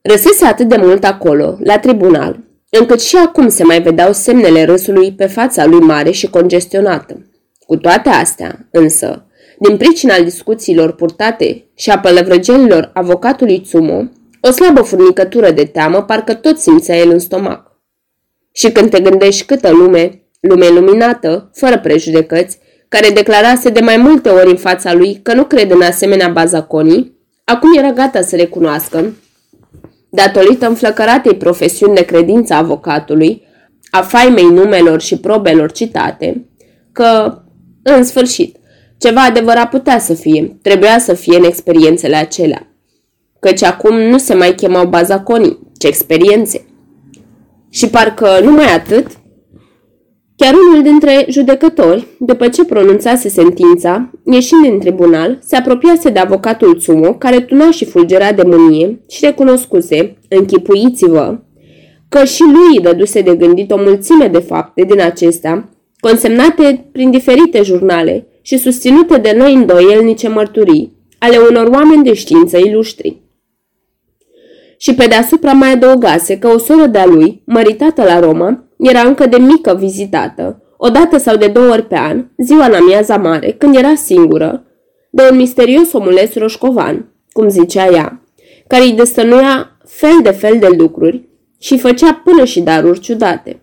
Răsese 0.00 0.44
atât 0.44 0.68
de 0.68 0.76
mult 0.76 1.04
acolo, 1.04 1.56
la 1.62 1.78
tribunal, 1.78 2.40
încât 2.70 3.00
și 3.00 3.16
acum 3.16 3.48
se 3.48 3.64
mai 3.64 3.82
vedeau 3.82 4.12
semnele 4.12 4.64
râsului 4.64 5.12
pe 5.12 5.26
fața 5.26 5.66
lui 5.66 5.80
mare 5.80 6.10
și 6.10 6.30
congestionată. 6.30 7.26
Cu 7.66 7.76
toate 7.76 8.08
astea, 8.08 8.68
însă, 8.70 9.26
din 9.58 9.76
pricina 9.76 10.18
discuțiilor 10.18 10.94
purtate 10.94 11.64
și 11.74 11.90
a 11.90 11.98
pălăvrăgelilor 11.98 12.90
avocatului 12.94 13.60
Tsumo, 13.60 14.08
o 14.48 14.50
slabă 14.50 14.82
furnicătură 14.82 15.50
de 15.50 15.64
teamă 15.64 16.02
parcă 16.02 16.34
tot 16.34 16.58
simțea 16.58 16.96
el 16.96 17.10
în 17.10 17.18
stomac. 17.18 17.80
Și 18.52 18.72
când 18.72 18.90
te 18.90 19.00
gândești 19.00 19.44
câtă 19.44 19.70
lume, 19.70 20.22
lume 20.40 20.68
luminată, 20.68 21.50
fără 21.54 21.78
prejudecăți, 21.78 22.58
care 22.88 23.10
declarase 23.10 23.68
de 23.68 23.80
mai 23.80 23.96
multe 23.96 24.28
ori 24.28 24.50
în 24.50 24.56
fața 24.56 24.94
lui 24.94 25.20
că 25.22 25.34
nu 25.34 25.44
crede 25.44 25.74
în 25.74 25.82
asemenea 25.82 26.28
bazaconii, 26.28 27.16
acum 27.44 27.76
era 27.76 27.92
gata 27.92 28.20
să 28.20 28.36
recunoască, 28.36 29.12
datorită 30.08 30.66
înflăcăratei 30.66 31.34
profesiuni 31.34 31.94
de 31.94 32.04
credință 32.04 32.54
a 32.54 32.58
avocatului, 32.58 33.42
a 33.90 34.02
faimei 34.02 34.44
numelor 34.50 35.00
și 35.00 35.18
probelor 35.18 35.72
citate, 35.72 36.46
că, 36.92 37.38
în 37.82 38.04
sfârșit, 38.04 38.56
ceva 38.98 39.20
adevărat 39.20 39.68
putea 39.68 39.98
să 39.98 40.14
fie, 40.14 40.58
trebuia 40.62 40.98
să 40.98 41.14
fie 41.14 41.36
în 41.36 41.44
experiențele 41.44 42.16
acelea. 42.16 42.67
Căci 43.40 43.62
acum 43.62 43.96
nu 43.96 44.18
se 44.18 44.34
mai 44.34 44.54
chemau 44.54 44.86
bazaconii, 44.86 45.58
ci 45.78 45.84
experiențe. 45.84 46.66
Și 47.70 47.88
parcă 47.88 48.28
numai 48.42 48.74
atât, 48.74 49.06
chiar 50.36 50.54
unul 50.54 50.82
dintre 50.82 51.26
judecători, 51.28 52.06
după 52.18 52.48
ce 52.48 52.64
pronunțase 52.64 53.28
sentința, 53.28 54.10
ieșind 54.24 54.62
din 54.62 54.78
tribunal, 54.78 55.38
se 55.40 55.56
apropiase 55.56 56.10
de 56.10 56.18
avocatul 56.18 56.74
Tsumo, 56.74 57.14
care 57.14 57.40
tuna 57.40 57.70
și 57.70 57.84
fulgera 57.84 58.32
de 58.32 58.42
mânie 58.42 59.00
și 59.08 59.24
recunoscuse, 59.24 60.16
închipuiți-vă, 60.28 61.38
că 62.08 62.24
și 62.24 62.42
lui 62.42 62.76
îi 62.76 62.82
dăduse 62.82 63.20
de 63.20 63.36
gândit 63.36 63.70
o 63.70 63.76
mulțime 63.76 64.28
de 64.28 64.38
fapte 64.38 64.82
din 64.82 65.00
acestea, 65.00 65.68
consemnate 66.00 66.88
prin 66.92 67.10
diferite 67.10 67.62
jurnale 67.62 68.26
și 68.42 68.58
susținute 68.58 69.16
de 69.16 69.34
noi 69.38 69.54
îndoielnice 69.54 70.28
mărturii 70.28 70.96
ale 71.18 71.36
unor 71.50 71.66
oameni 71.66 72.04
de 72.04 72.14
știință 72.14 72.58
iluștri. 72.58 73.16
Și 74.78 74.94
pe 74.94 75.06
deasupra 75.06 75.52
mai 75.52 75.72
adăugase 75.72 76.38
că 76.38 76.48
o 76.48 76.58
soră 76.58 76.86
de-a 76.86 77.06
lui, 77.06 77.42
măritată 77.44 78.02
la 78.02 78.18
Roma, 78.18 78.64
era 78.78 79.00
încă 79.00 79.26
de 79.26 79.36
mică 79.36 79.76
vizitată, 79.78 80.62
o 80.76 80.88
dată 80.88 81.18
sau 81.18 81.36
de 81.36 81.46
două 81.46 81.70
ori 81.70 81.86
pe 81.86 81.96
an, 81.96 82.24
ziua 82.36 82.66
în 82.66 82.72
amiaza 82.72 83.16
mare, 83.16 83.54
când 83.58 83.76
era 83.76 83.94
singură, 83.94 84.64
de 85.10 85.28
un 85.30 85.36
misterios 85.36 85.92
omuleț 85.92 86.34
roșcovan, 86.34 87.12
cum 87.32 87.48
zicea 87.48 87.86
ea, 87.92 88.22
care 88.66 88.82
îi 88.82 88.92
destănuia 88.92 89.76
fel 89.84 90.18
de 90.22 90.30
fel 90.30 90.58
de 90.58 90.68
lucruri 90.76 91.28
și 91.58 91.78
făcea 91.78 92.22
până 92.24 92.44
și 92.44 92.60
daruri 92.60 93.00
ciudate. 93.00 93.60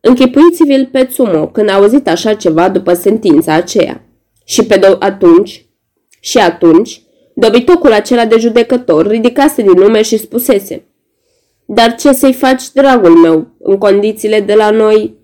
Închipuiți-vi-l 0.00 0.88
pe 0.92 1.04
Tsumo 1.04 1.46
când 1.46 1.68
a 1.68 1.74
auzit 1.74 2.08
așa 2.08 2.34
ceva 2.34 2.68
după 2.68 2.94
sentința 2.94 3.52
aceea. 3.52 4.04
Și 4.44 4.64
pe 4.64 4.78
do- 4.78 4.98
atunci, 4.98 5.66
și 6.20 6.38
atunci, 6.38 7.02
dobitocul 7.34 7.92
acela 7.92 8.24
de 8.24 8.38
judecător 8.38 9.06
ridicase 9.06 9.62
din 9.62 9.72
lume 9.72 10.02
și 10.02 10.16
spusese 10.16 10.86
Dar 11.64 11.94
ce 11.94 12.12
să-i 12.12 12.32
faci, 12.32 12.72
dragul 12.72 13.16
meu, 13.16 13.54
în 13.58 13.78
condițiile 13.78 14.40
de 14.40 14.54
la 14.54 14.70
noi? 14.70 15.14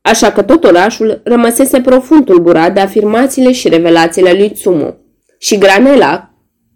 Așa 0.00 0.32
că 0.32 0.42
tot 0.42 0.64
orașul 0.64 1.20
rămăsese 1.24 1.80
profund 1.80 2.24
tulburat 2.24 2.74
de 2.74 2.80
afirmațiile 2.80 3.52
și 3.52 3.68
revelațiile 3.68 4.32
lui 4.32 4.50
Tsumo. 4.50 4.94
Și 5.38 5.58
Granela 5.58 6.30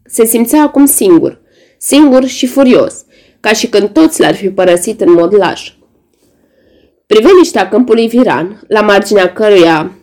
se 0.05 0.25
simțea 0.25 0.62
acum 0.62 0.85
singur, 0.85 1.41
singur 1.79 2.25
și 2.25 2.47
furios, 2.47 3.05
ca 3.41 3.53
și 3.53 3.68
când 3.68 3.89
toți 3.89 4.21
l-ar 4.21 4.35
fi 4.35 4.51
părăsit 4.51 5.01
în 5.01 5.12
mod 5.12 5.35
laș. 5.35 5.73
Priveliștea 7.07 7.68
câmpului 7.68 8.09
Viran, 8.09 8.62
la 8.68 8.81
marginea 8.81 9.33
căruia 9.33 9.99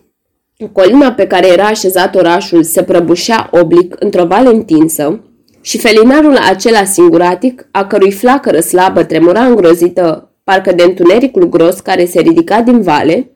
colina 0.65 1.11
pe 1.11 1.27
care 1.27 1.47
era 1.47 1.65
așezat 1.65 2.15
orașul 2.15 2.63
se 2.63 2.83
prăbușea 2.83 3.49
oblic 3.51 3.95
într-o 3.99 4.25
vale 4.25 4.49
întinsă 4.49 5.21
și 5.61 5.77
felinarul 5.77 6.37
acela 6.37 6.83
singuratic, 6.83 7.67
a 7.71 7.85
cărui 7.85 8.11
flacără 8.11 8.59
slabă 8.59 9.03
tremura 9.03 9.45
îngrozită, 9.45 10.31
parcă 10.43 10.71
de 10.71 10.83
întunericul 10.83 11.49
gros 11.49 11.79
care 11.79 12.05
se 12.05 12.19
ridica 12.19 12.61
din 12.61 12.81
vale, 12.81 13.31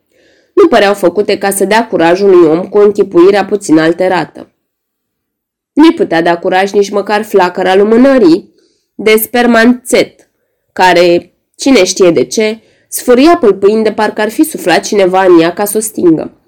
nu 0.53 0.67
păreau 0.67 0.93
făcute 0.93 1.37
ca 1.37 1.49
să 1.49 1.65
dea 1.65 1.87
curaj 1.87 2.21
unui 2.21 2.47
om 2.47 2.67
cu 2.67 2.77
închipuirea 2.77 3.45
puțin 3.45 3.77
alterată. 3.79 4.51
Nu-i 5.73 5.93
putea 5.93 6.21
da 6.21 6.37
curaj 6.37 6.71
nici 6.71 6.89
măcar 6.89 7.23
flacăra 7.23 7.75
lumânării 7.75 8.53
de 8.95 9.15
spermanțet, 9.17 10.29
care, 10.73 11.33
cine 11.55 11.83
știe 11.83 12.11
de 12.11 12.23
ce, 12.23 12.59
sfâria 12.87 13.37
pâlpâind 13.37 13.83
de 13.83 13.91
parcă 13.91 14.21
ar 14.21 14.29
fi 14.29 14.43
suflat 14.43 14.83
cineva 14.83 15.23
în 15.23 15.39
ea 15.39 15.53
ca 15.53 15.65
să 15.65 15.77
o 15.77 15.81
stingă. 15.81 16.40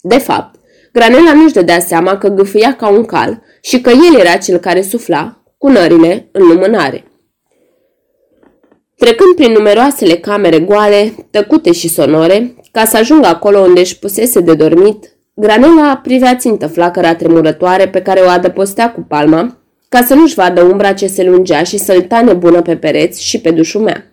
De 0.00 0.18
fapt, 0.18 0.60
Granela 0.92 1.32
nu-și 1.32 1.54
dădea 1.54 1.80
seama 1.80 2.18
că 2.18 2.28
gâfâia 2.28 2.76
ca 2.76 2.88
un 2.88 3.04
cal 3.04 3.42
și 3.60 3.80
că 3.80 3.90
el 3.90 4.20
era 4.20 4.36
cel 4.36 4.58
care 4.58 4.82
sufla, 4.82 5.42
cu 5.58 5.68
nările, 5.68 6.28
în 6.32 6.46
lumânare. 6.46 7.04
Trecând 8.96 9.34
prin 9.34 9.52
numeroasele 9.52 10.14
camere 10.14 10.60
goale, 10.60 11.14
tăcute 11.30 11.72
și 11.72 11.88
sonore, 11.88 12.54
ca 12.72 12.84
să 12.84 12.96
ajungă 12.96 13.26
acolo 13.26 13.58
unde 13.58 13.80
își 13.80 13.98
pusese 13.98 14.40
de 14.40 14.54
dormit, 14.54 15.12
Granela 15.34 16.00
privea 16.02 16.36
țintă 16.36 16.66
flacăra 16.66 17.14
tremurătoare 17.14 17.88
pe 17.88 18.02
care 18.02 18.20
o 18.20 18.28
adăpostea 18.28 18.92
cu 18.92 19.00
palma, 19.00 19.58
ca 19.88 20.02
să 20.02 20.14
nu-și 20.14 20.34
vadă 20.34 20.62
umbra 20.62 20.92
ce 20.92 21.06
se 21.06 21.24
lungea 21.24 21.62
și 21.62 21.78
să-l 21.78 22.06
nebună 22.24 22.62
pe 22.62 22.76
pereți 22.76 23.24
și 23.24 23.40
pe 23.40 23.50
dușumea. 23.50 24.04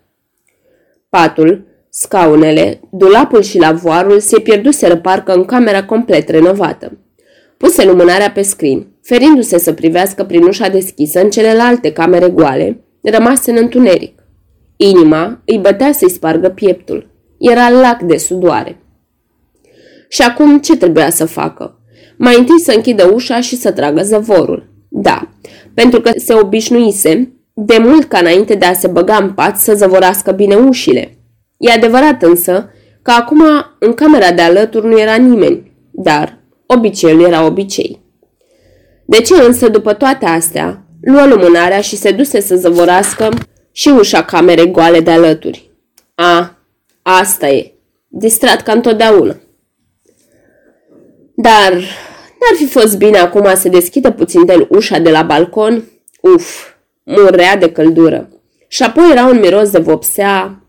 Patul, 1.10 1.66
scaunele, 1.98 2.80
dulapul 2.92 3.42
și 3.42 3.58
lavoarul 3.58 4.20
se 4.20 4.40
pierduseră 4.40 4.98
parcă 4.98 5.34
în 5.34 5.46
camera 5.46 5.86
complet 5.86 6.30
renovată. 6.30 6.98
Puse 7.58 7.86
lumânarea 7.86 8.32
pe 8.32 8.42
scrin, 8.42 8.88
ferindu-se 9.02 9.58
să 9.58 9.74
privească 9.74 10.24
prin 10.24 10.44
ușa 10.44 10.68
deschisă 10.68 11.22
în 11.22 11.30
celelalte 11.30 11.92
camere 11.92 12.30
goale, 12.30 12.84
rămase 13.02 13.52
în 13.52 13.58
întuneric. 13.58 14.24
Inima 14.76 15.42
îi 15.46 15.58
bătea 15.58 15.92
să-i 15.92 16.10
spargă 16.10 16.50
pieptul. 16.50 17.10
Era 17.38 17.70
lac 17.70 18.02
de 18.02 18.18
sudoare. 18.18 18.80
Și 20.10 20.22
acum 20.22 20.60
ce 20.60 20.78
trebuia 20.78 21.10
să 21.10 21.26
facă? 21.26 21.80
Mai 22.18 22.38
întâi 22.38 22.60
să 22.60 22.74
închidă 22.76 23.12
ușa 23.14 23.42
și 23.42 23.56
să 23.56 23.72
tragă 23.72 24.02
zăvorul. 24.02 24.70
Da, 24.90 25.30
pentru 25.74 26.02
că 26.02 26.12
se 26.16 26.34
obișnuise 26.34 27.34
de 27.54 27.78
mult 27.80 28.04
ca 28.04 28.18
înainte 28.18 28.56
de 28.56 28.66
a 28.66 28.74
se 28.74 28.88
băga 28.88 29.16
în 29.16 29.32
pat 29.34 29.58
să 29.58 29.74
zăvorască 29.74 30.32
bine 30.32 30.56
ușile. 30.56 31.15
E 31.58 31.72
adevărat 31.72 32.22
însă 32.22 32.70
că 33.02 33.12
acum 33.12 33.44
în 33.80 33.94
camera 33.94 34.32
de 34.32 34.42
alături 34.42 34.88
nu 34.88 35.00
era 35.00 35.16
nimeni, 35.16 35.72
dar 35.92 36.38
obiceiul 36.66 37.24
era 37.24 37.46
obicei. 37.46 38.04
De 39.06 39.22
ce 39.22 39.34
însă 39.34 39.70
după 39.70 39.94
toate 39.94 40.26
astea 40.26 40.86
luă 41.02 41.26
lumânarea 41.26 41.82
și 41.82 41.96
se 41.96 42.12
duse 42.12 42.40
să 42.40 42.56
zăvorască 42.56 43.30
și 43.72 43.90
ușa 43.90 44.24
camerei 44.24 44.72
goale 44.72 45.00
de 45.00 45.12
alături? 45.12 45.72
A, 46.16 46.58
asta 47.02 47.48
e, 47.48 47.74
distrat 48.08 48.62
ca 48.62 48.72
întotdeauna. 48.72 49.36
Dar 51.36 51.72
n-ar 51.72 52.56
fi 52.58 52.66
fost 52.68 52.98
bine 52.98 53.18
acum 53.18 53.56
să 53.56 53.70
deschidă 53.70 54.12
puțin 54.12 54.46
de 54.46 54.68
ușa 54.70 55.00
de 55.00 55.10
la 55.10 55.22
balcon? 55.22 55.84
Uf, 56.22 56.74
murea 57.04 57.58
de 57.58 57.72
căldură. 57.72 58.30
Și 58.68 58.84
apoi 58.84 59.12
era 59.12 59.26
un 59.26 59.40
miros 59.40 59.70
de 59.70 59.80
vopsea. 59.80 60.65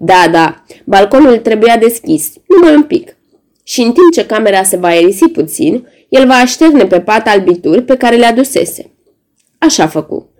Da, 0.00 0.28
da, 0.30 0.64
balconul 0.84 1.38
trebuia 1.38 1.76
deschis, 1.76 2.32
numai 2.46 2.74
un 2.74 2.82
pic. 2.82 3.16
Și 3.62 3.80
în 3.80 3.92
timp 3.92 4.12
ce 4.12 4.26
camera 4.26 4.62
se 4.62 4.76
va 4.76 4.88
aerisi 4.88 5.28
puțin, 5.28 5.86
el 6.08 6.26
va 6.26 6.34
așterne 6.34 6.84
pe 6.84 7.00
pat 7.00 7.28
albituri 7.28 7.82
pe 7.82 7.96
care 7.96 8.16
le 8.16 8.26
adusese. 8.26 8.90
Așa 9.58 9.86
făcu. 9.86 10.30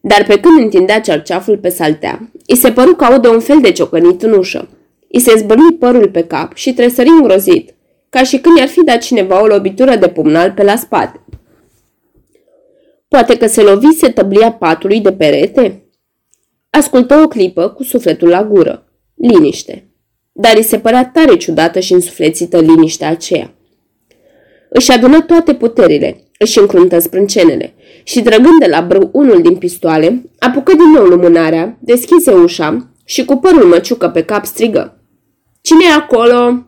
Dar 0.00 0.24
pe 0.24 0.40
când 0.40 0.58
întindea 0.58 1.00
cerceaful 1.00 1.58
pe 1.58 1.68
saltea, 1.68 2.30
îi 2.46 2.56
se 2.56 2.72
păru 2.72 2.94
că 2.94 3.04
aude 3.04 3.28
un 3.28 3.40
fel 3.40 3.60
de 3.60 3.72
ciocănit 3.72 4.22
în 4.22 4.32
ușă. 4.32 4.68
I 5.08 5.18
se 5.18 5.32
zbărni 5.36 5.74
părul 5.78 6.08
pe 6.08 6.24
cap 6.24 6.54
și 6.54 6.74
tresări 6.74 7.08
îngrozit, 7.08 7.74
ca 8.08 8.22
și 8.22 8.38
când 8.38 8.56
i-ar 8.56 8.68
fi 8.68 8.84
dat 8.84 8.98
cineva 8.98 9.42
o 9.42 9.46
lobitură 9.46 9.96
de 9.96 10.08
pumnal 10.08 10.52
pe 10.52 10.62
la 10.62 10.76
spate. 10.76 11.20
Poate 13.08 13.36
că 13.36 13.46
se 13.46 13.62
lovise 13.62 14.10
tăblia 14.10 14.52
patului 14.52 15.00
de 15.00 15.12
perete? 15.12 15.82
Ascultă 16.70 17.14
o 17.24 17.28
clipă 17.28 17.68
cu 17.68 17.82
sufletul 17.82 18.28
la 18.28 18.44
gură. 18.44 18.92
Liniște. 19.14 19.92
Dar 20.32 20.52
îi 20.56 20.62
se 20.62 20.78
părea 20.78 21.10
tare 21.14 21.36
ciudată 21.36 21.80
și 21.80 21.92
însuflețită 21.92 22.60
liniștea 22.60 23.08
aceea. 23.08 23.52
Își 24.70 24.92
adună 24.92 25.20
toate 25.20 25.54
puterile, 25.54 26.24
își 26.38 26.58
încruntă 26.58 26.98
sprâncenele 26.98 27.74
și, 28.02 28.22
trăgând 28.22 28.58
de 28.60 28.66
la 28.66 28.80
brâu 28.80 29.08
unul 29.12 29.42
din 29.42 29.56
pistoale, 29.56 30.22
apucă 30.38 30.72
din 30.72 30.90
nou 30.94 31.04
lumânarea, 31.04 31.78
deschise 31.80 32.32
ușa 32.32 32.90
și 33.04 33.24
cu 33.24 33.36
părul 33.36 33.64
măciucă 33.64 34.08
pe 34.08 34.22
cap 34.22 34.44
strigă. 34.44 35.02
Cine 35.60 35.84
e 35.84 35.92
acolo?" 35.92 36.62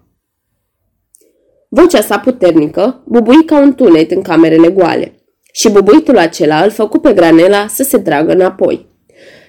Vocea 1.69 2.01
sa 2.01 2.19
puternică 2.19 3.03
bubui 3.07 3.45
ca 3.45 3.61
un 3.61 3.75
tunet 3.75 4.11
în 4.11 4.23
camerele 4.23 4.69
goale 4.69 5.15
și 5.53 5.71
bubuitul 5.71 6.19
acela 6.19 6.63
îl 6.63 6.71
făcu 6.71 6.99
pe 6.99 7.13
Granela 7.13 7.67
să 7.67 7.83
se 7.83 7.99
tragă 7.99 8.33
înapoi. 8.33 8.90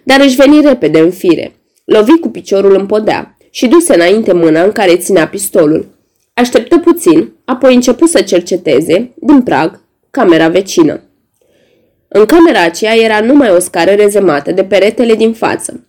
Dar 0.04 0.20
își 0.20 0.36
veni 0.36 0.62
repede 0.62 1.00
în 1.00 1.12
fire. 1.12 1.56
Lovi 1.86 2.20
cu 2.20 2.30
piciorul 2.30 2.76
în 2.76 2.86
podea 2.86 3.38
și 3.50 3.68
duse 3.68 3.94
înainte 3.94 4.34
mâna 4.34 4.64
în 4.64 4.72
care 4.72 4.98
ținea 4.98 5.28
pistolul. 5.28 5.88
Așteptă 6.34 6.78
puțin, 6.78 7.32
apoi 7.46 7.76
începu 7.76 8.06
să 8.06 8.22
cerceteze, 8.22 9.14
din 9.16 9.42
prag, 9.42 9.82
camera 10.12 10.48
vecină. 10.48 11.02
În 12.08 12.26
camera 12.26 12.64
aceea 12.64 12.96
era 12.96 13.20
numai 13.20 13.50
o 13.50 13.60
scară 13.60 13.92
rezemată 13.92 14.52
de 14.52 14.64
peretele 14.64 15.16
din 15.16 15.34
față. 15.34 15.86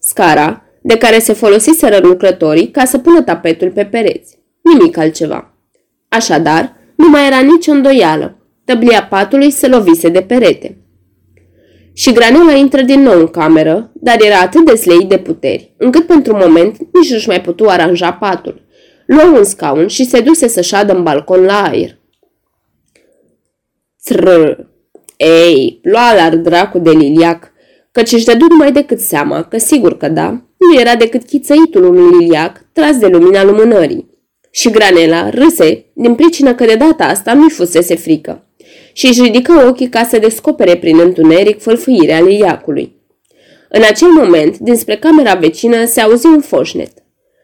Scara, 0.00 0.62
de 0.82 0.96
care 0.98 1.18
se 1.18 1.32
folosiseră 1.32 1.98
lucrătorii 2.02 2.70
ca 2.70 2.84
să 2.84 2.98
pună 2.98 3.22
tapetul 3.22 3.70
pe 3.70 3.84
pereți. 3.84 4.38
Nimic 4.62 4.96
altceva. 4.96 5.54
Așadar, 6.08 6.76
nu 6.96 7.08
mai 7.08 7.26
era 7.26 7.38
nicio 7.38 7.72
îndoială. 7.72 8.36
Tăblia 8.64 9.04
patului 9.04 9.50
se 9.50 9.68
lovise 9.68 10.08
de 10.08 10.20
perete. 10.20 10.76
Și 11.98 12.12
Granula 12.12 12.52
intră 12.52 12.82
din 12.82 13.00
nou 13.00 13.18
în 13.18 13.26
cameră, 13.26 13.90
dar 13.94 14.22
era 14.22 14.38
atât 14.38 14.64
de 14.64 14.74
sleit 14.74 15.08
de 15.08 15.18
puteri, 15.18 15.74
încât 15.76 16.06
pentru 16.06 16.36
moment 16.36 16.78
nici 16.92 17.10
nu-și 17.10 17.28
mai 17.28 17.40
putu 17.40 17.68
aranja 17.68 18.12
patul. 18.12 18.62
Luă 19.06 19.22
un 19.22 19.44
scaun 19.44 19.86
și 19.86 20.04
se 20.04 20.20
duse 20.20 20.48
să 20.48 20.60
șadă 20.60 20.92
în 20.92 21.02
balcon 21.02 21.44
la 21.44 21.62
aer. 21.62 21.98
Trrr! 24.02 24.58
Ei, 25.16 25.80
lua 25.82 26.14
la 26.14 26.36
dracu 26.36 26.78
de 26.78 26.90
liliac, 26.90 27.52
căci 27.92 28.12
își 28.12 28.24
dădu 28.24 28.46
numai 28.48 28.72
decât 28.72 29.00
seama 29.00 29.42
că 29.42 29.58
sigur 29.58 29.96
că 29.96 30.08
da, 30.08 30.28
nu 30.56 30.80
era 30.80 30.96
decât 30.96 31.24
chițăitul 31.24 31.84
unui 31.84 32.18
liliac 32.18 32.64
tras 32.72 32.98
de 32.98 33.06
lumina 33.06 33.44
lumânării. 33.44 34.10
Și 34.50 34.70
Granela 34.70 35.30
râse 35.30 35.90
din 35.94 36.14
pricină 36.14 36.54
că 36.54 36.64
de 36.64 36.74
data 36.74 37.04
asta 37.04 37.34
nu-i 37.34 37.50
fusese 37.50 37.96
frică 37.96 38.47
și 38.98 39.06
își 39.06 39.22
ridică 39.22 39.52
ochii 39.68 39.88
ca 39.88 40.04
să 40.04 40.18
descopere 40.18 40.76
prin 40.76 40.98
întuneric 40.98 41.60
fălfâirea 41.60 42.20
liliacului. 42.20 42.96
În 43.68 43.82
acel 43.90 44.08
moment, 44.08 44.58
dinspre 44.58 44.96
camera 44.96 45.34
vecină, 45.34 45.84
se 45.84 46.00
auzi 46.00 46.26
un 46.26 46.40
foșnet. 46.40 46.92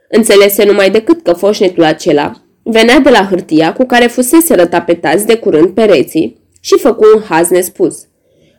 Înțelese 0.09 0.65
numai 0.65 0.91
decât 0.91 1.23
că 1.23 1.33
foșnetul 1.33 1.85
acela 1.85 2.33
venea 2.63 2.99
de 2.99 3.11
la 3.11 3.27
hârtia 3.31 3.73
cu 3.73 3.85
care 3.85 4.07
fusese 4.07 4.55
rătapetați 4.55 5.27
de 5.27 5.37
curând 5.37 5.69
pereții 5.69 6.41
și 6.61 6.79
făcu 6.79 7.05
un 7.15 7.23
haz 7.23 7.49
nespus. 7.49 7.99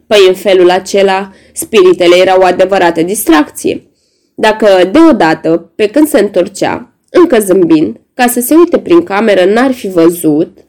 Păi 0.08 0.20
în 0.28 0.34
felul 0.34 0.70
acela, 0.70 1.32
spiritele 1.54 2.16
erau 2.16 2.40
o 2.42 2.46
adevărată 2.46 3.02
distracție. 3.02 3.88
dacă 4.36 4.68
deodată, 4.92 5.72
pe 5.76 5.88
când 5.88 6.08
se 6.08 6.20
întorcea, 6.20 6.94
încă 7.10 7.40
zâmbind, 7.40 8.02
ca 8.14 8.28
să 8.28 8.40
se 8.40 8.56
uite 8.56 8.80
prin 8.80 9.04
cameră, 9.04 9.46
n-ar 9.46 9.72
fi 9.72 9.88
văzut, 9.88 10.65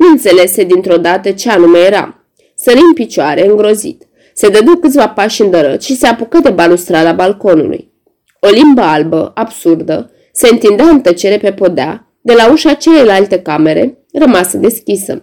nu 0.00 0.08
înțelese 0.10 0.64
dintr-o 0.64 0.96
dată 0.96 1.30
ce 1.30 1.50
anume 1.50 1.78
era. 1.78 2.24
Sări 2.54 2.78
în 2.78 2.92
picioare, 2.92 3.46
îngrozit. 3.46 4.02
Se 4.34 4.48
dădu 4.48 4.76
câțiva 4.76 5.08
pași 5.08 5.42
îndărăt 5.42 5.82
și 5.82 5.96
se 5.96 6.06
apucă 6.06 6.38
de 6.38 6.50
balustrada 6.50 7.12
balconului. 7.12 7.92
O 8.40 8.48
limbă 8.48 8.80
albă, 8.80 9.30
absurdă, 9.34 10.10
se 10.32 10.48
întindea 10.48 10.86
în 10.86 11.00
tăcere 11.00 11.38
pe 11.38 11.52
podea, 11.52 12.12
de 12.20 12.32
la 12.32 12.50
ușa 12.50 12.74
celelalte 12.74 13.40
camere, 13.42 13.98
rămasă 14.12 14.56
deschisă. 14.56 15.22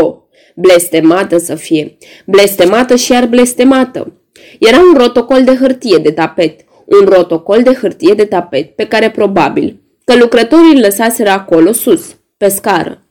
O, 0.00 0.16
blestemată 0.54 1.38
să 1.38 1.54
fie, 1.54 1.96
blestemată 2.26 2.96
și 2.96 3.12
iar 3.12 3.26
blestemată. 3.26 4.12
Era 4.58 4.78
un 4.78 4.98
rotocol 4.98 5.44
de 5.44 5.54
hârtie 5.54 5.98
de 5.98 6.10
tapet, 6.10 6.60
un 6.84 7.06
rotocol 7.06 7.62
de 7.62 7.72
hârtie 7.72 8.14
de 8.14 8.24
tapet 8.24 8.76
pe 8.76 8.86
care 8.86 9.10
probabil 9.10 9.80
că 10.04 10.16
lucrătorii 10.16 10.74
îl 10.74 10.80
lăsaseră 10.80 11.30
acolo 11.30 11.72
sus, 11.72 12.16
pe 12.36 12.48
scară. 12.48 13.04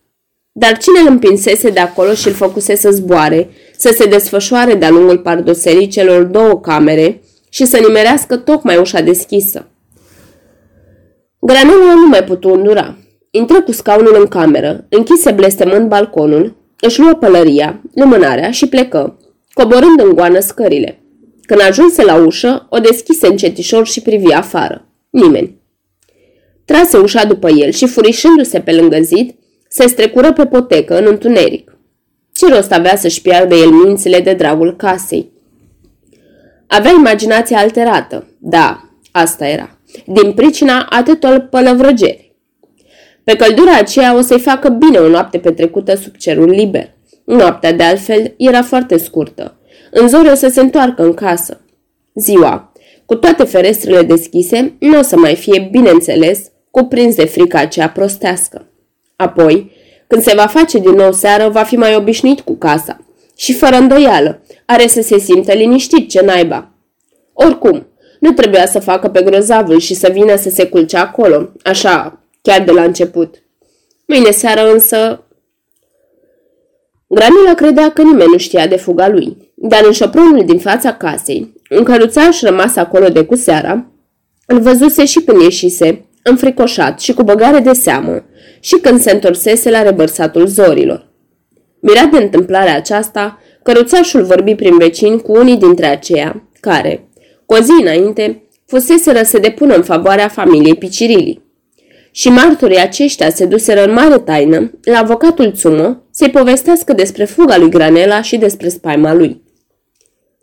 Dar 0.60 0.78
cine 0.78 0.99
îl 0.99 1.07
împinsese 1.07 1.70
de 1.70 1.80
acolo 1.80 2.14
și 2.14 2.28
îl 2.28 2.34
făcuse 2.34 2.76
să 2.76 2.91
zboare, 2.91 3.49
să 3.78 3.93
se 3.97 4.05
desfășoare 4.05 4.74
de-a 4.74 4.89
lungul 4.89 5.18
pardoserii 5.18 5.88
celor 5.88 6.24
două 6.24 6.60
camere 6.60 7.22
și 7.49 7.66
să 7.66 7.78
nimerească 7.78 8.38
tocmai 8.38 8.78
ușa 8.78 9.01
deschisă? 9.01 9.68
Granelul 11.39 11.93
nu 11.95 12.07
mai 12.07 12.24
putu 12.24 12.49
îndura. 12.49 12.97
Intră 13.32 13.62
cu 13.62 13.72
scaunul 13.72 14.16
în 14.20 14.28
cameră, 14.28 14.86
închise 14.89 15.32
blestemând 15.32 15.88
balconul, 15.88 16.55
își 16.80 16.99
luă 16.99 17.14
pălăria, 17.14 17.82
lumânarea 17.93 18.51
și 18.51 18.68
plecă, 18.68 19.20
coborând 19.53 19.99
în 20.03 20.14
goană 20.14 20.39
scările. 20.39 21.03
Când 21.41 21.62
ajunse 21.62 22.03
la 22.03 22.16
ușă, 22.16 22.68
o 22.70 22.78
deschise 22.78 23.28
încetișor 23.28 23.88
și 23.88 24.01
privi 24.01 24.34
afară. 24.34 24.86
Nimeni. 25.10 25.57
Trase 26.66 26.97
ușa 26.97 27.26
după 27.26 27.49
el 27.49 27.72
și, 27.72 27.88
furișându-se 27.88 28.60
pe 28.60 28.72
lângă 28.72 28.97
zid, 29.01 29.34
se 29.72 29.88
strecură 29.88 30.34
pe 30.34 30.45
potecă 30.45 30.97
în 30.97 31.05
întuneric. 31.07 31.78
Ce 32.34 32.47
rost 32.53 32.72
avea 32.72 32.95
să-și 32.95 33.22
piardă 33.22 33.55
el 33.55 33.70
mințile 33.70 34.20
de 34.20 34.34
dragul 34.34 34.76
casei? 34.76 35.32
Avea 36.67 36.91
imaginația 36.91 37.57
alterată. 37.57 38.28
Da, 38.39 38.89
asta 39.11 39.47
era. 39.47 39.78
Din 40.05 40.34
pricina 40.34 40.86
atâtor 40.89 41.39
pălăvrăgeri. 41.39 42.36
Pe 43.24 43.36
căldura 43.36 43.78
aceea 43.78 44.15
o 44.15 44.22
să-i 44.22 44.39
facă 44.39 44.70
bine 44.70 44.97
o 44.97 45.07
noapte 45.07 45.38
petrecută 45.38 45.95
sub 45.95 46.15
cerul 46.15 46.49
liber. 46.49 46.93
Noaptea, 47.26 47.74
de 47.74 47.84
altfel, 47.84 48.34
era 48.38 48.63
foarte 48.63 48.97
scurtă. 48.97 49.59
În 49.91 50.07
zori 50.07 50.30
o 50.30 50.36
să 50.36 50.47
se 50.47 50.61
întoarcă 50.61 51.03
în 51.03 51.13
casă. 51.13 51.61
Ziua, 52.15 52.72
cu 53.05 53.15
toate 53.15 53.43
ferestrele 53.43 54.03
deschise, 54.03 54.76
nu 54.80 54.99
o 54.99 55.01
să 55.01 55.17
mai 55.17 55.36
fie, 55.36 55.67
bineînțeles, 55.72 56.51
cuprins 56.72 57.15
de 57.15 57.26
frica 57.26 57.59
aceea 57.59 57.89
prostească. 57.89 58.68
Apoi, 59.20 59.72
când 60.07 60.22
se 60.22 60.34
va 60.36 60.47
face 60.47 60.78
din 60.78 60.91
nou 60.91 61.11
seară, 61.11 61.49
va 61.49 61.63
fi 61.63 61.76
mai 61.76 61.95
obișnuit 61.95 62.39
cu 62.39 62.55
casa. 62.55 62.99
Și 63.38 63.53
fără 63.53 63.76
îndoială, 63.76 64.41
are 64.65 64.88
să 64.88 65.01
se 65.01 65.17
simtă 65.17 65.53
liniștit 65.53 66.09
ce 66.09 66.22
naiba. 66.22 66.72
Oricum, 67.34 67.88
nu 68.20 68.32
trebuia 68.32 68.67
să 68.67 68.80
facă 68.80 69.09
pe 69.09 69.22
grozavul 69.22 69.80
și 69.80 69.93
să 69.93 70.09
vină 70.13 70.36
să 70.36 70.49
se 70.49 70.67
culce 70.67 70.97
acolo, 70.97 71.49
așa, 71.63 72.24
chiar 72.41 72.63
de 72.63 72.72
la 72.72 72.84
început. 72.84 73.36
Mâine 74.05 74.32
seară 74.32 74.72
însă... 74.72 75.24
Granila 77.07 77.53
credea 77.55 77.91
că 77.91 78.01
nimeni 78.01 78.32
nu 78.32 78.38
știa 78.38 78.67
de 78.67 78.76
fuga 78.76 79.07
lui, 79.07 79.51
dar 79.55 79.86
în 79.86 79.91
șopronul 79.91 80.45
din 80.45 80.59
fața 80.59 80.93
casei, 80.93 81.53
un 81.70 81.84
căruțaș 81.84 82.41
rămas 82.41 82.76
acolo 82.76 83.09
de 83.09 83.26
cu 83.26 83.36
seara, 83.36 83.86
îl 84.45 84.59
văzuse 84.59 85.05
și 85.05 85.20
când 85.22 85.41
ieșise, 85.41 86.09
înfricoșat 86.30 86.99
și 86.99 87.13
cu 87.13 87.23
băgare 87.23 87.59
de 87.59 87.73
seamă, 87.73 88.23
și 88.59 88.75
când 88.75 88.99
se 88.99 89.11
întorsese 89.11 89.69
la 89.69 89.82
rebărsatul 89.82 90.45
zorilor. 90.45 91.07
Mirat 91.80 92.09
de 92.09 92.17
întâmplarea 92.17 92.75
aceasta, 92.75 93.39
căruțașul 93.63 94.23
vorbi 94.23 94.55
prin 94.55 94.77
vecini 94.77 95.21
cu 95.21 95.32
unii 95.32 95.57
dintre 95.57 95.86
aceia, 95.86 96.49
care, 96.59 97.09
cu 97.45 97.53
o 97.53 97.59
zi 97.59 97.71
înainte, 97.82 98.43
fuseseră 98.65 99.23
să 99.23 99.39
depună 99.39 99.75
în 99.75 99.84
favoarea 99.84 100.27
familiei 100.27 100.75
Picirilii. 100.75 101.47
Și 102.11 102.30
martorii 102.30 102.82
aceștia 102.82 103.30
se 103.30 103.45
duseră 103.45 103.84
în 103.84 103.93
mare 103.93 104.17
taină 104.17 104.71
la 104.84 104.97
avocatul 104.97 105.51
Țumo 105.51 105.95
să-i 106.11 106.30
povestească 106.30 106.93
despre 106.93 107.25
fuga 107.25 107.57
lui 107.57 107.69
Granela 107.69 108.21
și 108.21 108.38
despre 108.38 108.69
spaima 108.69 109.13
lui. 109.13 109.41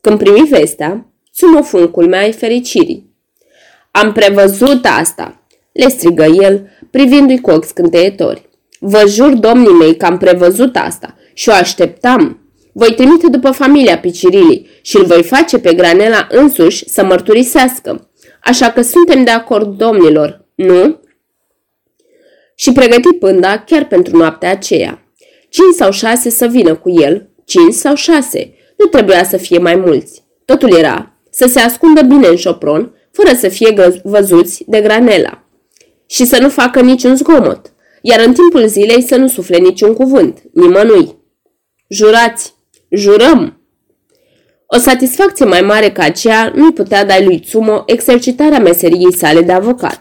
Când 0.00 0.18
primi 0.18 0.48
vestea, 0.50 1.06
Țumo 1.34 1.62
fu 1.62 1.76
în 1.76 1.88
culmea 1.88 2.20
ai 2.20 2.32
fericirii. 2.32 3.14
Am 3.90 4.12
prevăzut 4.12 4.86
asta, 4.98 5.45
le 5.76 5.88
strigă 5.88 6.24
el, 6.24 6.70
privindu-i 6.90 7.40
cu 7.40 7.50
ochi 7.50 7.64
scânteietori. 7.64 8.48
Vă 8.78 9.04
jur, 9.06 9.32
domnii 9.34 9.72
mei, 9.72 9.96
că 9.96 10.06
am 10.06 10.18
prevăzut 10.18 10.76
asta 10.76 11.16
și 11.34 11.48
o 11.48 11.52
așteptam. 11.52 12.40
Voi 12.72 12.94
trimite 12.94 13.28
după 13.28 13.50
familia 13.50 13.98
Picirilii 13.98 14.68
și 14.82 14.96
îl 14.96 15.04
voi 15.04 15.22
face 15.22 15.58
pe 15.58 15.74
Granela 15.74 16.26
însuși 16.30 16.88
să 16.88 17.04
mărturisească. 17.04 18.10
Așa 18.42 18.70
că 18.70 18.82
suntem 18.82 19.24
de 19.24 19.30
acord, 19.30 19.78
domnilor, 19.78 20.44
nu? 20.54 21.00
Și 22.54 22.72
pregăti 22.72 23.12
pânda 23.12 23.58
chiar 23.58 23.86
pentru 23.86 24.16
noaptea 24.16 24.50
aceea. 24.50 25.02
Cinci 25.48 25.74
sau 25.74 25.90
șase 25.90 26.30
să 26.30 26.46
vină 26.46 26.74
cu 26.74 26.90
el, 26.90 27.30
cinci 27.44 27.74
sau 27.74 27.94
șase. 27.94 28.54
Nu 28.76 28.86
trebuia 28.86 29.24
să 29.24 29.36
fie 29.36 29.58
mai 29.58 29.74
mulți. 29.74 30.24
Totul 30.44 30.76
era 30.76 31.12
să 31.30 31.46
se 31.46 31.60
ascundă 31.60 32.02
bine 32.02 32.28
în 32.28 32.36
șopron, 32.36 32.94
fără 33.12 33.36
să 33.36 33.48
fie 33.48 34.00
văzuți 34.02 34.64
de 34.66 34.80
Granela 34.80 35.45
și 36.06 36.24
să 36.24 36.38
nu 36.40 36.48
facă 36.48 36.80
niciun 36.80 37.16
zgomot, 37.16 37.72
iar 38.02 38.20
în 38.26 38.32
timpul 38.32 38.66
zilei 38.66 39.02
să 39.02 39.16
nu 39.16 39.28
sufle 39.28 39.56
niciun 39.56 39.94
cuvânt, 39.94 40.42
nimănui. 40.52 41.16
Jurați! 41.88 42.54
Jurăm! 42.90 43.60
O 44.66 44.78
satisfacție 44.78 45.44
mai 45.44 45.60
mare 45.60 45.90
ca 45.90 46.02
aceea 46.02 46.52
nu-i 46.54 46.72
putea 46.72 47.04
da 47.04 47.20
lui 47.20 47.40
Tsumo 47.40 47.82
exercitarea 47.86 48.58
meseriei 48.58 49.16
sale 49.16 49.40
de 49.40 49.52
avocat. 49.52 50.00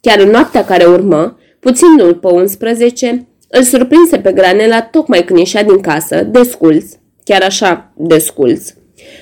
Chiar 0.00 0.18
în 0.18 0.30
noaptea 0.30 0.64
care 0.64 0.84
urmă, 0.84 1.38
puțin 1.60 1.96
după 1.96 2.32
11, 2.32 3.28
îl 3.48 3.62
surprinse 3.62 4.18
pe 4.18 4.32
Granela 4.32 4.82
tocmai 4.82 5.24
când 5.24 5.38
ieșea 5.38 5.62
din 5.62 5.80
casă, 5.80 6.22
desculț, 6.22 6.84
chiar 7.24 7.42
așa, 7.42 7.92
desculț, 7.96 8.68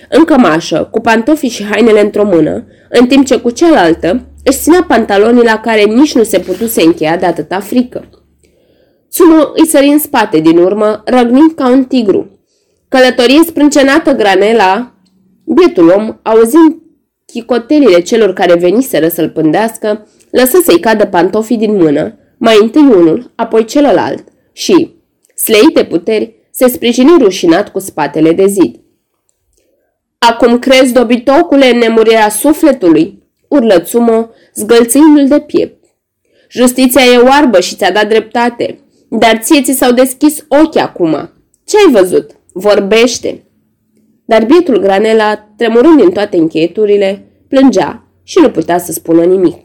în 0.09 0.25
cămașă, 0.25 0.89
cu 0.91 1.01
pantofii 1.01 1.49
și 1.49 1.65
hainele 1.65 2.01
într-o 2.01 2.25
mână, 2.25 2.67
în 2.89 3.07
timp 3.07 3.27
ce 3.27 3.37
cu 3.37 3.51
cealaltă 3.51 4.27
își 4.45 4.59
ținea 4.59 4.85
pantalonii 4.89 5.45
la 5.45 5.61
care 5.61 5.83
nici 5.85 6.15
nu 6.15 6.23
se 6.23 6.39
putuse 6.39 6.83
încheia 6.83 7.17
de 7.17 7.27
atâta 7.27 7.61
frică. 7.61 8.09
Tsumo 9.11 9.51
îi 9.55 9.67
sări 9.67 9.87
în 9.87 9.99
spate 9.99 10.41
din 10.41 10.59
urmă, 10.59 11.03
răgnind 11.05 11.53
ca 11.55 11.69
un 11.69 11.85
tigru. 11.85 12.41
Călătorie 12.89 13.43
sprâncenată 13.47 14.13
granela, 14.13 14.95
bietul 15.45 15.89
om, 15.89 16.19
auzind 16.23 16.77
chicotelile 17.27 18.01
celor 18.01 18.33
care 18.33 18.55
veniseră 18.55 19.09
să-l 19.09 19.31
pândească, 19.31 20.07
lăsă 20.31 20.59
să-i 20.65 20.81
cadă 20.81 21.07
pantofii 21.07 21.57
din 21.57 21.77
mână, 21.77 22.19
mai 22.39 22.59
întâi 22.61 22.83
unul, 22.83 23.33
apoi 23.35 23.65
celălalt, 23.65 24.25
și, 24.53 24.95
sleite 25.35 25.85
puteri, 25.85 26.35
se 26.51 26.69
sprijini 26.69 27.17
rușinat 27.19 27.69
cu 27.69 27.79
spatele 27.79 28.33
de 28.33 28.47
zid. 28.47 28.81
Acum 30.19 30.59
crezi, 30.59 30.93
dobitocule, 30.93 31.71
în 31.71 31.79
nemurirea 31.79 32.29
sufletului?" 32.29 33.22
Urlă 33.53 33.79
Tsumo, 33.79 34.29
zgălțindu-l 34.55 35.29
de 35.29 35.41
piept. 35.41 35.85
Justiția 36.49 37.03
e 37.03 37.17
oarbă 37.17 37.61
și 37.61 37.77
ți-a 37.77 37.93
dat 37.93 38.09
dreptate, 38.09 38.79
dar 39.09 39.39
ție 39.43 39.63
ți 39.63 39.73
s-au 39.73 39.93
deschis 39.93 40.45
ochii 40.49 40.81
acum. 40.81 41.31
Ce 41.65 41.77
ai 41.77 41.93
văzut? 41.93 42.31
Vorbește! 42.53 43.45
Dar 44.25 44.45
bietul 44.45 44.79
Granela, 44.79 45.53
tremurând 45.57 46.01
din 46.01 46.11
toate 46.11 46.37
încheieturile, 46.37 47.25
plângea 47.49 48.07
și 48.23 48.39
nu 48.39 48.51
putea 48.51 48.79
să 48.79 48.93
spună 48.93 49.25
nimic. 49.25 49.57